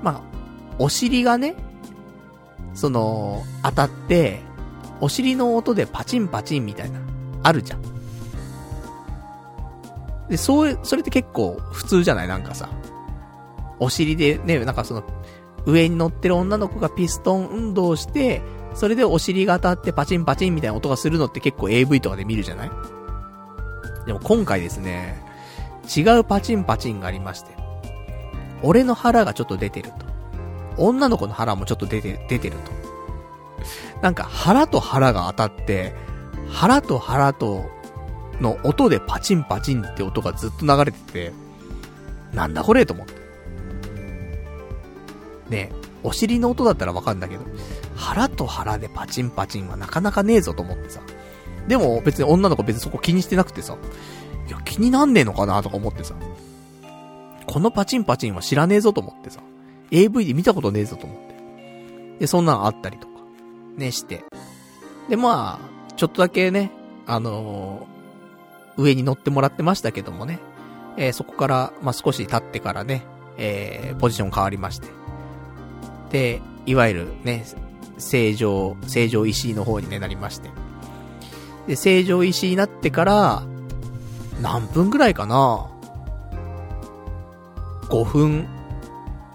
[0.03, 0.22] まあ、
[0.78, 1.56] お尻がね、
[2.74, 4.41] その、当たって、
[5.02, 6.99] お尻の音でパチンパチンみたいな、
[7.44, 7.82] あるじゃん。
[10.30, 12.28] で、そう、それって結構普通じゃない？
[12.28, 12.70] なんかさ。
[13.80, 15.03] お尻でね、なんかその、
[15.66, 18.42] 上に乗ってる女の子がピストン運動して、
[18.74, 22.72] それでお尻が当たってパチンパチンみたいな音がするのって結構 AV とかで見るじゃない？
[24.06, 25.24] でも今回ですね、
[25.96, 27.56] 違うパチンパチンがありまして。
[28.62, 30.06] 俺の腹がちょっと出てると。
[30.78, 32.72] 女の子の腹もちょっと出て、出てると。
[34.02, 35.94] なんか腹と腹が当たって、
[36.50, 37.66] 腹と腹と
[38.42, 41.34] の音でパチンパチンって音がずっと流れてて、
[42.34, 43.24] なんだこれと思って。
[45.49, 45.72] ね、
[46.03, 47.43] お尻の音だったらわかるんだけど、
[47.95, 51.01] 腹と腹でパチンパチンはなかなかねえぞと思ってさ。
[51.67, 53.77] でも別に女の子別にそこ気にしてなくてさ、
[54.47, 56.15] いや気になんねえのかなとか思ってさ。
[57.47, 59.41] このパチンパチンは知らねえぞと思ってさ。
[59.91, 62.19] AV で見たことねえぞと思って。
[62.19, 63.13] で、そんなんあったりとか、
[63.77, 64.23] ね、して。
[65.09, 66.72] で、まあ、ちょっとだけね、
[67.05, 67.88] あの
[68.77, 70.39] 上に乗ってもらってましたけどもね。
[70.97, 73.05] えー、そこから、まあ、少し経ってからね、
[73.38, 74.88] えー、ポジション変わりまして。
[76.11, 77.45] で、いわゆるね、
[77.98, 80.49] 正常、正常石井の方にね、なりまして。
[81.68, 83.44] で、正常石井になってから、
[84.41, 85.68] 何分ぐらいかな
[87.90, 88.48] ?5 分、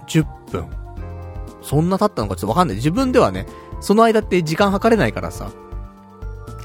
[0.06, 0.68] 10分。
[1.62, 2.76] そんな経ったのかちょっとわかんない。
[2.76, 3.46] 自分ではね、
[3.80, 5.50] その間って時間計れないからさ、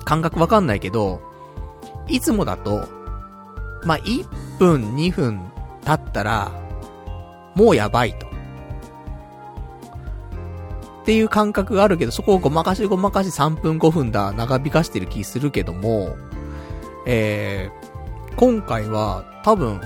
[0.04, 1.22] 感覚わかんないけど、
[2.08, 2.88] いつもだと、
[3.84, 4.26] まあ、1
[4.60, 5.42] 分、2分
[5.86, 6.52] 経ったら、
[7.56, 8.35] もうやばいと。
[11.06, 16.16] っていう感覚があるけど、そこをごまかしごまかし3分5分だ、長引かしてる気するけども、
[17.06, 19.80] えー、今回は多分、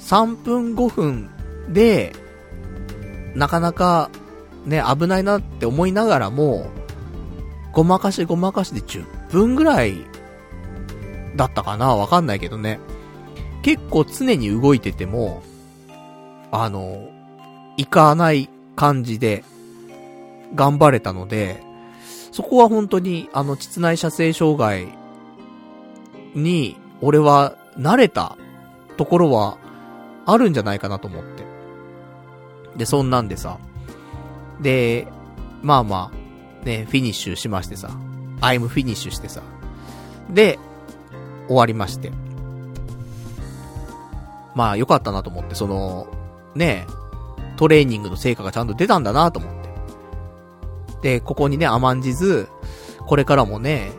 [0.00, 1.30] 3分5分
[1.72, 2.12] で、
[3.34, 4.10] なかなか、
[4.66, 6.70] ね、危ないなって思いながらも、
[7.72, 10.04] ごまかしごまかしで10分ぐらい
[11.36, 12.80] だったかなわかんないけどね。
[13.62, 15.42] 結構常に動いてても、
[16.50, 17.08] あの、
[17.78, 19.42] 行かない感じで、
[20.54, 21.62] 頑張れたので、
[22.32, 24.88] そこは本当に、あの、膣内射精障害
[26.34, 28.36] に、俺は慣れた
[28.96, 29.58] ところは
[30.24, 31.44] あるんじゃないかなと思って。
[32.76, 33.58] で、そんなんでさ。
[34.60, 35.06] で、
[35.62, 37.90] まあまあ、ね、フィニッシュしましてさ。
[38.40, 39.42] I'm finish してさ。
[40.30, 40.58] で、
[41.48, 42.12] 終わりまして。
[44.54, 46.06] まあ、よかったなと思って、その、
[46.54, 46.86] ね、
[47.56, 49.61] トレーニングの成果がちゃんと出たんだなと思って。
[51.02, 52.48] で、ここにね、甘んじず、
[53.06, 53.92] これからもね、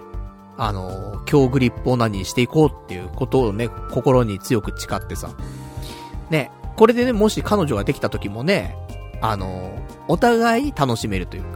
[0.57, 5.30] あの、強グリップを何にしていこうっていうことをね、心に強く誓ってさ。
[6.30, 8.75] ね、これでね、もし彼女ができた時もね、
[9.21, 9.77] あの、
[10.07, 11.47] お互いに楽しめるというか、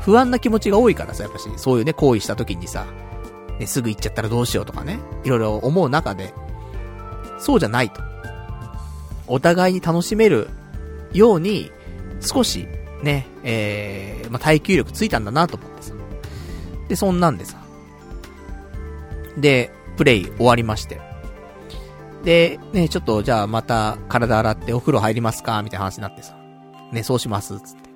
[0.00, 2.86] 不安な気持ちが多いからさ、やっぱし、そういうね、行為した時にさ、
[3.58, 6.32] ね、すぐ行っちゃったらどうしようとかね、いろいろ思う中で、
[7.38, 8.00] そうじゃないと。
[9.26, 10.48] お互いに楽しめる
[11.12, 11.70] ように、
[12.20, 12.66] 少し、
[13.02, 15.94] ね、えー、まあ、耐久力ついたんだなと思ってさ。
[16.88, 17.58] で、そんなんでさ。
[19.36, 21.00] で、プレイ終わりまして。
[22.24, 25.62] で、ね、ちょっと、じゃあまた体洗ってお風呂入りますか？
[25.62, 26.36] みたいな話になってさ。
[26.92, 27.88] ね、そうします、つって。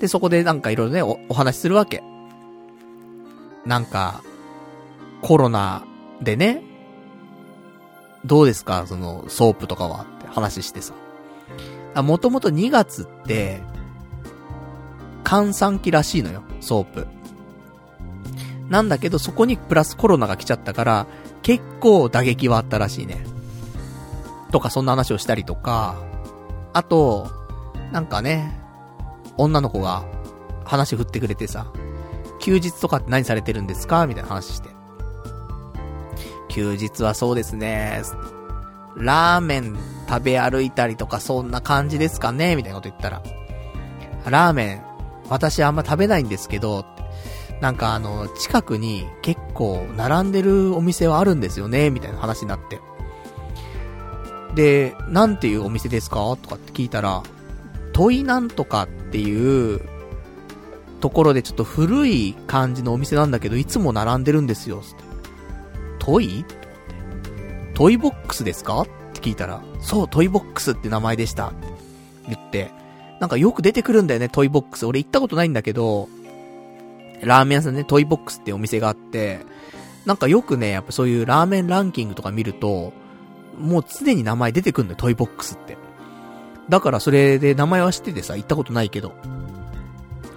[0.00, 2.02] で、そこでなんかいろいろねお、お話しするわけ。
[3.66, 4.22] なんか、
[5.20, 5.84] コロナ
[6.22, 6.62] でね、
[8.24, 8.86] どうですか？
[8.86, 10.94] その、ソープとかはって話してさ。
[11.94, 13.60] あ、もともと2月って、
[15.24, 17.06] 閑散期らしいのよ、ソープ。
[18.68, 21.06] なんだけど、そこにプラスコロナが来ちゃったから、
[21.42, 23.24] 結構打撃はあったらしいね。
[24.52, 25.96] とか、そんな話をしたりとか、
[26.72, 27.28] あと、
[27.92, 28.60] なんかね、
[29.36, 30.04] 女の子が
[30.64, 31.66] 話振ってくれてさ、
[32.38, 34.06] 休日とかって何されてるんですか？
[34.06, 34.68] みたいな話して。
[36.48, 38.02] 休日はそうですね。
[38.96, 39.76] ラーメン
[40.08, 42.56] 食べ歩いたりとかそんな感じですかね？
[42.56, 43.22] みたいなこと言ったら。
[44.28, 44.82] ラーメン、
[45.30, 46.84] 私あんま食べないんですけど、
[47.60, 52.80] なんかあの、近くに結構並んでるお店はあるんですよねみたいな話になって。
[54.54, 56.36] で、なんていうお店ですか？
[56.42, 57.22] とかって聞いたら、
[57.92, 59.80] トイなんとかっていう
[61.00, 64.78] ところでちょっと古い感じのお店なんだけど、いつも並んでるんですよ。
[64.78, 64.94] って
[65.98, 66.44] トイ？
[67.74, 68.80] トイボックスですか？
[68.80, 71.52] って聞いたら、そう、トイボックスって名前でした。
[72.26, 72.70] 言って、
[73.20, 74.86] なんかよく出てくるんだよね、トイボックス。
[74.86, 76.08] 俺行ったことないんだけど、
[77.22, 79.40] ラーメン屋さんね、トイボックスってお店があって、
[80.06, 82.94] なんかよくね、やっぱそういうラーメンランキングとか見ると、
[83.58, 85.76] もう常に名前出てくるんだよ、トイボックスって。
[86.70, 89.12] だからそれで名前は知っててさ、行ったことないけど。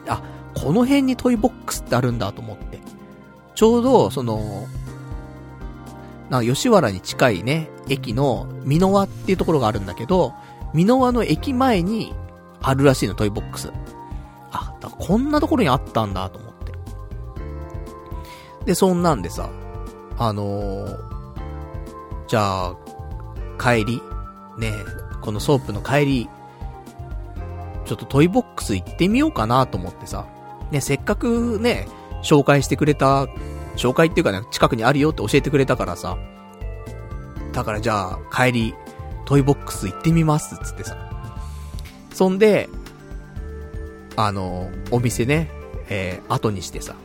[0.07, 0.21] あ、
[0.53, 2.79] この辺にトイボックスってあるんだと思って。
[3.55, 4.67] ちょうど、その、
[6.29, 10.33] な吉原に近いね、駅の三ノ輪っていうところがあるんだけど、
[10.73, 12.13] 三ノ輪の駅前に
[12.63, 13.71] あるらしいの、トイボックス。
[14.51, 16.73] あ、だこんなところにあったんだと思って。
[18.65, 19.49] で、そんなんでさ、
[20.17, 20.97] あのー、
[22.27, 22.75] じゃあ、
[23.59, 24.01] 帰り、
[24.57, 24.71] ね、
[25.21, 26.29] このソープの帰り、
[27.85, 30.25] ちょっとトイボックス行ってみようかなと思ってさ、
[30.71, 31.87] ね、せっかくね、
[32.23, 33.25] 紹介してくれた、
[33.75, 36.17] 紹介っていうかね、近くにあるよって教えてくれたからさ、
[37.51, 38.75] だからじゃあ、帰り、
[39.25, 41.12] トイボックス行ってみます、つってさ。
[42.13, 42.69] そんで、
[44.15, 45.49] あの、お店ね、
[45.89, 46.95] えー、後にしてさ。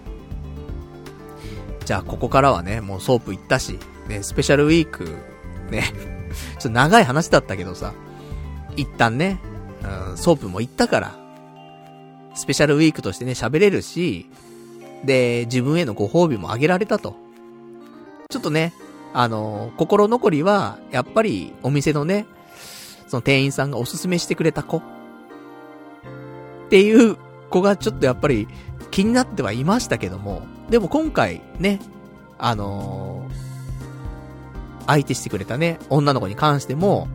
[1.84, 3.78] じゃあ、ここからはね、もうソープ行ったし、
[4.08, 5.16] ね、スペシャルウィーク、
[5.70, 5.84] ね、
[6.58, 7.94] ちょっと長い話だったけどさ、
[8.76, 9.40] 一旦ね、
[10.10, 11.16] うん、ソープも行ったから、
[12.34, 14.26] スペシャルウィークとしてね、喋れるし、
[15.04, 17.16] で、自分へのご褒美もあげられたと。
[18.28, 18.74] ちょっとね、
[19.14, 22.26] あの、心残りは、やっぱりお店のね、
[23.06, 24.82] その店員さんがおすすめしてくれた子。
[26.68, 27.16] っていう
[27.48, 28.46] 子がちょっとやっぱり
[28.90, 31.80] 気になってはいましたけども、でも今回ね、
[32.36, 37.08] あのー、相手してくれたね、女の子に関しても、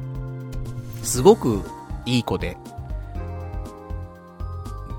[1.03, 1.61] すごく
[2.07, 2.57] いい子で、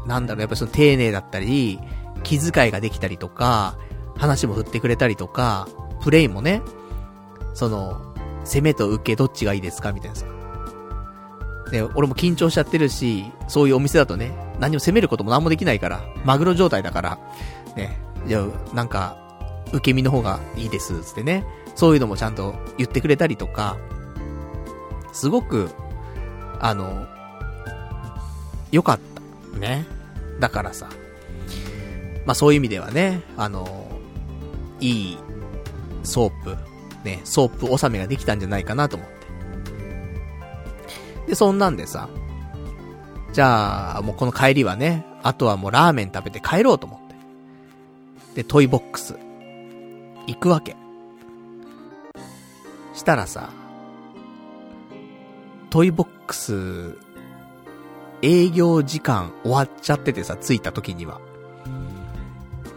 [0.06, 1.80] なんだろう、やっぱその丁寧だったり、
[2.22, 3.76] 気遣いができたりとか、
[4.16, 5.66] 話も振ってくれたりとか、
[6.00, 6.62] プレイもね、
[7.54, 8.14] その、
[8.44, 10.26] 攻めと受けどっちがいいですかみたいなさ。
[11.70, 17.18] で、俺も緊張しちゃってるし、そういうお店だとね、何も攻めることも何もできないから、マグロ状態だから、
[17.76, 19.16] ね、じゃあ、なんか、
[19.72, 21.44] 受け身の方がいいです、つってね。
[21.74, 23.76] そういうのもちゃんと言ってくれたりとか、
[25.12, 25.70] すごく、
[26.60, 27.06] あの、
[28.70, 28.98] 良かっ
[29.52, 29.58] た。
[29.58, 29.86] ね。
[30.40, 30.88] だからさ、
[32.26, 33.86] まあそういう意味ではね、あの、
[34.80, 35.18] いい
[36.02, 36.56] ソープ、
[37.04, 39.13] ね、ソープ納めができたんじゃないかなと思って。
[41.34, 42.08] で、そんなんでさ、
[43.32, 47.16] じゃあ、もうこの帰りはね、あとはもうラーメン食べて帰ろうと思って。
[48.36, 49.16] で、トイボックス、
[50.28, 50.76] 行くわけ。
[52.94, 53.50] したらさ、
[55.70, 56.96] トイボックス、
[58.22, 61.20] 営業時間終わっちゃっててさ、着いた時には。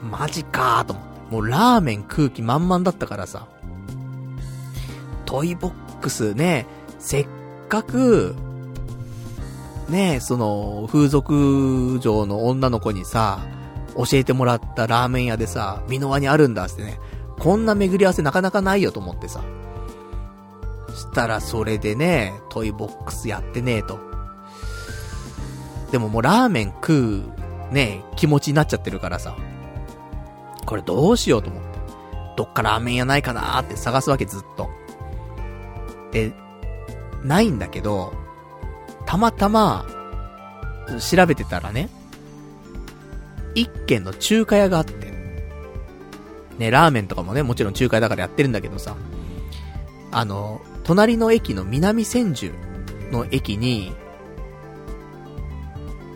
[0.01, 1.35] マジかーと思って。
[1.35, 3.47] もうラーメン食う気満々だったからさ。
[5.25, 6.65] トイボックスね、
[6.97, 7.27] せっ
[7.69, 8.35] かく、
[9.89, 13.39] ねその、風俗嬢の女の子にさ、
[13.95, 16.99] 教えてもらったラーメン屋でさ、三ノ輪にあるんだってね。
[17.39, 19.41] こんな巡り合わせなかなかないよと思ってさ。
[20.95, 23.99] したらそれでね、トイボックスやってねえと。
[25.91, 27.23] でももうラーメン食
[27.69, 29.35] う、ね、気持ちになっちゃってるからさ。
[30.65, 31.67] これどうしようと思って。
[32.35, 34.69] どっかラーメン屋ないかなーって探すわけずっと。
[36.11, 36.33] で、
[37.23, 38.13] ないんだけど、
[39.07, 39.85] たまたま、
[40.99, 41.89] 調べてたらね、
[43.55, 45.11] 一軒の中華屋があって、
[46.59, 48.95] ね、ラーメンとかもね、もちろん中華屋だからやってるんだけどさ、
[50.11, 52.53] あの、隣の駅の南千住
[53.11, 53.93] の駅に、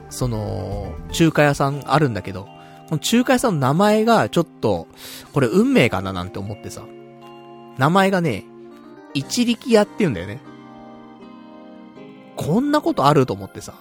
[0.10, 2.44] その、中華屋さんあるんだけど、
[2.90, 4.88] この中華屋さんの名前がちょっと、
[5.32, 6.84] これ運命かななんて思ってさ。
[7.78, 8.44] 名前がね、
[9.14, 10.42] 一力屋って言うんだよね。
[12.46, 13.74] こんなことあると思ってさ。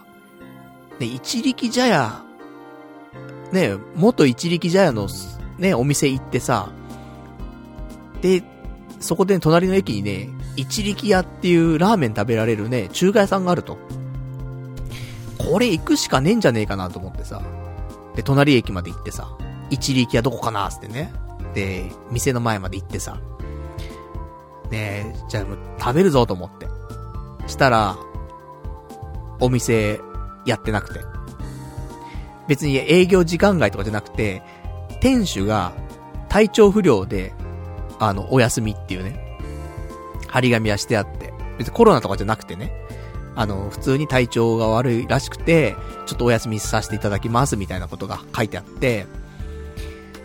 [0.98, 2.22] ね、一力茶屋、
[3.52, 5.08] ね、元一力茶屋の、
[5.58, 6.70] ね、お店行ってさ、
[8.20, 8.42] で、
[9.00, 13.78] そこで、ね、隣の駅にね、一力屋っていうラーメン食べられるね、中華屋さんがあると。
[15.38, 17.40] これ行くしかねえんじゃねえかなと思ってさ。
[18.14, 19.36] で、隣駅まで行ってさ、
[19.70, 21.12] 一力屋どこかなーってね。
[21.54, 23.18] で、店の前まで行ってさ、
[24.70, 26.68] ねえ、じゃあもう食べるぞと思って。
[27.46, 27.96] したら、
[29.40, 30.00] お店
[30.44, 31.00] やってなくて。
[32.48, 34.42] 別に営業時間外とかじゃなくて、
[35.00, 35.72] 店主が
[36.28, 37.32] 体調不良で、
[37.98, 39.38] あの、お休みっていうね、
[40.26, 42.72] 張り紙はしてあって、別にコロナとかじゃなくてね、
[43.36, 45.76] あの、普通に体調が悪いらしくて、
[46.06, 49.06] ちょっとお休みさせていただきますみたいなことが書いてあって、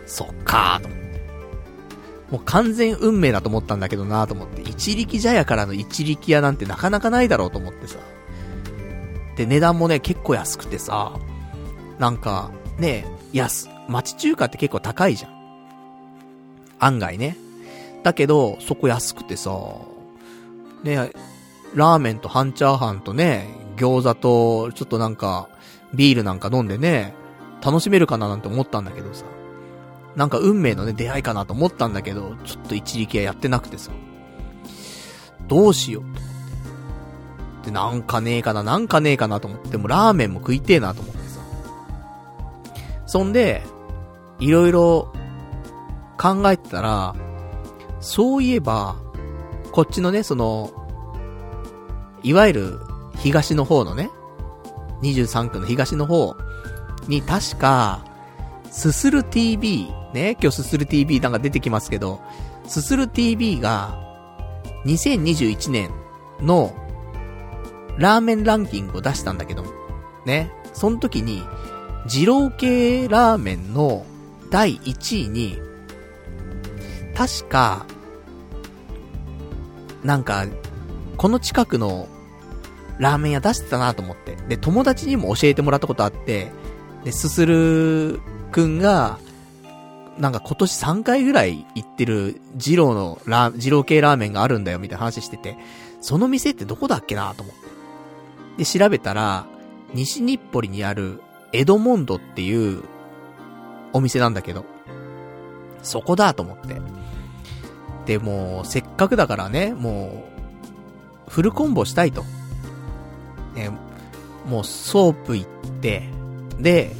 [0.06, 1.06] そっかーと思って。
[2.30, 7.98] もう完全運命だと思ったんだけどなーと思って、一力茶屋からの一力屋なんてなかなかないだろうと思ってさ。
[9.36, 11.12] で、値段もね、結構安くてさ、
[11.98, 15.36] なんか、ね、安、町中華って結構高いじゃん。
[16.78, 17.36] 案外ね。
[18.02, 19.50] だけど、そこ安くてさ、
[20.82, 21.10] ね、
[21.74, 25.48] ラーメンと半チャーハンとね、餃子と、ちょっとなんか、
[25.94, 27.14] ビールなんか飲んでね、
[27.64, 29.24] 楽しめるかななんて思ったんだけどさ。
[30.14, 33.90] なんか運命のね、出会いかなと思ったんだけど、ちょっと一時期はやってなくてさ。
[35.46, 36.20] どうしようと
[37.66, 37.70] って。
[37.72, 41.40] なんかねえかな、なんかねえかなと思って、でもラーメンも食いてえなと思ってさ。
[43.06, 43.62] そんで、
[44.38, 45.12] いろいろ
[46.18, 47.14] 考えてたら、
[48.00, 48.96] そういえば、
[49.72, 50.70] こっちのね、その、
[52.22, 52.80] いわゆる
[53.18, 54.10] 東の方のね、
[55.02, 56.36] 23区の東の方
[57.08, 58.04] に確か、
[58.70, 62.20] すする TV、ね、今日すする TV なんか出てきますけど、
[62.66, 63.98] すする TV が、
[64.84, 65.90] 2021年
[66.40, 66.74] の
[67.98, 69.64] ラーメンランキングを出したんだけど、
[70.24, 71.42] ね、その時に、
[72.06, 74.04] 二郎系ラーメンの
[74.50, 75.58] 第1位に、
[77.14, 77.86] 確か、
[80.04, 80.46] なんか、
[81.16, 82.08] この近くの
[82.98, 84.36] ラーメン屋出してたなと思って。
[84.48, 86.52] で、友達にも教えてもらったことあって、
[87.04, 88.20] で、すする
[88.52, 89.18] くんが、
[90.18, 95.56] なんか今年3回ぐらい行ってる二郎のラ、二郎系ラーメンがあるんだよみたいな話してて、
[96.00, 97.65] その店ってどこだっけなと思って。
[98.56, 99.46] で、調べたら、
[99.94, 101.20] 西日暮里にある
[101.52, 102.82] エドモンドっていう
[103.92, 104.64] お店なんだけど、
[105.82, 106.80] そこだと思って。
[108.06, 110.24] で、もう、せっかくだからね、も
[111.28, 112.24] う、フルコンボしたいと。
[113.54, 113.70] ね、
[114.46, 116.08] もうソープ行って、
[116.58, 116.94] で、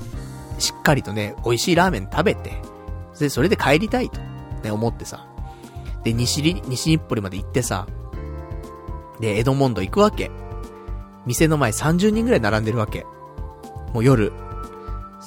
[0.59, 2.61] しっかりとね、美味しいラーメン食べて、
[3.19, 4.21] で、それで帰りたいと、
[4.63, 5.27] ね、思ってさ。
[6.03, 7.87] で、西、西日暮里まで行ってさ、
[9.21, 10.31] で、エドモンド行くわけ。
[11.27, 13.05] 店の前30人ぐらい並んでるわけ。
[13.93, 14.33] もう夜。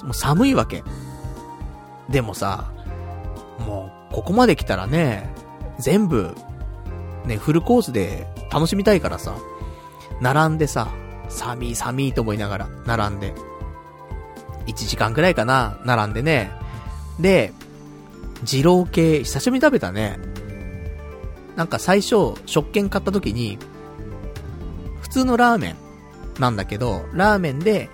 [0.04, 0.84] もう寒いわけ。
[2.10, 2.72] でもさ、
[3.60, 5.34] もう、ここまで来たらね、
[5.78, 6.36] 全部、
[7.26, 9.36] ね、フルコースで楽しみたいからさ、
[10.22, 10.88] 並んでさ、
[11.28, 13.34] 寒い寒いと思いながら、並んで。
[14.68, 16.52] 1時間くらいかな、並んでね。
[17.20, 17.54] で、
[18.44, 20.18] 二郎系、久しぶりに食べたね。
[21.56, 23.58] なんか最初、食券買った時に、
[25.02, 25.89] 普通のラーメン
[26.40, 27.90] なんだけど、ラーメンで、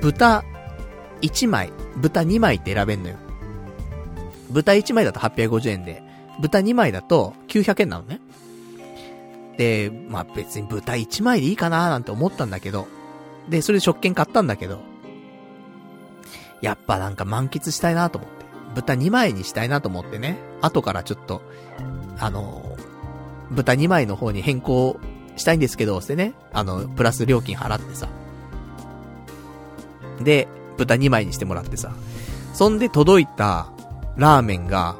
[0.00, 0.44] 豚
[1.20, 3.16] 1枚、豚2枚って選べんのよ。
[4.50, 6.02] 豚1枚だと850円で、
[6.40, 8.20] 豚2枚だと900円なのね。
[9.56, 12.86] で、まあ別に豚1枚でいいかなーなんて思ったんだけど、
[13.48, 14.80] で、それで食券買ったんだけど、
[16.60, 18.42] やっぱなんか満喫したいなと思って。
[18.74, 20.38] 豚2枚にしたいなと思ってね。
[20.62, 21.42] 後からちょっと、
[22.18, 22.76] あの、
[23.50, 24.98] 豚2枚の方に変更
[25.36, 26.34] したいんですけど、ってね。
[26.52, 28.08] あの、プラス料金払ってさ。
[30.20, 31.92] で、豚2枚にしてもらってさ。
[32.52, 33.68] そんで届いた
[34.16, 34.96] ラーメンが、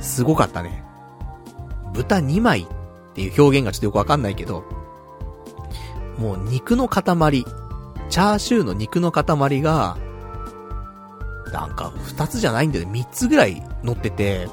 [0.00, 0.84] すごかったね。
[1.92, 2.66] 豚2枚っ
[3.14, 4.64] ていう表現がちょっとよくわかんないけど、
[6.18, 7.44] もう肉の塊、
[8.10, 9.96] チャーシューの肉の塊が、
[11.52, 12.92] なんか二つじゃないんだよね。
[12.92, 14.48] 三つぐらい乗ってて、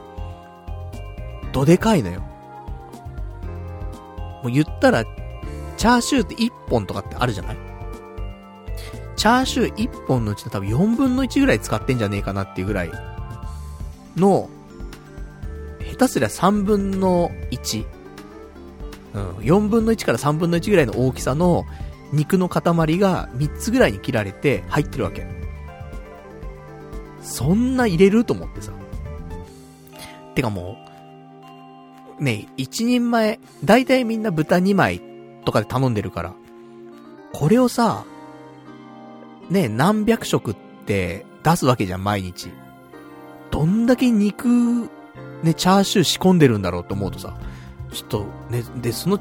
[1.52, 2.24] どでかいのよ。
[4.44, 7.58] もう言ったら、チャーシューって一本とかってあるじゃない？
[9.16, 12.92] チャーシュー一本のうちの多分4分の1ぐらい使ってんじゃねえかなっていうぐらい
[14.16, 14.50] の、
[15.92, 17.86] 下手すりゃ3分の1。
[19.14, 21.66] うん、4分の1から3分の1ぐらいの大きさの
[22.14, 22.62] 肉の塊
[23.00, 25.26] が3つぐらいに切られて入ってるわけ。
[27.22, 28.24] そんな入れる？
[28.24, 28.72] と思ってさ。
[30.36, 30.87] てかもう、
[32.20, 35.02] ね、一人前、だいたいみんな豚2枚
[35.46, 36.34] とかで頼んでるから、
[37.34, 38.06] これをさ、
[39.50, 42.50] ね、何百食って出すわけじゃん、毎日。
[43.52, 44.90] どんだけ肉、
[45.44, 47.38] ね、チャーシュー仕込んでるんだろうと思うとさ、
[47.94, 49.20] ちょっと、ね、で、その、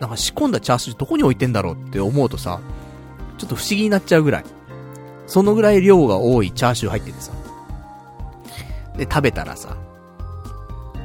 [0.00, 2.60] なんか仕込んだチャーシューどこに置いてんだろうって思うとさ、
[3.38, 4.44] ちょっと不思議になっちゃうぐらい。
[5.26, 7.32] そのぐらい量が多いチャーシュー入っててさ。
[8.96, 9.76] で、食べたらさ、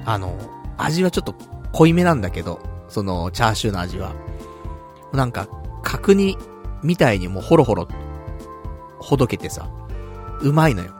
[0.05, 0.37] あの、
[0.77, 1.35] 味はちょっと
[1.72, 4.14] 濃いめなんだけど、その、チャーシューの味は。
[5.14, 5.47] なんか、
[5.84, 6.38] 角煮
[6.84, 7.88] みたいにもうホロホロ、
[8.99, 9.69] ほどけてさ、
[10.41, 10.91] うまいのよ。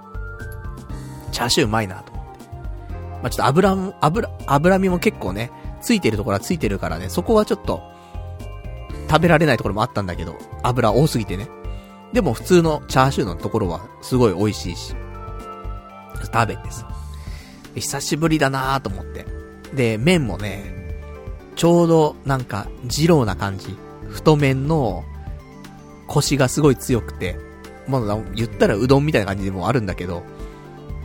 [1.31, 2.49] チャーシューうまいなと思って。
[3.22, 7.81] まあ、ちょっと油も、油、油身も結構ね、ついてるところはついてるからね、そこはちょっと、
[9.10, 11.47] 食べられないところもあったんだけど、油多すぎてね。
[12.14, 14.95] でも普通のチャーシューのところはすごい美味しいし。
[16.34, 16.88] 食べてさ。
[17.76, 19.35] 久しぶりだなーと思って。
[19.73, 20.73] で、麺もね、
[21.55, 23.75] ちょうどなんか、二郎な感じ。
[24.09, 25.03] 太麺の、
[26.07, 27.37] 腰がすごい強くて、
[27.87, 30.23] まあ、言ったらうどんみたいな感じでもあるんだけど、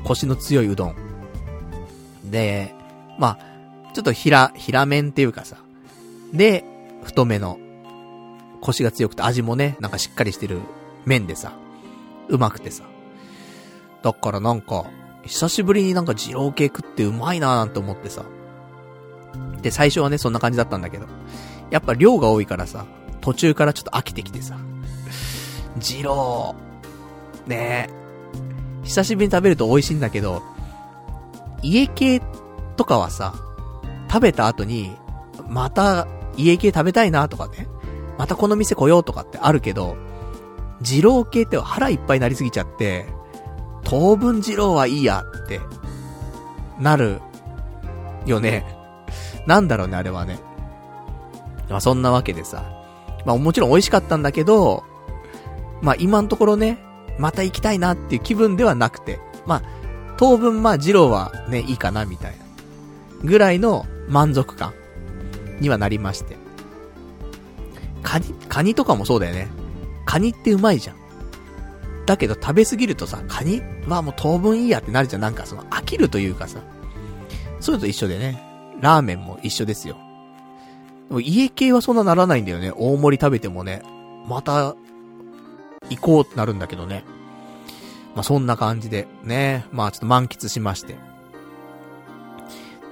[0.04, 0.96] 腰の強いうどん。
[2.24, 2.74] で、
[3.18, 5.56] まあ、ちょっと平、平麺っていうかさ、
[6.32, 6.64] で、
[7.02, 7.58] 太めの、
[8.60, 10.60] 腰が強くて味もね、なんかしっかりしてる
[11.06, 11.52] 麺でさ、
[12.28, 12.84] うまくてさ。
[14.02, 14.84] だからなんか、
[15.24, 18.24] 久しぶりになんか二郎系食ってうまいなーなんて思ってさ。
[19.60, 21.06] で、最初はね、そんな感じだったんだけど。
[21.70, 22.86] やっぱ量が多いからさ、
[23.20, 24.56] 途中からちょっと飽きてきてさ。
[25.76, 26.54] 二郎、
[27.46, 28.00] ねえ。
[28.82, 30.42] 久しぶりに食べると美味しいんだけど、
[31.62, 32.20] 家系
[32.76, 33.34] とかはさ、
[34.10, 34.96] 食べた後に、
[35.48, 36.06] また
[36.36, 37.68] 家系食べたいなとかね。
[38.18, 39.96] またこの店来ようとかってあるけど、
[40.80, 43.06] 二郎系って腹いっぱいになりすぎちゃって、
[43.84, 45.60] 当分二郎はいいやって、
[46.78, 47.20] なる、
[48.26, 48.79] よね。
[49.46, 50.38] なんだろうね、あれはね。
[51.68, 52.64] まあそんなわけでさ。
[53.24, 54.84] まあもちろん美味しかったんだけど、
[55.82, 56.78] まあ今のところね、
[57.18, 59.62] また行きたいなっていう気分ではなくて、まあ、
[60.16, 62.38] 当分まあ二郎はね、いいかなみたいな。
[63.24, 64.72] ぐらいの満足感
[65.60, 66.36] にはなりまして。
[68.02, 69.48] カニ、カニとかもそうだよね。
[70.06, 70.96] カニってうまいじゃん。
[72.06, 75.22] だけど食べ過ぎるとさ、カニはもう当分いいやってなるじゃん。
[75.22, 76.60] なんかその飽きるというかさ。
[77.60, 78.49] そういうと一緒でね。
[78.80, 79.96] ラーメンも一緒ですよ。
[81.08, 82.72] でも家系はそんなならないんだよね。
[82.76, 83.82] 大盛り食べてもね。
[84.26, 84.76] また、
[85.88, 87.04] 行こうってなるんだけどね。
[88.14, 89.64] まあ、そんな感じで、ね。
[89.72, 90.96] まあ、ちょっと満喫しまして。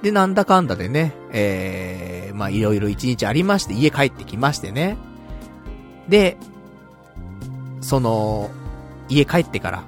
[0.01, 4.97] で、なんだかんだでね、えー、まあ、いろいろ一日ありまして、家帰ってきましてね。
[6.07, 6.37] で、
[7.81, 8.49] その、
[9.09, 9.83] 家帰ってから、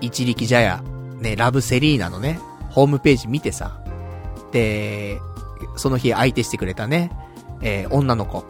[0.00, 0.82] 一力茶屋、
[1.18, 2.38] ね、ラブセリーナのね、
[2.70, 3.83] ホームページ見てさ、
[4.54, 5.20] で、
[5.76, 7.10] その日相手してくれたね、
[7.60, 8.44] えー、女の子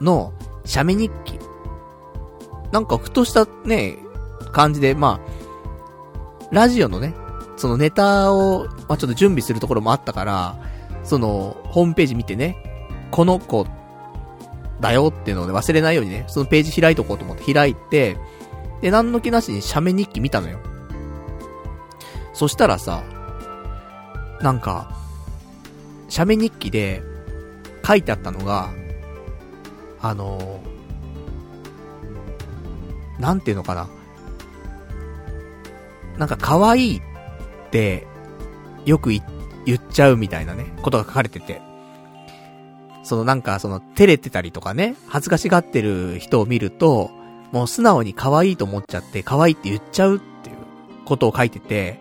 [0.00, 0.32] の、
[0.64, 1.38] 写メ日記。
[2.70, 3.98] なんかふとしたね、
[4.52, 7.14] 感じで、まあ、ラジオのね、
[7.56, 10.56] そのネタを、まあ、ちょっと準備するところもあったから、
[11.02, 12.56] その、ホームページ見てね、
[13.10, 13.66] この子、
[14.80, 18.16] だよっていうので忘れないようにね、そのページ開いとこうと思って開いて、
[18.80, 20.60] で、何の気なしに写メ日記見たのよ。
[22.32, 23.02] そしたらさ、
[24.40, 25.07] なんか、
[26.08, 27.02] 写メ日記で
[27.86, 28.70] 書いてあったのが、
[30.00, 30.60] あの
[33.18, 33.88] なんていうのかな。
[36.18, 37.02] なんか可愛いっ
[37.70, 38.06] て
[38.84, 39.20] よく言
[39.76, 41.60] っちゃうみたいなね、ことが書かれてて。
[43.04, 47.10] そのなんかその照れてたりとかね、恥ずかしがってる人を見ると、
[47.52, 50.56] もう素直に可愛いと思っちゃって可愛いって言っちゃうっていう
[51.06, 52.00] ことを書いてて、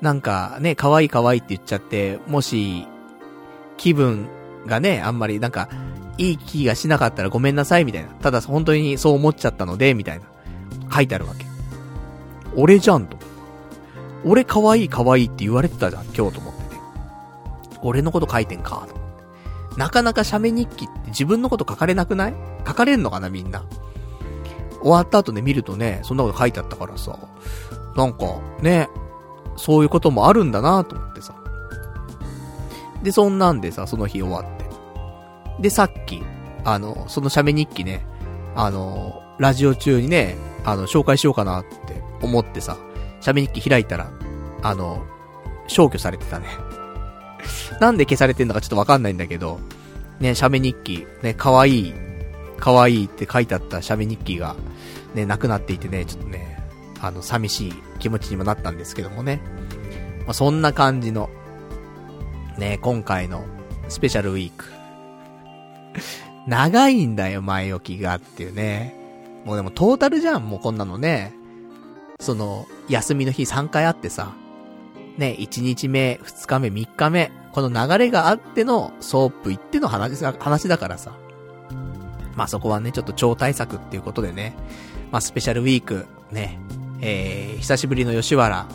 [0.00, 2.86] なんかね、可愛い可愛いって言っちゃって、もし、
[3.80, 4.28] 気分
[4.66, 5.70] がね、あんまりなんか、
[6.18, 8.10] いい気がしなかったらごめんなさいみたいな。
[8.10, 10.26] ただ本当にそう思っちゃったので、みたいな。
[10.94, 11.46] 書いてあるわけ。
[12.56, 13.16] 俺じゃんと。
[14.22, 16.80] 俺可愛い可愛いって言われてたじゃん、今日と思ってね。
[17.80, 19.80] 俺のこと書いてんか、と思って。
[19.80, 22.34] なかなか写メ日記って自分のこと書かれなくない？
[22.66, 23.64] 書かれんのかな、みんな。
[24.82, 27.18] 終わった後ね、見るとね、そんなこと書いてあったからさ。
[27.96, 28.90] なんか、ね、
[29.56, 31.34] そういうこともあるんだなと思ってさ。
[33.02, 34.64] で、そんなんでさ、その日終わって。
[35.60, 36.22] で、さっき、
[36.64, 38.04] あの、その写メ日記ね、
[38.54, 42.76] あの、ラジオ中にね、あの、紹介しようかなって思ってさ、
[43.20, 44.10] 写メ日記開いたら、
[44.62, 45.04] あの、
[45.66, 46.46] 消去されてたね。
[47.80, 49.60] なんで消されてんのかちょっとわかんないんだけど、
[50.18, 51.94] ね、写メ日記、ね、可愛い、
[52.58, 54.56] 可愛いって書いてあった写メ日記が、
[55.14, 56.62] ね、なくなっていてね、ちょっとね、
[57.00, 59.40] あの、寂しい気持ちにもなったんですけどもね。
[60.26, 61.30] まあ、そんな感じの、
[62.60, 63.42] ね、今回の
[63.88, 64.66] スペシャルウィーク。
[66.46, 68.94] 長いんだよ、前置きがっていうね。
[69.46, 71.32] もうでもトータルじゃん、もうこんなのね。
[72.20, 74.34] その、休みの日3回あってさ。
[75.16, 77.32] ね、1日目、2日目、3日目。
[77.52, 81.12] この流れがあっての、ソープ行っての話、話だからさ。
[82.36, 84.54] まあそこはね、ちょっと超対策っていうことでね。
[85.10, 86.58] まあスペシャルウィーク、ね、
[87.00, 88.66] えー、久しぶりの吉原、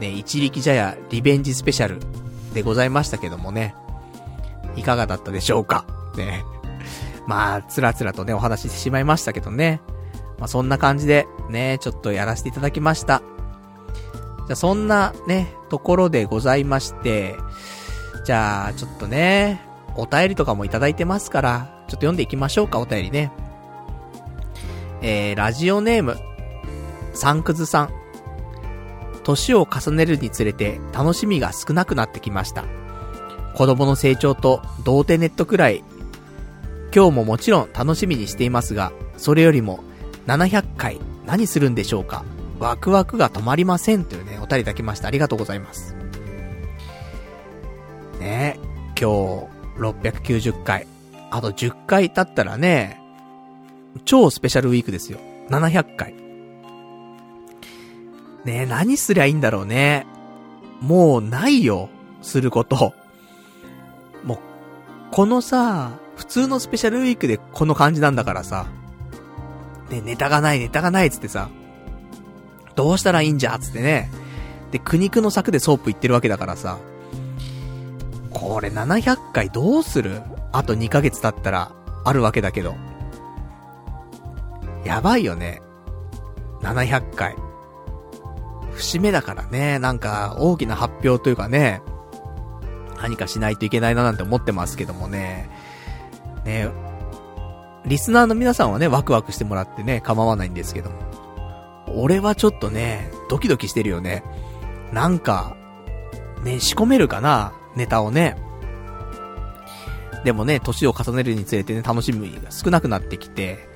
[0.00, 1.98] ね、一力茶屋リベンジスペシャル
[2.54, 3.74] でございましたけどもね。
[4.76, 5.84] いかがだったでしょうか？
[6.16, 6.44] ね。
[7.26, 9.80] まあ、つらつらとね、お話ししてしまいましたけどね。
[10.38, 13.22] まあ、そんな感じで、ね、ちょっとやらせていただきました。
[14.46, 17.36] じゃあ、そんなね、ところでございまして、
[18.24, 19.60] じゃあ、ちょっとね、
[19.96, 23.30] お便りとかもいただいてますから、ちょっと読んでいきましょうか、お便りね。
[25.02, 26.16] えー、ラジオネーム、
[27.12, 28.03] サンクズさん。
[29.24, 32.64] 年を重ねるにつれて楽しみが少なくなってきました。
[33.54, 35.84] 子供の成長と童貞ネットくらい
[36.94, 39.82] 今日ももちろん楽しみにしていますが、それよりも、
[40.28, 42.24] 700回何するんでしょうか
[42.60, 45.96] ワクワクが止まりませんというね、お便りいただきましたありがとうございます。
[48.20, 48.60] ね
[48.90, 50.86] 今日、690回。
[51.32, 53.00] あと10回経ったらね、
[54.04, 55.18] 超スペシャルウィークですよ。
[55.48, 56.23] 700回。
[58.44, 60.06] ね何すりゃいいんだろうね。
[60.80, 61.88] もうないよ、
[62.20, 62.92] すること。
[64.22, 64.38] もう、
[65.10, 68.66] このさ、普通のスペシャルウィークでこの感じなんだからさ。
[69.90, 71.48] ね、ネタがない、ネタがないっつってさ。
[72.74, 74.10] どうしたらいいんじゃつってね。
[74.72, 76.78] で、苦肉の策でソープ行ってるわけだからさ。
[78.30, 80.20] これ700回どうする？
[80.52, 81.72] あと2ヶ月経ったら、
[82.04, 82.74] あるわけだけど。
[84.84, 85.62] やばいよね。
[86.60, 87.36] 700回。
[88.74, 91.82] 節目だからね、なんか、大きな発表というかね、
[93.00, 95.48] 何かしないといけないななんて思ってますけどもね。
[96.44, 96.68] ね、
[97.86, 100.96] リスナーの皆さんはね、ワクワクしてもらってね、構わないんですけども。
[101.96, 104.24] 俺はちょっとね、ドキドキしてるよね。
[104.92, 105.56] なんか、
[106.42, 108.36] ね、仕込めるかなネタをね。
[110.24, 113.68] でもね、年を重ねるにつれてね、楽しみが少なくなってきて、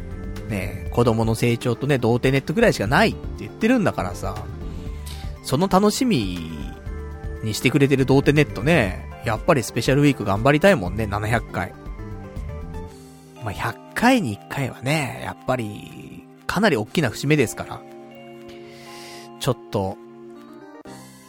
[0.48, 4.34] ね、子供の成長とね、童貞ネットぐらいしかないって言ってるんだからさ、
[5.48, 6.38] その楽しみ
[7.42, 11.72] にしてくれてる童貞ネットね、やっぱりスペシャルウィーク頑張りたいもんね、700回。
[13.42, 17.80] まあ、100回に1回はね、やっぱり、かなり大きな節目ですから。
[19.40, 19.96] ちょっと、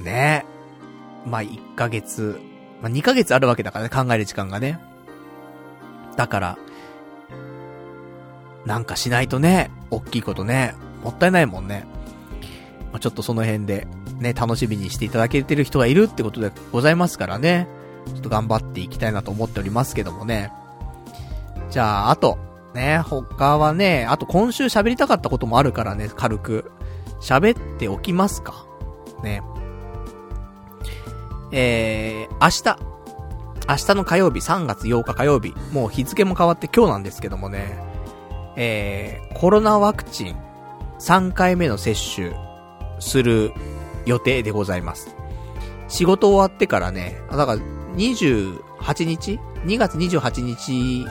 [0.04, 0.44] ね
[1.26, 2.42] まあ、1ヶ月、
[2.82, 4.82] まあ、2ヶ月あるわけだからね、考える時間がね。
[6.18, 6.58] だから、
[8.66, 10.76] なんかしないとね、大きいことね、
[11.06, 11.86] もったいないもんね。
[12.92, 13.88] まあ、ちょっとその辺で、
[14.20, 17.68] ね、楽しみにしていただけてる人がいるってことでございますからね。
[18.08, 20.52] ちょっと頑張っていきたいなと思っておりますけどもね。
[21.70, 22.38] じゃあ、あと、
[22.74, 26.72] ね、他はね、あと今週喋りたかったこともあるからね、軽く。
[27.22, 28.66] 喋っておきますか。
[29.24, 29.42] ね。
[31.52, 32.90] えー、明日。
[33.68, 35.54] 明日の火曜日、3月8日火曜日。
[35.72, 37.78] もう日付も変わって今日なんですけどもね。
[38.56, 40.36] えー、コロナワクチン
[41.00, 42.34] 3回目の接種
[43.00, 43.54] する
[44.10, 45.16] 予定でございます。
[45.88, 47.58] 仕事終わってからね、だから
[47.96, 51.06] 28日 ?2 月28日、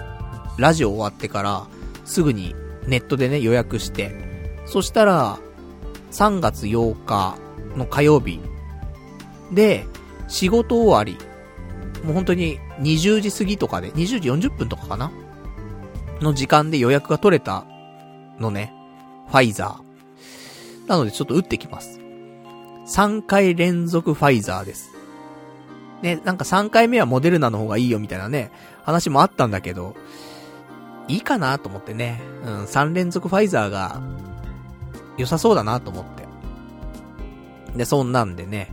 [0.58, 1.66] ラジオ終わってから、
[2.04, 2.54] すぐに
[2.86, 4.12] ネットでね、予約して、
[4.66, 5.38] そしたら、
[6.10, 7.36] 3月8日
[7.76, 8.40] の火曜日
[9.52, 9.86] で、
[10.26, 11.16] 仕事終わり、
[12.04, 15.10] もう本当に20時過ぎとかで、20時40分とかかな？
[16.20, 17.64] の時間で予約が取れた
[18.38, 18.72] のね。
[19.28, 20.88] ファイザー。
[20.88, 21.97] なのでちょっと打ってきます。
[22.88, 24.90] 3回連続ファイザーです。
[26.02, 28.50] ね、なんか3回目はモデルナの方がいいよみたいなね、
[28.82, 29.94] 話もあったんだけど、
[31.06, 32.20] いいかなと思ってね。
[32.44, 34.00] うん、3連続ファイザーが
[35.16, 36.26] 良さそうだなと思って。
[37.76, 38.72] で、そんなんでね、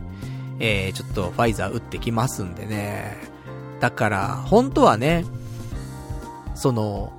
[0.60, 3.16] えー、ちょっとファイザー打ってきますんでね。
[3.80, 5.24] だから、本当はね、
[6.54, 7.12] その、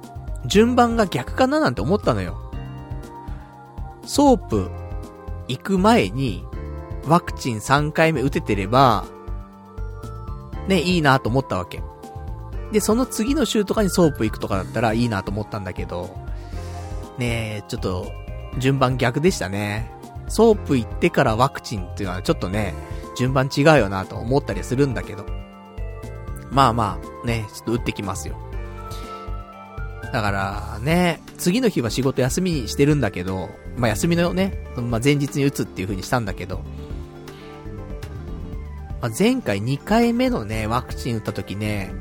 [0.46, 2.38] 順番が逆かななんて思ったのよ。
[4.06, 4.72] ソープ
[5.48, 6.44] 行く前に、
[7.08, 9.06] ワクチン3回目打ててれば、
[10.68, 11.82] ね、いいなと思ったわけ。
[12.72, 16.18] で、その次の週とかにソープ行くとかだったらいいなと思ったんだけど、
[17.18, 18.12] ねちょっと、
[18.60, 19.92] 順番逆でしたね。
[20.28, 22.74] ソープ行ってからワクチンっていうのはちょっとね、
[23.18, 25.26] 順番違うよなと思ったりするんだけど。
[26.52, 28.38] まあまあ、ね、ちょっと打ってきますよ。
[30.12, 36.62] だからね、次の日は仕事休みにしてるんだけど、まあ休みのね、まあ前日に打つっていう風にしたんだけど、
[39.10, 41.94] ま、前回2回目のね、ワクチン打った時ね、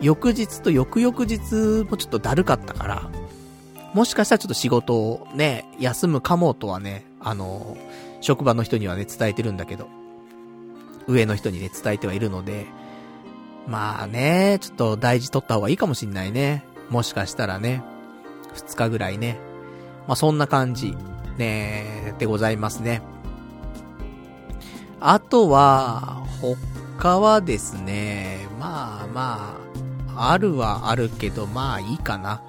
[0.00, 3.10] 翌日と翌々日もちょっとだるかったから、
[3.94, 7.76] もしかしたらちょっと仕事をね、休むかもとはね、あの、
[8.20, 9.88] 職場の人にはね、伝えてるんだけど、
[11.06, 12.66] 上の人にね、伝えてはいるので、
[13.66, 16.64] まあね、ちょっと大事取った方がいいかもしんないね。
[16.88, 17.82] もしかしたらね、
[18.54, 19.38] 2日ぐらいね。
[20.06, 20.96] まあそんな感じ、
[21.36, 23.02] ね、でございますね。
[25.00, 26.22] あとは、
[26.98, 29.56] 他はですね、まあま
[30.14, 32.42] あ、あるはあるけど、まあいいかな。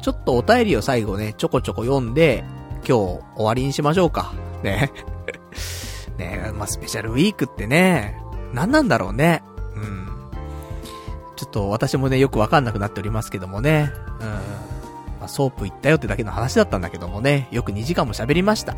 [0.00, 2.44] ちょっとお便りを最後ね、ちょこちょこ読んで、
[2.78, 4.32] 今日終わりにしましょうか。
[4.62, 4.90] ね。
[6.16, 8.18] ねまあスペシャルウィークってね、
[8.54, 9.42] 何なんだろうね。
[9.76, 10.08] うん。
[11.36, 13.92] ちょっと私もね、よくわかんなくなっておりますけどもね。
[14.20, 14.28] うん。
[15.20, 18.74] まあ、ソープ行ったよってだけの話だったんだけどもね、よく2時間も喋りました。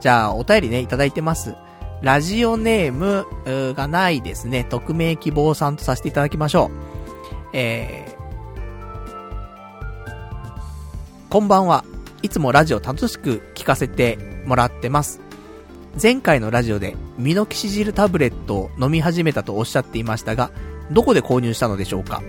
[0.00, 1.54] じゃあ、お便りね、いただいてます。
[2.02, 3.24] ラジオネーム
[3.74, 4.64] がないですね。
[4.64, 6.70] 匿名希望さんとさせていただきましょう。
[7.52, 11.84] えー、こんばんは。
[12.22, 15.20] いつもラジオ楽しく聞かせてもらってます。
[16.00, 20.50] 前回のラジオでミノキシジルタブレットを飲み始めたとおっしゃっていましたが、
[20.90, 22.20] どこで購入したのでしょうか？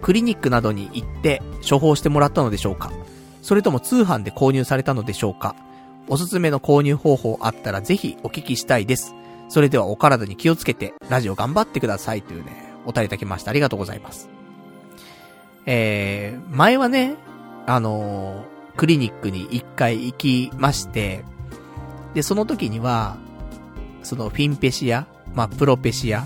[0.00, 2.92] クリニックなどに行って処方してもらったのでしょうか？
[3.42, 5.54] それとも通販で購入されたのでしょうか？
[6.10, 9.14] おすすめの購入方法あったらぜひお聞きしたいです。
[9.48, 13.50] それではお体に気をつけて、ラジオ頑張ってくださいというね、お便りいただきました。
[13.50, 14.28] ありがとうございます。
[15.66, 17.16] えー、前はね、
[17.66, 21.24] あのー、クリニックに一回行きまして、
[22.14, 23.18] で、その時には、
[24.02, 26.24] そのフィンペシア、まあ、プロペシア、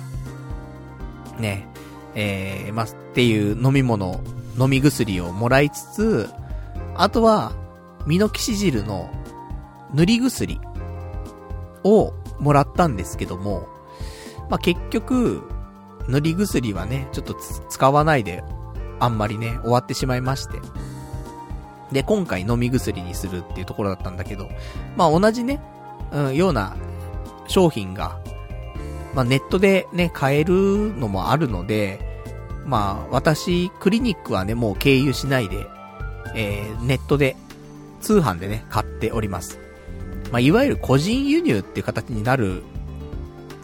[1.41, 1.67] ね、
[2.15, 4.21] えー、まあ、っていう飲み物、
[4.59, 6.31] 飲み薬をもらいつつ、
[6.95, 7.53] あとは、
[8.07, 9.11] ミノキシジルの
[9.95, 10.61] 塗り薬
[11.85, 13.69] をもらったんですけども、
[14.51, 15.43] まあ、結局、
[16.09, 17.35] 塗り薬はね、ちょっと
[17.69, 18.43] 使わないで、
[18.99, 20.61] あんまりね、終わってしまいまして。
[21.93, 24.49] で、今回飲み薬にするっていうところだったんだけど、
[24.97, 25.61] まあ、同じね、
[26.13, 26.77] うん、ような
[27.49, 28.21] 商品が、
[29.15, 32.01] まあ、ネットでね、買えるのもあるので、
[32.65, 35.67] まあ、私、クリニックはね、もう経由しないで、
[36.35, 37.37] えー、ネットで、
[38.01, 39.62] 通販でね、買っております。
[40.33, 42.63] まあ、いわゆる個人輸入っていう形になる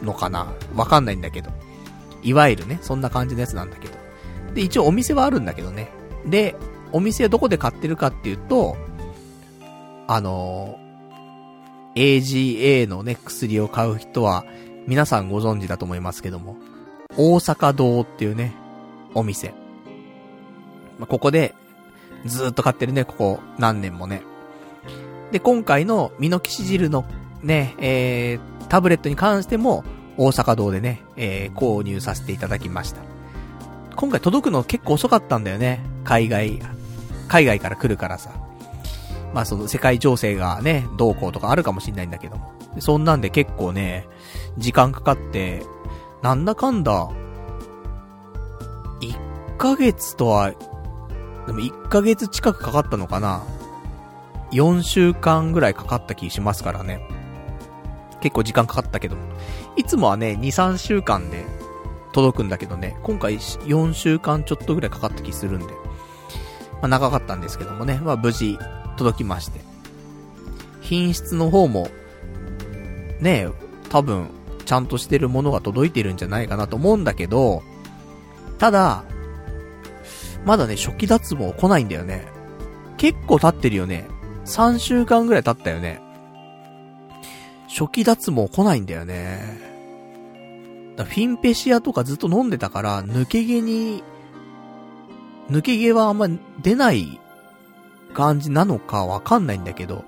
[0.02, 1.50] のかなわかんないんだけど。
[2.22, 3.94] いわゆるね、そんな感じのやつなんだけど。
[4.54, 5.90] で、一応お店はあるんだけどね。
[6.26, 6.54] で、
[6.92, 8.76] お店はどこで買ってるかっていうと、
[10.06, 10.78] あの、
[11.94, 14.44] AGA のね、薬を買う人は、
[14.86, 16.56] 皆さんご存知だと思いますけども、
[17.16, 18.54] 大阪堂っていうね、
[19.14, 19.54] お店。
[20.98, 21.54] まあ、ここで、
[22.26, 24.22] ずーっと買ってるね、ここ何年もね。
[25.32, 27.04] で、今回のミノキシ汁の
[27.42, 29.84] ね、えー、タブレットに関しても、
[30.16, 33.02] 大阪堂でね、えー、購入させていただきました。
[33.94, 35.80] 今回届くの結構遅かったんだよね。
[36.04, 36.60] 海外、
[37.28, 38.32] 海外から来るからさ。
[39.34, 42.52] まあその世界情勢がね、どうこうとかあるかもしんないんだけども。
[42.80, 44.08] そんなんで結構ね、
[44.56, 45.62] 時間かかって、
[46.22, 47.08] なんだかんだ、
[49.00, 50.52] 1ヶ月とは、
[51.46, 53.42] でも1ヶ月近くかかったのかな
[54.52, 57.00] ?4 週間ぐらいかかった気しますからね。
[58.20, 59.16] 結構時間かかったけど。
[59.76, 61.44] いつもはね、2、3週間で
[62.12, 65.66] 届くんだけどね、今回4週間ちょっとぐらいかかった気するんで。
[65.66, 68.58] まあ長かったんですけどもね、まあ無事
[68.96, 69.60] 届きまして。
[70.80, 71.88] 品質の方も、
[73.20, 73.48] ね、
[73.90, 74.30] 多分、
[74.64, 77.62] ちゃんとしてるものが届いてるんじゃないかなと思うんだけど、
[78.58, 79.04] ただ、
[80.44, 82.26] まだね、初期脱毛来ないんだよね。
[82.96, 84.08] 結構経ってるよね。
[84.48, 86.00] 3週間ぐらい経ったよね。
[87.68, 89.60] 初期脱毛来ないんだよね。
[90.96, 94.02] だフィンペシアとかずっと飲んでたから、抜け毛に、
[95.50, 96.28] 抜け毛はあんま
[96.60, 97.20] 出ない
[98.14, 100.04] 感じなのかわかんないんだけど、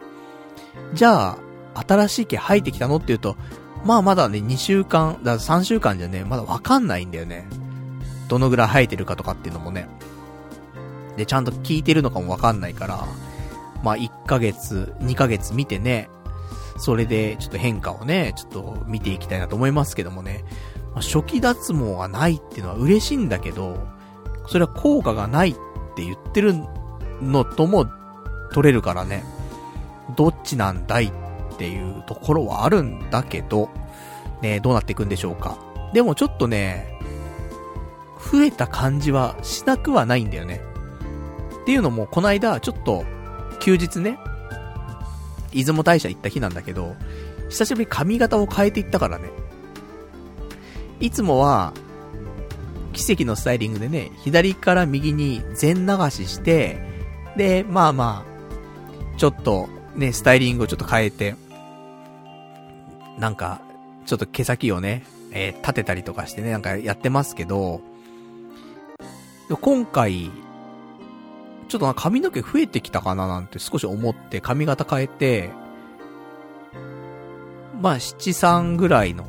[0.94, 1.38] じゃあ、
[1.86, 3.36] 新しい毛生えてきたのって言うと、
[3.84, 7.46] まあまだね、2週間、だ3週間じゃね、まだわかんないんだよね。
[8.28, 9.88] どのぐらい生えてるかとかっていうのもね。
[11.16, 13.06] で、ちゃんと聞いてるのかもわかんないから、
[13.82, 16.08] まあ1ヶ月、2ヶ月見てね、
[16.76, 20.44] それでちょっと変化をね、ちょっと見ていきたいなと思いますけどもね。
[20.94, 23.78] まあ、初期脱毛がないっていうのは嬉しいんだけど、
[24.46, 25.54] それは効果がないっ
[25.94, 26.54] て言ってる
[27.22, 27.86] のとも
[28.52, 29.24] 取れるからね。
[30.16, 31.12] どっちなんだいっ
[31.56, 33.70] ていうところはあるんだけど、
[34.42, 35.58] ね、どうなっていくんでしょうか。
[35.92, 36.98] でもちょっとね、
[38.32, 40.60] 増えた感じはしなくはないんだよね。
[41.62, 43.04] っていうのも、この間、ちょっと、
[43.60, 44.18] 休日ね、
[45.52, 46.96] 出雲大社行った日なんだけど、
[47.48, 49.30] 久しぶりに髪型を変えていったからね。
[51.00, 51.72] いつもは、
[52.92, 56.78] 奇跡のスタイリングでね、左から右に全流しして、
[57.36, 61.36] で、まあまあ、ちょっと、ね、スタイリングをちょっと変えて、
[63.18, 63.60] なんか、
[64.06, 67.80] ちょっと毛先をね、えー、立てたりとかしてね、なんかやってますけど、
[69.60, 70.30] 今回、
[71.70, 75.50] ちょっと髪の毛増えてきたかななんて少し思って髪型変えて、
[77.80, 79.28] まあ七三ぐらいの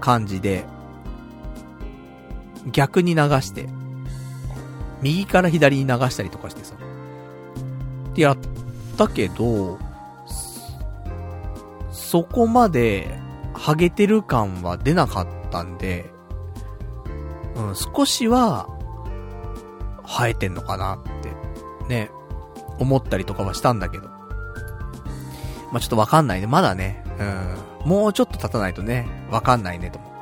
[0.00, 0.64] 感じで、
[2.72, 3.68] 逆に流して、
[5.02, 6.74] 右から左に流したりとかしてさ。
[6.76, 8.38] ってやっ
[8.96, 9.78] たけど、
[11.92, 13.20] そこまで、
[13.52, 16.10] ハゲてる感は出なかったんで、
[17.54, 18.66] うん、少しは、
[20.06, 21.35] 生えてんのかなって、
[21.88, 22.10] ね、
[22.78, 24.08] 思ったりとかはしたんだけど。
[25.72, 26.46] まあ、ちょっとわかんないね。
[26.46, 27.02] まだね、
[27.84, 30.16] うん、もうちょっと経たないとね、わかんないねと思って。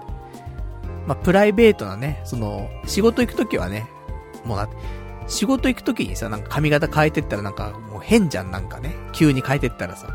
[1.06, 3.86] まあ、プライベートなね、その、仕事行くときはね、
[4.44, 4.76] もうだって、
[5.26, 8.94] 仕事行くときにさ、なんか髪型変えてったらなんかもう変じゃん、なんかね。
[9.12, 10.08] 急に変えてったらさ。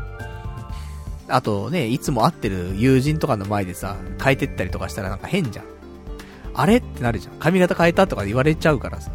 [1.28, 5.64] あとね、いつも会ってる友人とかの前でさ、変えてったりとかしたらなんか変じゃん。
[6.54, 6.78] あれ？
[6.78, 7.34] ってなるじゃん。
[7.38, 9.12] 髪型変えたとか言われちゃうからさ。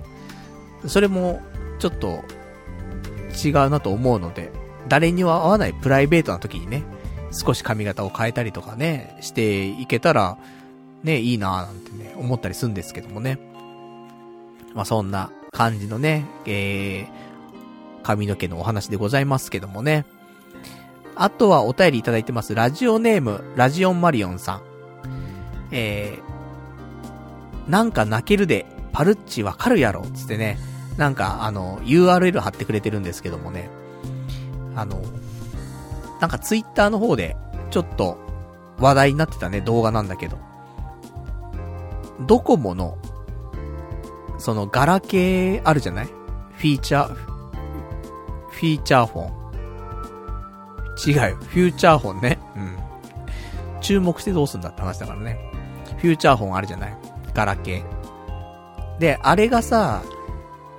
[0.87, 1.41] それも、
[1.79, 2.23] ちょっと、
[3.43, 4.51] 違うなと思うので、
[4.87, 6.83] 誰には合わないプライベートな時にね、
[7.31, 10.37] 少し髪型を変えたりとかね、していけたら、
[11.03, 13.39] ね、いいなーなんてね、思ったりするんですけどもね。
[14.73, 20.05] まあ、そんな感じのね、えー、髪の毛のお話でございますけどもね。
[21.15, 22.55] あとはお便りいただいてます。
[22.55, 24.61] ラジオネーム、ラジオンマリオンさん。
[25.71, 30.57] えー、なんか泣けるで、パルッチわかるやろ、つってね。
[30.97, 33.69] なんか、あの、URL 貼ってくれてるんですけどもね。
[34.75, 35.01] あの、
[36.21, 37.35] なんかツイッターの方で、
[37.69, 38.17] ちょっと、
[38.79, 40.37] 話題になってたね、動画なんだけど。
[42.27, 42.97] ドコモの、
[44.37, 46.05] そのガラケーあるじゃない？
[46.05, 49.35] フィーチャー、フィーチャーフォン。
[51.05, 51.37] 違うよ。
[51.37, 52.37] フューチャーフォンね。
[52.55, 52.77] うん。
[53.81, 55.39] 注目してどうすんだって話だからね。
[55.97, 56.97] フューチャーフォンあるじゃない？
[57.33, 58.99] ガラケー。
[58.99, 60.01] で、あれがさ、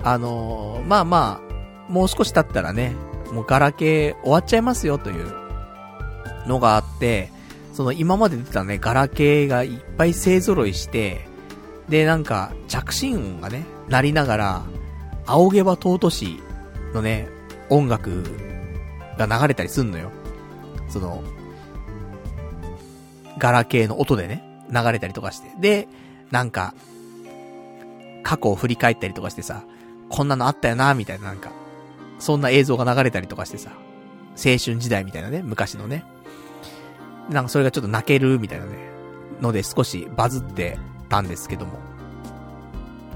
[0.03, 1.41] あのー、まあま
[1.89, 2.95] あ、もう少し経ったらね、
[3.31, 5.33] もうガラケー終わっちゃいますよという
[6.47, 7.31] のがあって、
[7.73, 11.27] その今まで出てたね、ガラケーがいっぱい勢揃いして、
[11.89, 14.63] で、なんか、着信音がね、鳴りながら、
[15.25, 16.39] 青毛羽尊し
[16.93, 17.29] のね、
[17.69, 18.23] 音楽
[19.17, 20.11] が流れたりすんのよ。
[20.89, 21.23] その、
[23.37, 25.49] ガラケーの音でね、流れたりとかして。
[25.59, 25.87] で、
[26.31, 26.73] なんか、
[28.23, 29.63] 過去を振り返ったりとかしてさ、
[30.09, 31.51] こんなのあったよな、みたいななんか、
[32.19, 33.71] そんな映像が流れたりとかしてさ、
[34.37, 36.05] 青春時代みたいなね、昔のね。
[37.29, 38.71] なんかそれがちょっと泣けるみたいなね、
[39.41, 40.77] ので少しバズって
[41.09, 41.73] たんですけども。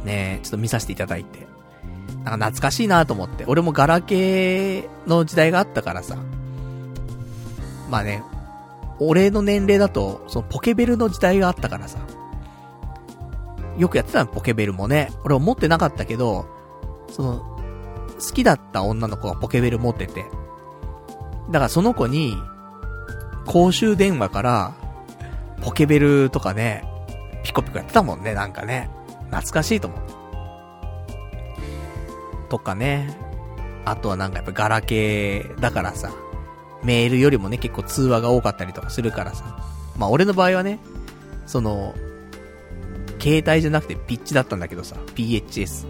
[0.04, 1.48] ねちょっと見させていただいて。
[2.24, 3.46] なんか懐かしいなと思って。
[3.48, 6.18] 俺もガラケーの時代があったからさ。
[7.90, 8.24] まあね、
[9.00, 12.00] 俺の年齢だと、そのポケベルの時代があったからさ。
[13.78, 15.12] よくやってたの、ポケベルもね。
[15.24, 16.46] 俺は持ってなかったけど、
[17.12, 17.40] その、
[18.20, 20.26] 好きだった女の子がポケベル持ってて。
[21.50, 22.36] だからその子に、
[23.46, 24.74] 公衆電話から、
[25.62, 26.84] ポケベルとかね、
[27.44, 28.90] ピコピコやってたもんね、なんかね。
[29.30, 30.00] 懐かしいと思う。
[32.50, 33.18] とかね。
[33.86, 36.12] あとはなんかやっぱガラケーだからさ、
[36.84, 39.58] メールよりもね、結構通話が多かったりとかするからさ。
[39.98, 40.80] まあ俺の場合はね、
[41.46, 41.96] その、
[43.20, 45.88] 携帯じゃなくてピッチだったんだけどさ、PHS。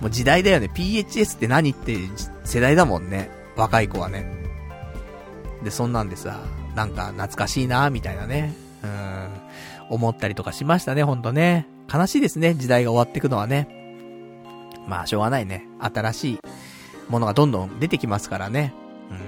[0.00, 0.70] もう時代だよね。
[0.72, 1.96] PHS って何って
[2.44, 3.30] 世代だもんね。
[3.56, 4.26] 若い子はね。
[5.62, 6.40] で、そんなんでさ、
[6.74, 8.54] なんか懐かしいなみたいなね。
[8.82, 9.28] うん、
[9.90, 11.66] 思ったりとかしましたね、ほんとね。
[11.92, 13.68] 悲しいですね、時代が終わっていくのはね。
[14.86, 15.66] まあ、しょうがないね。
[15.80, 16.38] 新しい
[17.08, 18.72] ものがどんどん出てきますからね。
[19.10, 19.16] うん。
[19.16, 19.22] ま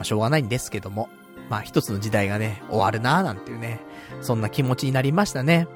[0.00, 1.08] あ、しょうがないんですけども。
[1.48, 3.80] まあ、一つの時代がね、終わるなーなんていうね。
[4.20, 5.66] そんな気持ちになりましたね。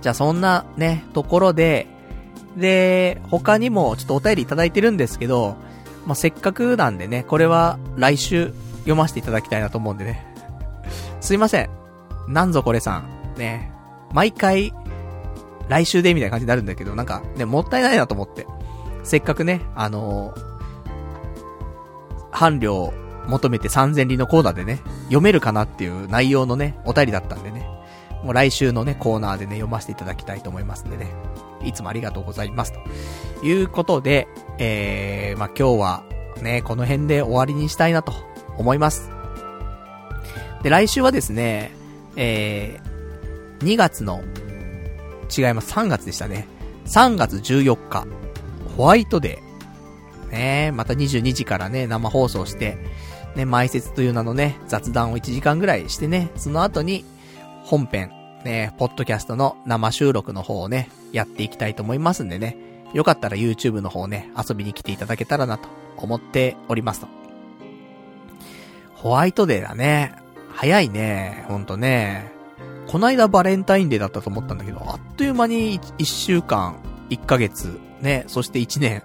[0.00, 1.86] じゃあ、そんなね、ところで、
[2.56, 5.56] で、他にもちょっとお便りいただいてるんですけど、
[6.06, 10.26] まあ、せっかくなんでね、これは来週読ませていただきたいなと思うんでね。
[11.20, 11.70] すいません。
[12.28, 13.34] なんぞこれさん。
[13.36, 13.72] ね。
[14.12, 14.72] 毎回、
[15.68, 18.46] 来週でみたいな感じになるんだけど、なんかね、もったいないなと思って。
[19.04, 20.40] せっかくね、あのー、
[22.32, 22.92] 伴侶を
[23.28, 27.66] 求めて3000里のコーナーでね、読めるかなっていう内容のね、お便りだったんでね。
[28.24, 31.06] もう来週のね、コーナーでね、読ませていただきたいと思いますんでね。
[31.64, 32.72] いつもありがとうございます。
[32.72, 34.28] ということで、
[34.58, 36.04] えー、まあ、今日は
[36.42, 38.12] ね、この辺で終わりにしたいなと
[38.58, 39.10] 思います。
[40.62, 41.72] で、来週はですね、
[42.16, 44.22] えー、2月の、
[45.36, 46.46] 違います、3月でしたね。
[46.86, 48.06] 3月14日、
[48.76, 49.50] ホワイトデー。
[50.30, 52.78] ねまた22時からね、生放送して、
[53.36, 57.04] ね、埋設という名のね、雑談を1時間ぐらいしてね、その後に、
[57.64, 58.10] 本編、
[58.44, 62.56] ね、ポッドキャストの生収録の方をね、やっていきたいと思いますんでね、
[62.94, 67.08] よかったら YouTube の方ね、遊びに来ていただけたらなと思っておりますと。
[68.94, 70.14] ホワイトデーだね。
[70.52, 71.44] 早いね。
[71.48, 72.32] ほんとね。
[72.86, 76.76] こないだバレンタインデーだったと思ったんだけど、あっという間に 1, 1週間、
[77.08, 79.02] 1ヶ月、ね、そして1年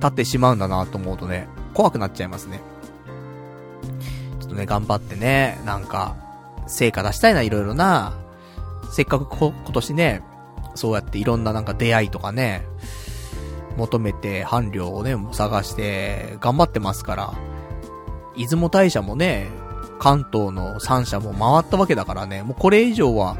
[0.00, 2.60] 経ってしまうんだなと思うとね、怖くなっちゃいますね。
[4.40, 6.16] ちょっとね、頑張ってね、なんか、
[6.66, 8.18] 成果出したいな、いろいろな。
[8.90, 10.22] せっかくこ、今年ね、
[10.74, 12.66] そうやっていろんななんか出会いとかね、
[13.76, 17.34] 求めて伴侶をね、探して頑張ってますから、
[18.36, 19.48] 出雲大社もね、
[19.98, 23.36] 関東の3社も回ったわけだからね、もうこれ以上は、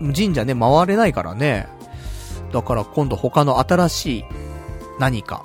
[0.00, 1.68] 神社ね、回れないからね。
[2.52, 4.24] だから今度他の新しい
[4.98, 5.44] 何か、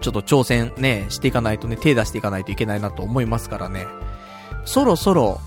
[0.00, 3.86] ちょっと挑戦ね、していかないとね、手出していかないといけないなと思いますからね。
[4.64, 5.40] そろそろ、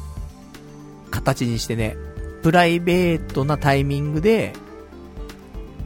[1.15, 1.97] 形にしてね、
[2.43, 4.53] プライベートなタイミングで、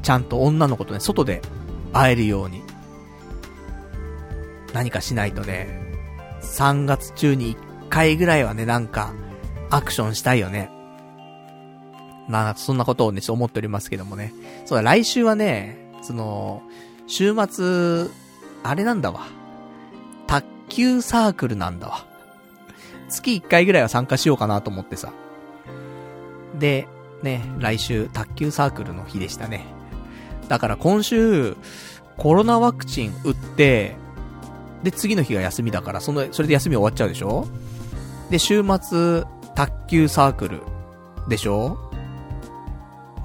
[0.02, 1.42] ちゃんと女の子とね、外で
[1.94, 2.64] 会えるように、
[4.74, 5.68] 何かしないとね、
[6.42, 9.14] 3月中に1回ぐらいはね、なんか、
[9.70, 10.72] アクションしたいよね。
[12.28, 14.34] まあ、そんなことをね、ちょっと思っておりますけどもね。
[14.66, 16.64] そうだ、来週はね、その、
[17.08, 18.08] 週末、
[18.64, 19.28] あれなんだわ。
[20.28, 22.09] 卓球サークルなんだわ。
[23.10, 25.12] 月1回ぐらいは参加しようかなと思ってさ。
[26.58, 26.88] で、
[27.24, 29.66] ね、来週、卓球サークルの日でしたね。
[30.48, 31.58] だから今週、
[32.18, 33.96] コロナワクチン打って、
[34.84, 37.48] で、次の日が休みだから、その、それで休み終わっちゃうでしょ？
[38.30, 39.24] で、週末、
[39.56, 40.62] 卓球サークル、
[41.28, 41.78] でしょ？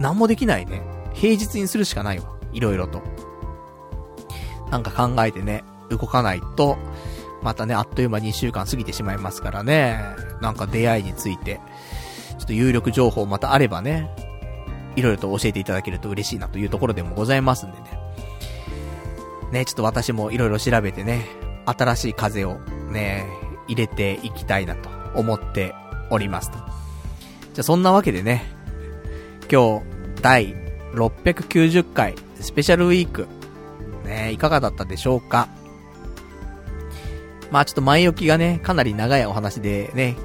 [0.01, 0.82] なんもできないね。
[1.12, 2.27] 平日にするしかないわ。
[2.52, 3.02] いろいろと。
[4.70, 6.77] なんか考えてね、動かないと、
[7.44, 10.02] またね、あっという間に2週間過ぎてしまいますからね。
[10.40, 11.60] なんか出会いについて、
[12.38, 14.10] ちょっと有力情報またあればね、
[14.96, 17.84] いろいろと教えていただけると嬉しいなというところでもございますんでね。
[19.52, 21.26] ね、ちょっと私もいろいろ調べてね、
[21.66, 22.58] 新しい風を
[22.90, 23.26] ね、
[23.68, 25.74] 入れていきたいなと思って
[26.10, 26.56] おりますと。
[26.56, 26.66] じゃ
[27.60, 28.50] あそんなわけでね、
[29.52, 29.84] 今日、
[30.22, 30.54] 第
[30.94, 33.26] 690回スペシャルウィーク、
[34.06, 35.48] ね、いかがだったでしょうか？
[37.55, 40.16] まあちょっと前置きがね、かなり長いお話でね、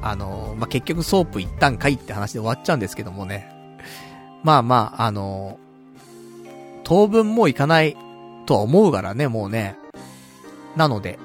[0.00, 3.48] あのまあ結局ソープ一旦かいって話で終わっちゃうんですけどもね。
[4.42, 5.60] まあまあ、あの
[6.82, 7.96] 当分もういかない
[8.46, 9.78] とは思うからね、もうね。
[10.74, 11.20] なので、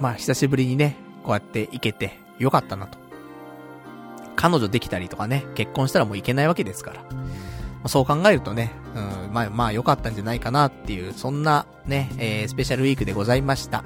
[0.00, 2.96] まあ久しぶりにね、こうやって行けてよかったなと。
[4.34, 6.94] 彼女できたりとかね、結婚したらもういけないわけですか
[7.82, 7.88] ら。
[7.90, 13.84] そう考えるとね、うん、まあまあ良かったんじゃないかなっていう、そんなね、えー、スペシャルウィークでございました。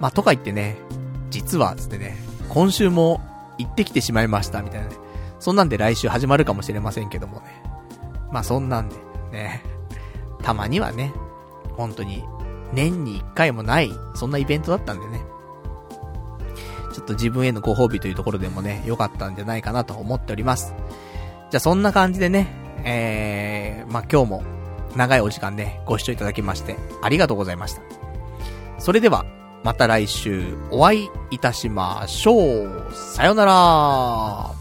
[0.00, 0.76] まあとか言ってね、
[1.30, 2.16] 実はつってね、
[2.48, 3.20] 今週も
[3.58, 4.96] 行ってきてしまいましたみたいなね。
[5.38, 7.62] そんなんで来週始まるかもしれませんけどもね。
[8.32, 8.96] まあそんなんで、
[9.32, 9.62] ね、
[10.42, 11.12] たまにはね、
[11.76, 12.24] 本当に
[12.72, 15.22] 年に一回もない、そんなイベントだったんでね。
[16.92, 20.74] ちょっと自分へのご褒美というところでもね、良かったんじゃないかなと思っております。
[21.50, 22.48] じゃあそんな感じでね、
[22.84, 24.42] えー、まあ、今日も
[24.96, 27.82] 長いお時間ね、ご視聴いただきましてありがとうございました。
[28.78, 29.24] それでは、
[29.64, 32.92] また来週お会いいたしましょう。
[32.94, 34.57] さよなら